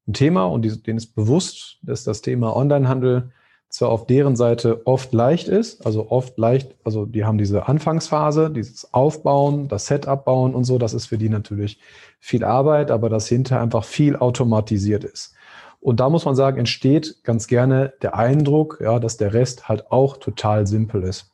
ein 0.07 0.13
Thema 0.13 0.45
und 0.45 0.63
die, 0.63 0.81
denen 0.81 0.97
ist 0.97 1.13
bewusst, 1.13 1.77
dass 1.83 2.03
das 2.03 2.21
Thema 2.21 2.55
Onlinehandel 2.55 3.31
zwar 3.69 3.89
auf 3.89 4.07
deren 4.07 4.35
Seite 4.35 4.85
oft 4.85 5.13
leicht 5.13 5.47
ist, 5.47 5.85
also 5.85 6.09
oft 6.09 6.37
leicht, 6.37 6.75
also 6.83 7.05
die 7.05 7.23
haben 7.23 7.37
diese 7.37 7.67
Anfangsphase, 7.67 8.49
dieses 8.49 8.93
Aufbauen, 8.93 9.67
das 9.67 9.85
Setup 9.85 10.25
bauen 10.25 10.55
und 10.55 10.63
so, 10.63 10.77
das 10.79 10.93
ist 10.93 11.05
für 11.05 11.19
die 11.19 11.29
natürlich 11.29 11.79
viel 12.19 12.43
Arbeit, 12.43 12.89
aber 12.89 13.09
das 13.09 13.27
hinter 13.27 13.61
einfach 13.61 13.83
viel 13.83 14.15
automatisiert 14.15 15.03
ist. 15.03 15.35
Und 15.79 15.99
da 15.99 16.09
muss 16.09 16.25
man 16.25 16.35
sagen, 16.35 16.57
entsteht 16.57 17.23
ganz 17.23 17.47
gerne 17.47 17.93
der 18.01 18.15
Eindruck, 18.15 18.79
ja, 18.81 18.99
dass 18.99 19.17
der 19.17 19.33
Rest 19.33 19.69
halt 19.69 19.91
auch 19.91 20.17
total 20.17 20.67
simpel 20.67 21.03
ist. 21.03 21.31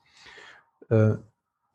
Äh, 0.89 1.13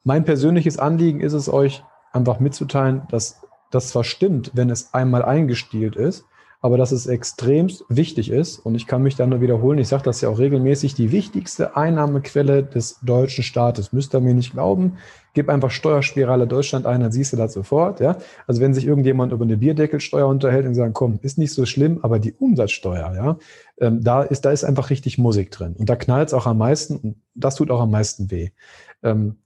mein 0.04 0.24
persönliches 0.24 0.78
Anliegen 0.78 1.20
ist 1.20 1.32
es 1.32 1.52
euch 1.52 1.82
einfach 2.12 2.38
mitzuteilen, 2.38 3.02
dass 3.10 3.42
das 3.70 3.88
zwar 3.88 4.04
stimmt, 4.04 4.52
wenn 4.54 4.70
es 4.70 4.94
einmal 4.94 5.24
eingestielt 5.24 5.96
ist, 5.96 6.24
aber 6.60 6.76
dass 6.76 6.92
es 6.92 7.06
extrem 7.06 7.68
wichtig 7.88 8.30
ist, 8.30 8.58
und 8.58 8.74
ich 8.74 8.86
kann 8.86 9.02
mich 9.02 9.16
da 9.16 9.26
nur 9.26 9.40
wiederholen, 9.40 9.78
ich 9.78 9.88
sage 9.88 10.02
das 10.02 10.20
ja 10.20 10.28
auch 10.28 10.38
regelmäßig, 10.38 10.94
die 10.94 11.10
wichtigste 11.10 11.76
Einnahmequelle 11.76 12.62
des 12.62 13.00
deutschen 13.02 13.44
Staates, 13.44 13.92
müsst 13.92 14.14
ihr 14.14 14.20
mir 14.20 14.34
nicht 14.34 14.52
glauben, 14.52 14.98
gib 15.32 15.48
einfach 15.48 15.70
Steuerspirale 15.70 16.46
Deutschland 16.46 16.86
ein, 16.86 17.00
dann 17.00 17.12
siehst 17.12 17.32
du 17.32 17.36
das 17.36 17.54
sofort. 17.54 18.00
Ja? 18.00 18.18
Also 18.46 18.60
wenn 18.60 18.74
sich 18.74 18.86
irgendjemand 18.86 19.32
über 19.32 19.44
eine 19.44 19.56
Bierdeckelsteuer 19.56 20.26
unterhält 20.26 20.66
und 20.66 20.74
sagt, 20.74 20.92
komm, 20.92 21.18
ist 21.22 21.38
nicht 21.38 21.54
so 21.54 21.64
schlimm, 21.64 22.00
aber 22.02 22.18
die 22.18 22.32
Umsatzsteuer, 22.32 23.14
ja, 23.14 23.38
ähm, 23.80 24.02
da, 24.02 24.22
ist, 24.22 24.44
da 24.44 24.50
ist 24.50 24.64
einfach 24.64 24.90
richtig 24.90 25.16
Musik 25.16 25.50
drin. 25.50 25.74
Und 25.78 25.88
da 25.88 25.96
knallt 25.96 26.28
es 26.28 26.34
auch 26.34 26.46
am 26.46 26.58
meisten, 26.58 26.96
und 26.96 27.16
das 27.34 27.54
tut 27.54 27.70
auch 27.70 27.80
am 27.80 27.90
meisten 27.90 28.30
weh. 28.30 28.50
Ähm, 29.02 29.36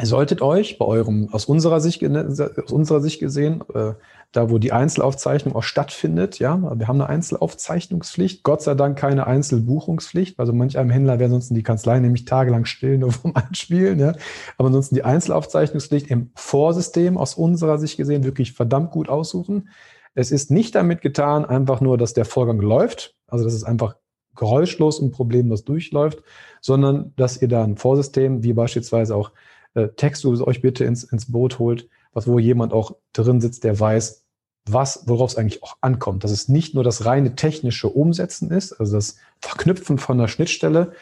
solltet 0.00 0.40
euch 0.40 0.78
bei 0.78 0.84
eurem, 0.84 1.28
aus 1.32 1.44
unserer 1.44 1.80
Sicht, 1.80 2.02
aus 2.04 2.72
unserer 2.72 3.00
Sicht 3.00 3.20
gesehen, 3.20 3.62
äh, 3.74 3.94
da 4.32 4.48
wo 4.48 4.58
die 4.58 4.72
Einzelaufzeichnung 4.72 5.56
auch 5.56 5.64
stattfindet, 5.64 6.38
ja, 6.38 6.56
wir 6.78 6.86
haben 6.86 7.00
eine 7.00 7.08
Einzelaufzeichnungspflicht, 7.08 8.44
Gott 8.44 8.62
sei 8.62 8.74
Dank 8.74 8.96
keine 8.96 9.26
Einzelbuchungspflicht, 9.26 10.38
also 10.38 10.52
manch 10.52 10.78
einem 10.78 10.90
Händler 10.90 11.18
wäre 11.18 11.30
sonst 11.30 11.50
die 11.50 11.62
Kanzlei 11.62 11.98
nämlich 11.98 12.24
tagelang 12.24 12.64
still 12.64 12.98
nur 12.98 13.12
vom 13.12 13.32
Einspielen, 13.34 13.98
ja, 13.98 14.14
aber 14.56 14.68
ansonsten 14.68 14.94
die 14.94 15.04
Einzelaufzeichnungspflicht 15.04 16.08
im 16.10 16.30
Vorsystem 16.36 17.18
aus 17.18 17.34
unserer 17.34 17.78
Sicht 17.78 17.96
gesehen 17.96 18.24
wirklich 18.24 18.52
verdammt 18.52 18.92
gut 18.92 19.08
aussuchen. 19.08 19.68
Es 20.14 20.30
ist 20.30 20.50
nicht 20.50 20.74
damit 20.74 21.02
getan, 21.02 21.44
einfach 21.44 21.80
nur, 21.80 21.98
dass 21.98 22.14
der 22.14 22.24
Vorgang 22.24 22.60
läuft, 22.60 23.16
also 23.26 23.44
dass 23.44 23.54
es 23.54 23.64
einfach 23.64 23.96
geräuschlos 24.36 25.00
und 25.00 25.10
problemlos 25.10 25.64
durchläuft, 25.64 26.22
sondern 26.60 27.12
dass 27.16 27.40
ihr 27.42 27.48
da 27.48 27.64
ein 27.64 27.76
Vorsystem, 27.76 28.42
wie 28.42 28.52
beispielsweise 28.52 29.14
auch 29.14 29.32
äh, 29.74 29.88
Textus 29.88 30.40
euch 30.40 30.62
bitte 30.62 30.84
ins, 30.84 31.04
ins 31.04 31.30
Boot 31.30 31.58
holt, 31.58 31.88
was 32.12 32.26
wo 32.26 32.38
jemand 32.38 32.72
auch 32.72 32.96
drin 33.12 33.40
sitzt, 33.40 33.64
der 33.64 33.78
weiß, 33.78 34.24
was, 34.66 35.04
worauf 35.06 35.30
es 35.30 35.36
eigentlich 35.36 35.62
auch 35.62 35.76
ankommt. 35.80 36.24
Dass 36.24 36.30
es 36.30 36.48
nicht 36.48 36.74
nur 36.74 36.84
das 36.84 37.04
reine 37.04 37.34
technische 37.34 37.88
Umsetzen 37.88 38.50
ist, 38.50 38.72
also 38.74 38.96
das 38.96 39.16
Verknüpfen 39.40 39.98
von 39.98 40.18
der 40.18 40.28
Schnittstelle, 40.28 40.92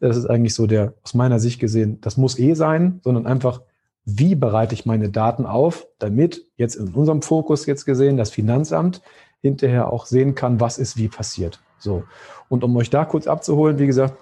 das 0.00 0.16
ist 0.16 0.26
eigentlich 0.26 0.54
so 0.54 0.66
der, 0.66 0.94
aus 1.02 1.14
meiner 1.14 1.40
Sicht 1.40 1.58
gesehen, 1.58 2.00
das 2.00 2.16
muss 2.16 2.38
eh 2.38 2.54
sein, 2.54 3.00
sondern 3.02 3.26
einfach, 3.26 3.62
wie 4.04 4.34
bereite 4.34 4.74
ich 4.74 4.86
meine 4.86 5.10
Daten 5.10 5.44
auf, 5.44 5.86
damit 5.98 6.44
jetzt 6.56 6.76
in 6.76 6.94
unserem 6.94 7.22
Fokus 7.22 7.66
jetzt 7.66 7.84
gesehen 7.84 8.16
das 8.16 8.30
Finanzamt 8.30 9.02
hinterher 9.40 9.92
auch 9.92 10.06
sehen 10.06 10.34
kann, 10.34 10.60
was 10.60 10.78
ist 10.78 10.96
wie 10.96 11.08
passiert. 11.08 11.60
So. 11.78 12.04
Und 12.48 12.64
um 12.64 12.76
euch 12.76 12.90
da 12.90 13.04
kurz 13.04 13.26
abzuholen, 13.26 13.78
wie 13.78 13.86
gesagt, 13.86 14.16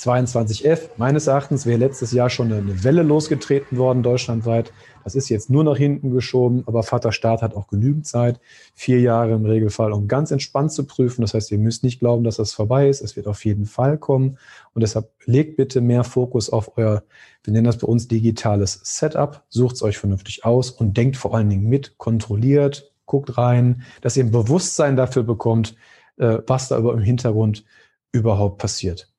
22F, 0.00 0.88
meines 0.96 1.26
Erachtens 1.26 1.66
wäre 1.66 1.78
letztes 1.78 2.12
Jahr 2.12 2.30
schon 2.30 2.50
eine 2.50 2.84
Welle 2.84 3.02
losgetreten 3.02 3.76
worden, 3.76 4.02
deutschlandweit. 4.02 4.72
Das 5.04 5.14
ist 5.14 5.28
jetzt 5.28 5.50
nur 5.50 5.62
nach 5.62 5.76
hinten 5.76 6.10
geschoben, 6.10 6.62
aber 6.66 6.82
Vater 6.82 7.12
Staat 7.12 7.42
hat 7.42 7.54
auch 7.54 7.68
genügend 7.68 8.06
Zeit, 8.06 8.40
vier 8.74 9.00
Jahre 9.00 9.32
im 9.32 9.44
Regelfall, 9.44 9.92
um 9.92 10.08
ganz 10.08 10.30
entspannt 10.30 10.72
zu 10.72 10.86
prüfen. 10.86 11.20
Das 11.20 11.34
heißt, 11.34 11.50
ihr 11.50 11.58
müsst 11.58 11.84
nicht 11.84 12.00
glauben, 12.00 12.24
dass 12.24 12.36
das 12.36 12.54
vorbei 12.54 12.88
ist. 12.88 13.02
Es 13.02 13.14
wird 13.14 13.26
auf 13.26 13.44
jeden 13.44 13.66
Fall 13.66 13.98
kommen. 13.98 14.38
Und 14.72 14.82
deshalb 14.82 15.10
legt 15.26 15.58
bitte 15.58 15.82
mehr 15.82 16.02
Fokus 16.02 16.48
auf 16.48 16.78
euer, 16.78 17.02
wir 17.44 17.52
nennen 17.52 17.66
das 17.66 17.76
bei 17.76 17.86
uns 17.86 18.08
digitales 18.08 18.80
Setup, 18.82 19.42
sucht 19.50 19.76
es 19.76 19.82
euch 19.82 19.98
vernünftig 19.98 20.46
aus 20.46 20.70
und 20.70 20.96
denkt 20.96 21.18
vor 21.18 21.34
allen 21.34 21.50
Dingen 21.50 21.68
mit, 21.68 21.98
kontrolliert, 21.98 22.90
guckt 23.04 23.36
rein, 23.36 23.82
dass 24.00 24.16
ihr 24.16 24.24
ein 24.24 24.30
Bewusstsein 24.30 24.96
dafür 24.96 25.24
bekommt, 25.24 25.76
äh, 26.16 26.38
was 26.46 26.68
da 26.68 26.78
über 26.78 26.94
im 26.94 27.02
Hintergrund 27.02 27.64
überhaupt 28.12 28.58
passiert. 28.58 29.09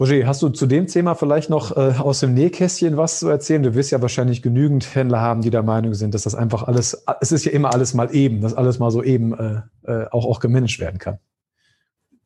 Roger, 0.00 0.26
hast 0.26 0.42
du 0.42 0.48
zu 0.50 0.66
dem 0.66 0.86
Thema 0.86 1.14
vielleicht 1.14 1.50
noch 1.50 1.76
äh, 1.76 1.94
aus 1.98 2.20
dem 2.20 2.32
Nähkästchen 2.32 2.96
was 2.96 3.18
zu 3.18 3.28
erzählen? 3.28 3.62
Du 3.62 3.74
wirst 3.74 3.90
ja 3.90 4.00
wahrscheinlich 4.00 4.42
genügend 4.42 4.94
Händler 4.94 5.20
haben, 5.20 5.42
die 5.42 5.50
der 5.50 5.64
Meinung 5.64 5.94
sind, 5.94 6.14
dass 6.14 6.22
das 6.22 6.36
einfach 6.36 6.62
alles, 6.62 7.04
es 7.20 7.32
ist 7.32 7.44
ja 7.44 7.52
immer 7.52 7.74
alles 7.74 7.94
mal 7.94 8.14
eben, 8.14 8.40
dass 8.40 8.54
alles 8.54 8.78
mal 8.78 8.90
so 8.90 9.02
eben 9.02 9.34
äh, 9.34 9.60
äh 9.90 10.06
auch, 10.10 10.24
auch 10.24 10.38
gemanagt 10.38 10.78
werden 10.78 10.98
kann. 10.98 11.18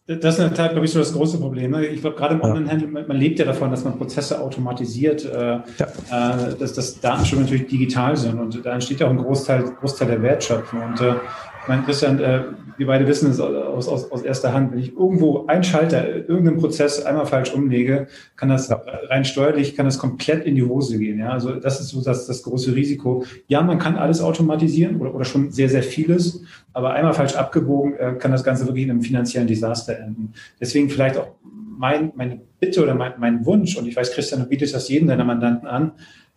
Das 0.07 0.35
ist 0.35 0.41
in 0.41 0.49
der 0.49 0.55
Tat, 0.55 0.73
glaube 0.73 0.85
ich, 0.85 0.93
so 0.93 0.99
das 0.99 1.13
große 1.13 1.39
Problem. 1.39 1.71
Ne? 1.71 1.87
Ich 1.87 2.01
glaube, 2.01 2.17
gerade 2.17 2.35
im 2.35 2.43
Onlinehandel, 2.43 2.89
man, 2.89 3.17
lebt 3.17 3.39
ja 3.39 3.45
davon, 3.45 3.71
dass 3.71 3.85
man 3.85 3.97
Prozesse 3.97 4.41
automatisiert, 4.41 5.25
äh, 5.25 5.31
ja. 5.31 5.63
äh, 6.11 6.57
dass, 6.59 6.73
dass 6.73 7.01
Datenstrom 7.01 7.43
natürlich 7.43 7.69
digital 7.69 8.17
sind 8.17 8.39
und 8.41 8.67
da 8.67 8.75
entsteht 8.75 9.01
ja 9.01 9.07
auch 9.07 9.11
ein 9.11 9.19
Großteil, 9.19 9.63
Großteil 9.63 10.09
der 10.09 10.23
Wertschöpfung. 10.23 10.83
Und 10.83 11.01
äh, 11.01 11.15
ich 11.63 11.69
meine, 11.69 11.83
Christian, 11.83 12.19
äh, 12.19 12.43
wir 12.77 12.87
beide 12.89 13.07
wissen 13.07 13.31
es 13.31 13.39
aus, 13.39 13.87
aus, 13.87 14.11
aus 14.11 14.23
erster 14.23 14.53
Hand. 14.53 14.73
Wenn 14.73 14.81
ich 14.81 14.97
irgendwo 14.97 15.47
einen 15.47 15.63
Schalter, 15.63 16.05
irgendeinen 16.29 16.59
Prozess 16.59 17.05
einmal 17.05 17.27
falsch 17.27 17.55
umlege, 17.55 18.09
kann 18.35 18.49
das 18.49 18.69
ja. 18.69 18.83
rein 19.09 19.25
steuerlich, 19.25 19.77
kann 19.77 19.87
das 19.87 19.99
komplett 19.99 20.45
in 20.45 20.57
die 20.57 20.65
Hose 20.65 20.99
gehen. 20.99 21.21
Ja, 21.21 21.31
also 21.31 21.55
das 21.55 21.81
ist 21.81 21.91
so 21.91 22.03
das, 22.03 22.27
das 22.27 22.43
große 22.43 22.75
Risiko. 22.75 23.25
Ja, 23.47 23.63
man 23.63 23.79
kann 23.79 23.97
alles 23.97 24.21
automatisieren 24.21 25.01
oder, 25.01 25.15
oder 25.15 25.25
schon 25.25 25.53
sehr, 25.53 25.69
sehr 25.69 25.85
vieles, 25.85 26.43
aber 26.73 26.95
einmal 26.95 27.15
falsch 27.15 27.37
abgebogen, 27.37 27.95
äh, 27.95 28.15
kann 28.19 28.33
das 28.33 28.43
Ganze 28.43 28.67
wirklich 28.67 28.85
in 28.85 28.91
einem 28.91 29.03
finanziellen 29.03 29.47
Desaster 29.47 29.97
enden. 29.99 30.33
Deswegen 30.61 30.91
vielleicht 30.91 31.17
auch 31.17 31.29
mein, 31.43 32.13
meine 32.17 32.41
Bitte 32.59 32.83
oder 32.83 32.95
mein, 32.95 33.13
mein 33.19 33.47
Wunsch, 33.47 33.77
und 33.77 33.87
ich 33.87 33.95
weiß, 33.95 34.13
Christian, 34.13 34.41
du 34.41 34.49
bietest 34.49 34.75
das 34.75 34.89
jedem 34.89 35.07
deiner 35.07 35.25
Mandanten 35.25 35.69
an, 35.69 35.93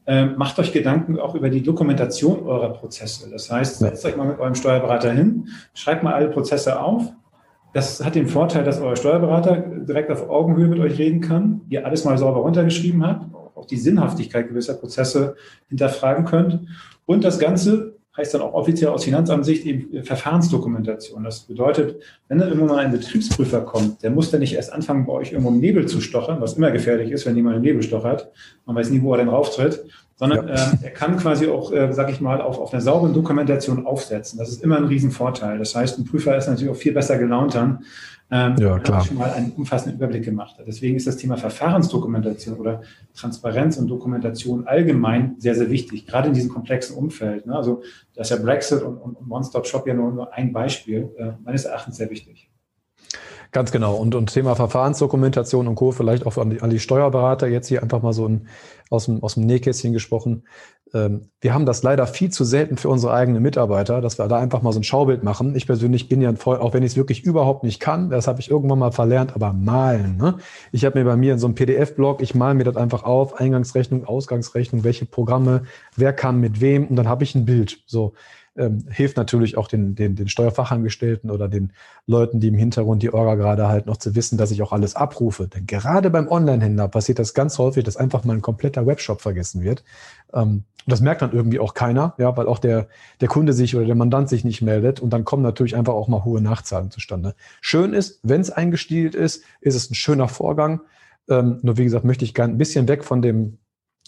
ähm, 0.07 0.35
macht 0.37 0.59
euch 0.59 0.71
Gedanken 0.71 1.19
auch 1.19 1.35
über 1.35 1.49
die 1.49 1.63
Dokumentation 1.63 2.43
eurer 2.45 2.69
Prozesse. 2.73 3.29
Das 3.31 3.51
heißt, 3.51 3.79
setzt 3.79 4.05
euch 4.05 4.15
mal 4.15 4.27
mit 4.27 4.39
eurem 4.39 4.55
Steuerberater 4.55 5.11
hin, 5.11 5.47
schreibt 5.73 6.03
mal 6.03 6.13
alle 6.13 6.29
Prozesse 6.29 6.79
auf. 6.79 7.11
Das 7.73 8.03
hat 8.03 8.15
den 8.15 8.27
Vorteil, 8.27 8.63
dass 8.63 8.79
euer 8.79 8.95
Steuerberater 8.95 9.57
direkt 9.57 10.11
auf 10.11 10.29
Augenhöhe 10.29 10.67
mit 10.67 10.79
euch 10.79 10.97
reden 10.97 11.21
kann, 11.21 11.61
ihr 11.69 11.85
alles 11.85 12.05
mal 12.05 12.17
sauber 12.17 12.39
runtergeschrieben 12.39 13.05
habt, 13.05 13.25
auch 13.55 13.65
die 13.65 13.77
Sinnhaftigkeit 13.77 14.47
gewisser 14.47 14.75
Prozesse 14.75 15.35
hinterfragen 15.67 16.25
könnt 16.25 16.61
und 17.05 17.23
das 17.23 17.39
Ganze 17.39 17.94
heißt 18.17 18.33
dann 18.33 18.41
auch 18.41 18.53
offiziell 18.53 18.89
aus 18.89 19.03
Finanzamtssicht 19.03 19.65
eben 19.65 20.03
Verfahrensdokumentation. 20.03 21.23
Das 21.23 21.41
bedeutet, 21.41 22.01
wenn 22.27 22.37
dann 22.37 22.49
irgendwann 22.49 22.75
mal 22.75 22.85
ein 22.85 22.91
Betriebsprüfer 22.91 23.61
kommt, 23.61 24.03
der 24.03 24.11
muss 24.11 24.31
dann 24.31 24.39
nicht 24.39 24.53
erst 24.53 24.71
anfangen, 24.71 25.05
bei 25.05 25.13
euch 25.13 25.31
irgendwo 25.31 25.49
im 25.49 25.59
Nebel 25.59 25.85
zu 25.87 26.01
stochern, 26.01 26.39
was 26.39 26.53
immer 26.53 26.71
gefährlich 26.71 27.11
ist, 27.11 27.25
wenn 27.25 27.35
jemand 27.35 27.57
im 27.57 27.61
Nebel 27.61 27.83
stochert. 27.83 28.31
Man 28.65 28.75
weiß 28.75 28.89
nie, 28.89 29.01
wo 29.01 29.13
er 29.13 29.17
denn 29.17 29.29
rauftritt, 29.29 29.85
sondern 30.15 30.47
ja. 30.47 30.53
äh, 30.53 30.83
er 30.83 30.91
kann 30.91 31.17
quasi 31.17 31.47
auch, 31.47 31.73
äh, 31.73 31.91
sag 31.91 32.09
ich 32.09 32.21
mal, 32.21 32.41
auf, 32.41 32.57
auf 32.57 32.71
einer 32.71 32.81
sauberen 32.81 33.13
Dokumentation 33.13 33.85
aufsetzen. 33.85 34.39
Das 34.39 34.49
ist 34.49 34.63
immer 34.63 34.77
ein 34.77 34.85
Riesenvorteil. 34.85 35.59
Das 35.59 35.75
heißt, 35.75 35.99
ein 35.99 36.05
Prüfer 36.05 36.37
ist 36.37 36.47
natürlich 36.47 36.71
auch 36.71 36.77
viel 36.77 36.93
besser 36.93 37.17
gelaunt 37.17 37.55
dann, 37.55 37.83
ähm, 38.31 38.55
ja, 38.57 38.79
klar. 38.79 39.03
schon 39.03 39.17
mal 39.17 39.31
einen 39.31 39.51
umfassenden 39.51 39.97
Überblick 39.97 40.23
gemacht 40.23 40.57
hat. 40.57 40.65
Deswegen 40.67 40.95
ist 40.95 41.05
das 41.05 41.17
Thema 41.17 41.37
Verfahrensdokumentation 41.37 42.57
oder 42.57 42.81
Transparenz 43.15 43.77
und 43.77 43.87
Dokumentation 43.87 44.67
allgemein 44.67 45.35
sehr, 45.37 45.53
sehr 45.55 45.69
wichtig, 45.69 46.07
gerade 46.07 46.29
in 46.29 46.33
diesem 46.33 46.51
komplexen 46.51 46.95
Umfeld. 46.95 47.45
Ne? 47.45 47.55
Also 47.55 47.83
da 48.15 48.21
ist 48.21 48.31
ja 48.31 48.37
Brexit 48.37 48.81
und, 48.81 48.97
und 48.97 49.17
One-Stop-Shop 49.29 49.85
ja 49.87 49.93
nur, 49.93 50.11
nur 50.11 50.33
ein 50.33 50.51
Beispiel, 50.53 51.13
äh, 51.17 51.33
meines 51.43 51.65
Erachtens 51.65 51.97
sehr 51.97 52.09
wichtig. 52.09 52.49
Ganz 53.51 53.71
genau. 53.71 53.95
Und, 53.95 54.15
und 54.15 54.33
Thema 54.33 54.55
Verfahrensdokumentation 54.55 55.67
und 55.67 55.75
Co. 55.75 55.91
vielleicht 55.91 56.25
auch 56.25 56.37
an 56.37 56.49
die, 56.49 56.61
an 56.61 56.69
die 56.69 56.79
Steuerberater 56.79 57.47
jetzt 57.47 57.67
hier 57.67 57.81
einfach 57.81 58.01
mal 58.01 58.11
so 58.11 58.27
ein, 58.27 58.47
aus, 58.89 59.05
dem, 59.05 59.23
aus 59.23 59.35
dem 59.35 59.45
Nähkästchen 59.45 59.93
gesprochen. 59.93 60.43
Ähm, 60.93 61.29
wir 61.41 61.53
haben 61.53 61.65
das 61.65 61.83
leider 61.83 62.07
viel 62.07 62.31
zu 62.31 62.43
selten 62.43 62.77
für 62.77 62.89
unsere 62.89 63.13
eigenen 63.13 63.41
Mitarbeiter, 63.41 64.01
dass 64.01 64.17
wir 64.17 64.27
da 64.27 64.37
einfach 64.37 64.61
mal 64.61 64.71
so 64.71 64.79
ein 64.79 64.83
Schaubild 64.83 65.23
machen. 65.23 65.55
Ich 65.55 65.65
persönlich 65.65 66.07
bin 66.07 66.21
ja 66.21 66.29
ein 66.29 66.37
Freund, 66.37 66.61
auch 66.61 66.73
wenn 66.73 66.83
ich 66.83 66.91
es 66.91 66.97
wirklich 66.97 67.23
überhaupt 67.23 67.63
nicht 67.63 67.79
kann, 67.79 68.09
das 68.09 68.27
habe 68.27 68.39
ich 68.39 68.49
irgendwann 68.49 68.79
mal 68.79 68.91
verlernt, 68.91 69.35
aber 69.35 69.53
malen. 69.53 70.17
Ne? 70.17 70.37
Ich 70.71 70.85
habe 70.85 70.99
mir 70.99 71.05
bei 71.05 71.17
mir 71.17 71.33
in 71.33 71.39
so 71.39 71.47
einem 71.47 71.55
PDF-Blog, 71.55 72.21
ich 72.21 72.35
male 72.35 72.55
mir 72.55 72.63
das 72.63 72.77
einfach 72.77 73.03
auf, 73.03 73.39
Eingangsrechnung, 73.39 74.05
Ausgangsrechnung, 74.05 74.83
welche 74.83 75.05
Programme, 75.05 75.63
wer 75.95 76.13
kann 76.13 76.39
mit 76.39 76.61
wem 76.61 76.87
und 76.87 76.95
dann 76.95 77.09
habe 77.09 77.23
ich 77.23 77.35
ein 77.35 77.45
Bild. 77.45 77.83
So 77.87 78.13
ähm, 78.57 78.85
hilft 78.89 79.17
natürlich 79.17 79.57
auch 79.57 79.67
den, 79.67 79.95
den, 79.95 80.15
den 80.15 80.27
Steuerfachangestellten 80.27 81.29
oder 81.29 81.47
den 81.47 81.73
Leuten, 82.07 82.39
die 82.39 82.47
im 82.47 82.55
Hintergrund 82.55 83.03
die 83.03 83.13
Orga 83.13 83.35
gerade 83.35 83.67
halt 83.67 83.85
noch 83.85 83.97
zu 83.97 84.15
wissen, 84.15 84.37
dass 84.37 84.51
ich 84.51 84.61
auch 84.61 84.71
alles 84.71 84.95
abrufe. 84.95 85.47
Denn 85.47 85.65
gerade 85.65 86.09
beim 86.09 86.27
Online-Händler 86.27 86.87
passiert 86.87 87.19
das 87.19 87.33
ganz 87.33 87.57
häufig, 87.57 87.83
dass 87.83 87.97
einfach 87.97 88.23
mal 88.23 88.33
ein 88.33 88.41
kompletter 88.41 88.85
Webshop 88.85 89.21
vergessen 89.21 89.61
wird. 89.61 89.83
Ähm, 90.33 90.63
und 90.85 90.91
das 90.91 91.01
merkt 91.01 91.23
dann 91.23 91.33
irgendwie 91.33 91.59
auch 91.59 91.73
keiner, 91.73 92.13
ja, 92.19 92.37
weil 92.37 92.47
auch 92.47 92.59
der, 92.59 92.87
der 93.19 93.27
Kunde 93.27 93.53
sich 93.53 93.75
oder 93.75 93.85
der 93.85 93.95
Mandant 93.95 94.29
sich 94.29 94.45
nicht 94.45 94.61
meldet 94.61 94.99
und 94.99 95.11
dann 95.11 95.25
kommen 95.25 95.41
natürlich 95.41 95.75
einfach 95.75 95.93
auch 95.93 96.07
mal 96.07 96.23
hohe 96.23 96.41
Nachzahlen 96.41 96.91
zustande. 96.91 97.33
Schön 97.59 97.93
ist, 97.93 98.19
wenn 98.21 98.39
es 98.39 98.51
eingestielt 98.51 99.15
ist, 99.15 99.43
ist 99.61 99.75
es 99.75 99.89
ein 99.89 99.95
schöner 99.95 100.27
Vorgang. 100.27 100.81
Ähm, 101.27 101.59
nur 101.63 101.77
wie 101.77 101.85
gesagt, 101.85 102.05
möchte 102.05 102.23
ich 102.23 102.35
gerne 102.35 102.53
ein 102.53 102.59
bisschen 102.59 102.87
weg 102.87 103.03
von 103.03 103.23
dem, 103.23 103.57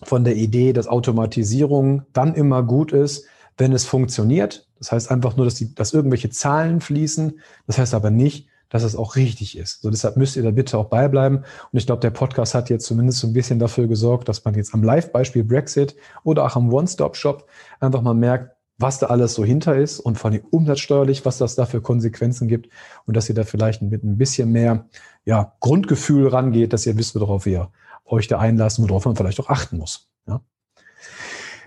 von 0.03 0.23
der 0.23 0.35
Idee, 0.35 0.71
dass 0.71 0.87
Automatisierung 0.87 2.03
dann 2.13 2.35
immer 2.35 2.61
gut 2.61 2.91
ist, 2.91 3.25
wenn 3.57 3.73
es 3.73 3.85
funktioniert. 3.85 4.67
Das 4.77 4.91
heißt 4.91 5.11
einfach 5.11 5.35
nur, 5.35 5.45
dass, 5.45 5.55
die, 5.55 5.73
dass 5.73 5.93
irgendwelche 5.93 6.29
Zahlen 6.29 6.81
fließen. 6.81 7.39
Das 7.65 7.77
heißt 7.77 7.93
aber 7.93 8.11
nicht, 8.11 8.47
dass 8.69 8.83
es 8.83 8.95
auch 8.95 9.15
richtig 9.15 9.57
ist. 9.57 9.81
So 9.81 9.89
deshalb 9.89 10.17
müsst 10.17 10.35
ihr 10.35 10.43
da 10.43 10.51
bitte 10.51 10.77
auch 10.77 10.89
beibleiben. 10.89 11.37
Und 11.37 11.79
ich 11.79 11.85
glaube, 11.85 12.01
der 12.01 12.11
Podcast 12.11 12.53
hat 12.53 12.69
jetzt 12.69 12.85
zumindest 12.85 13.19
so 13.19 13.27
ein 13.27 13.33
bisschen 13.33 13.59
dafür 13.59 13.87
gesorgt, 13.87 14.27
dass 14.29 14.43
man 14.43 14.55
jetzt 14.55 14.73
am 14.73 14.83
Live-Beispiel 14.83 15.43
Brexit 15.43 15.95
oder 16.23 16.45
auch 16.45 16.55
am 16.55 16.71
One-Stop-Shop 16.71 17.47
einfach 17.79 18.01
mal 18.01 18.13
merkt, 18.13 18.55
was 18.77 18.99
da 18.99 19.07
alles 19.07 19.33
so 19.33 19.43
hinter 19.43 19.75
ist 19.75 19.99
und 19.99 20.19
vor 20.19 20.29
allem 20.29 20.43
umsatzsteuerlich, 20.51 21.25
was 21.25 21.39
das 21.39 21.55
da 21.55 21.65
für 21.65 21.81
Konsequenzen 21.81 22.47
gibt 22.47 22.69
und 23.05 23.17
dass 23.17 23.27
ihr 23.27 23.35
da 23.35 23.43
vielleicht 23.43 23.81
mit 23.81 24.03
ein 24.03 24.17
bisschen 24.17 24.51
mehr 24.51 24.85
ja, 25.25 25.55
Grundgefühl 25.61 26.27
rangeht, 26.27 26.73
dass 26.73 26.85
ihr 26.85 26.95
wisst, 26.97 27.19
worauf 27.19 27.47
ihr 27.47 27.71
euch 28.05 28.27
da 28.27 28.37
einlassen, 28.37 28.87
worauf 28.87 29.05
man 29.05 29.15
vielleicht 29.15 29.39
auch 29.39 29.49
achten 29.49 29.77
muss. 29.77 30.09
Ja. 30.27 30.41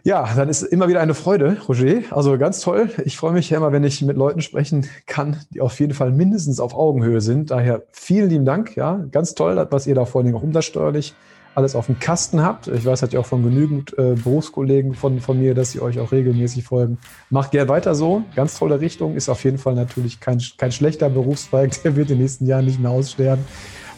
Ja, 0.03 0.29
dann 0.35 0.49
ist 0.49 0.63
immer 0.63 0.89
wieder 0.89 1.01
eine 1.01 1.15
Freude, 1.15 1.59
Roger. 1.69 2.01
Also 2.11 2.39
ganz 2.39 2.61
toll. 2.61 2.91
Ich 3.05 3.17
freue 3.17 3.33
mich 3.33 3.51
ja 3.51 3.59
immer, 3.59 3.73
wenn 3.73 3.85
ich 3.85 4.01
mit 4.03 4.17
Leuten 4.17 4.41
sprechen 4.41 4.87
kann, 5.07 5.37
die 5.53 5.61
auf 5.61 5.79
jeden 5.79 5.95
Fall 5.95 6.11
mindestens 6.13 6.61
auf 6.61 6.75
Augenhöhe 6.75 7.21
sind. 7.21 7.51
Daher 7.51 7.83
vielen 7.93 8.31
lieben 8.31 8.45
Dank. 8.45 8.77
Ja, 8.77 9.05
ganz 9.11 9.35
toll, 9.35 9.67
was 9.71 9.87
ihr 9.87 9.95
da 9.95 10.05
vor 10.05 10.23
allem 10.23 10.35
auch 10.35 10.43
umsatzsteuerlich 10.43 11.15
alles 11.55 11.75
auf 11.75 11.87
dem 11.87 11.99
Kasten 11.99 12.43
habt. 12.43 12.69
Ich 12.69 12.85
weiß 12.85 13.03
halt 13.03 13.13
ja 13.13 13.21
auch 13.21 13.27
von 13.27 13.43
genügend 13.43 13.97
äh, 13.99 14.15
Berufskollegen 14.15 14.95
von, 14.95 15.21
von 15.21 15.39
mir, 15.39 15.55
dass 15.55 15.73
sie 15.73 15.81
euch 15.81 15.99
auch 15.99 16.13
regelmäßig 16.13 16.65
folgen. 16.65 16.99
Macht 17.29 17.51
gerne 17.51 17.69
weiter 17.69 17.95
so. 17.95 18.23
Ganz 18.37 18.59
tolle 18.59 18.81
Richtung. 18.81 19.17
Ist 19.17 19.29
auf 19.29 19.43
jeden 19.45 19.59
Fall 19.59 19.75
natürlich 19.75 20.21
kein, 20.21 20.41
kein 20.57 20.73
schlechter 20.73 21.11
Berufszweig. 21.11 21.71
Der 21.85 21.97
wird 21.97 22.11
in 22.11 22.17
den 22.17 22.23
nächsten 22.23 22.47
Jahren 22.47 22.65
nicht 22.65 22.81
mehr 22.81 22.91
aussterben. 22.91 23.45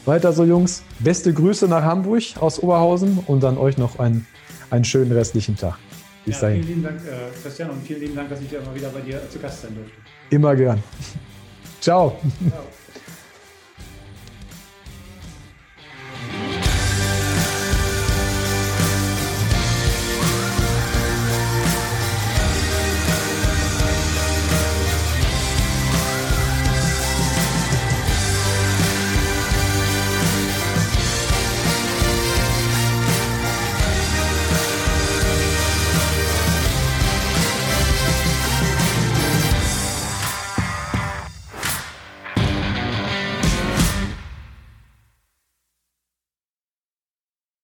Weiter 0.04 0.32
so, 0.32 0.44
Jungs. 0.44 0.82
Beste 0.98 1.32
Grüße 1.32 1.68
nach 1.68 1.82
Hamburg 1.82 2.22
aus 2.40 2.58
Oberhausen 2.58 3.18
und 3.26 3.42
dann 3.42 3.58
euch 3.58 3.78
noch 3.78 3.98
einen, 3.98 4.26
einen 4.70 4.84
schönen 4.84 5.12
restlichen 5.12 5.56
Tag. 5.56 5.78
Bis 6.24 6.36
ja, 6.36 6.48
dahin. 6.48 6.62
Vielen 6.62 6.68
lieben 6.68 6.82
Dank, 6.84 7.00
äh, 7.06 7.42
Christian, 7.42 7.70
und 7.70 7.86
vielen 7.86 8.00
lieben 8.00 8.16
Dank, 8.16 8.30
dass 8.30 8.40
ich 8.40 8.52
immer 8.52 8.74
wieder 8.74 8.88
bei 8.90 9.00
dir 9.00 9.20
zu 9.28 9.38
Gast 9.38 9.62
sein 9.62 9.74
durfte. 9.74 9.92
Immer 10.30 10.54
gern. 10.54 10.82
Ciao. 11.80 12.18
Ciao. 12.48 12.64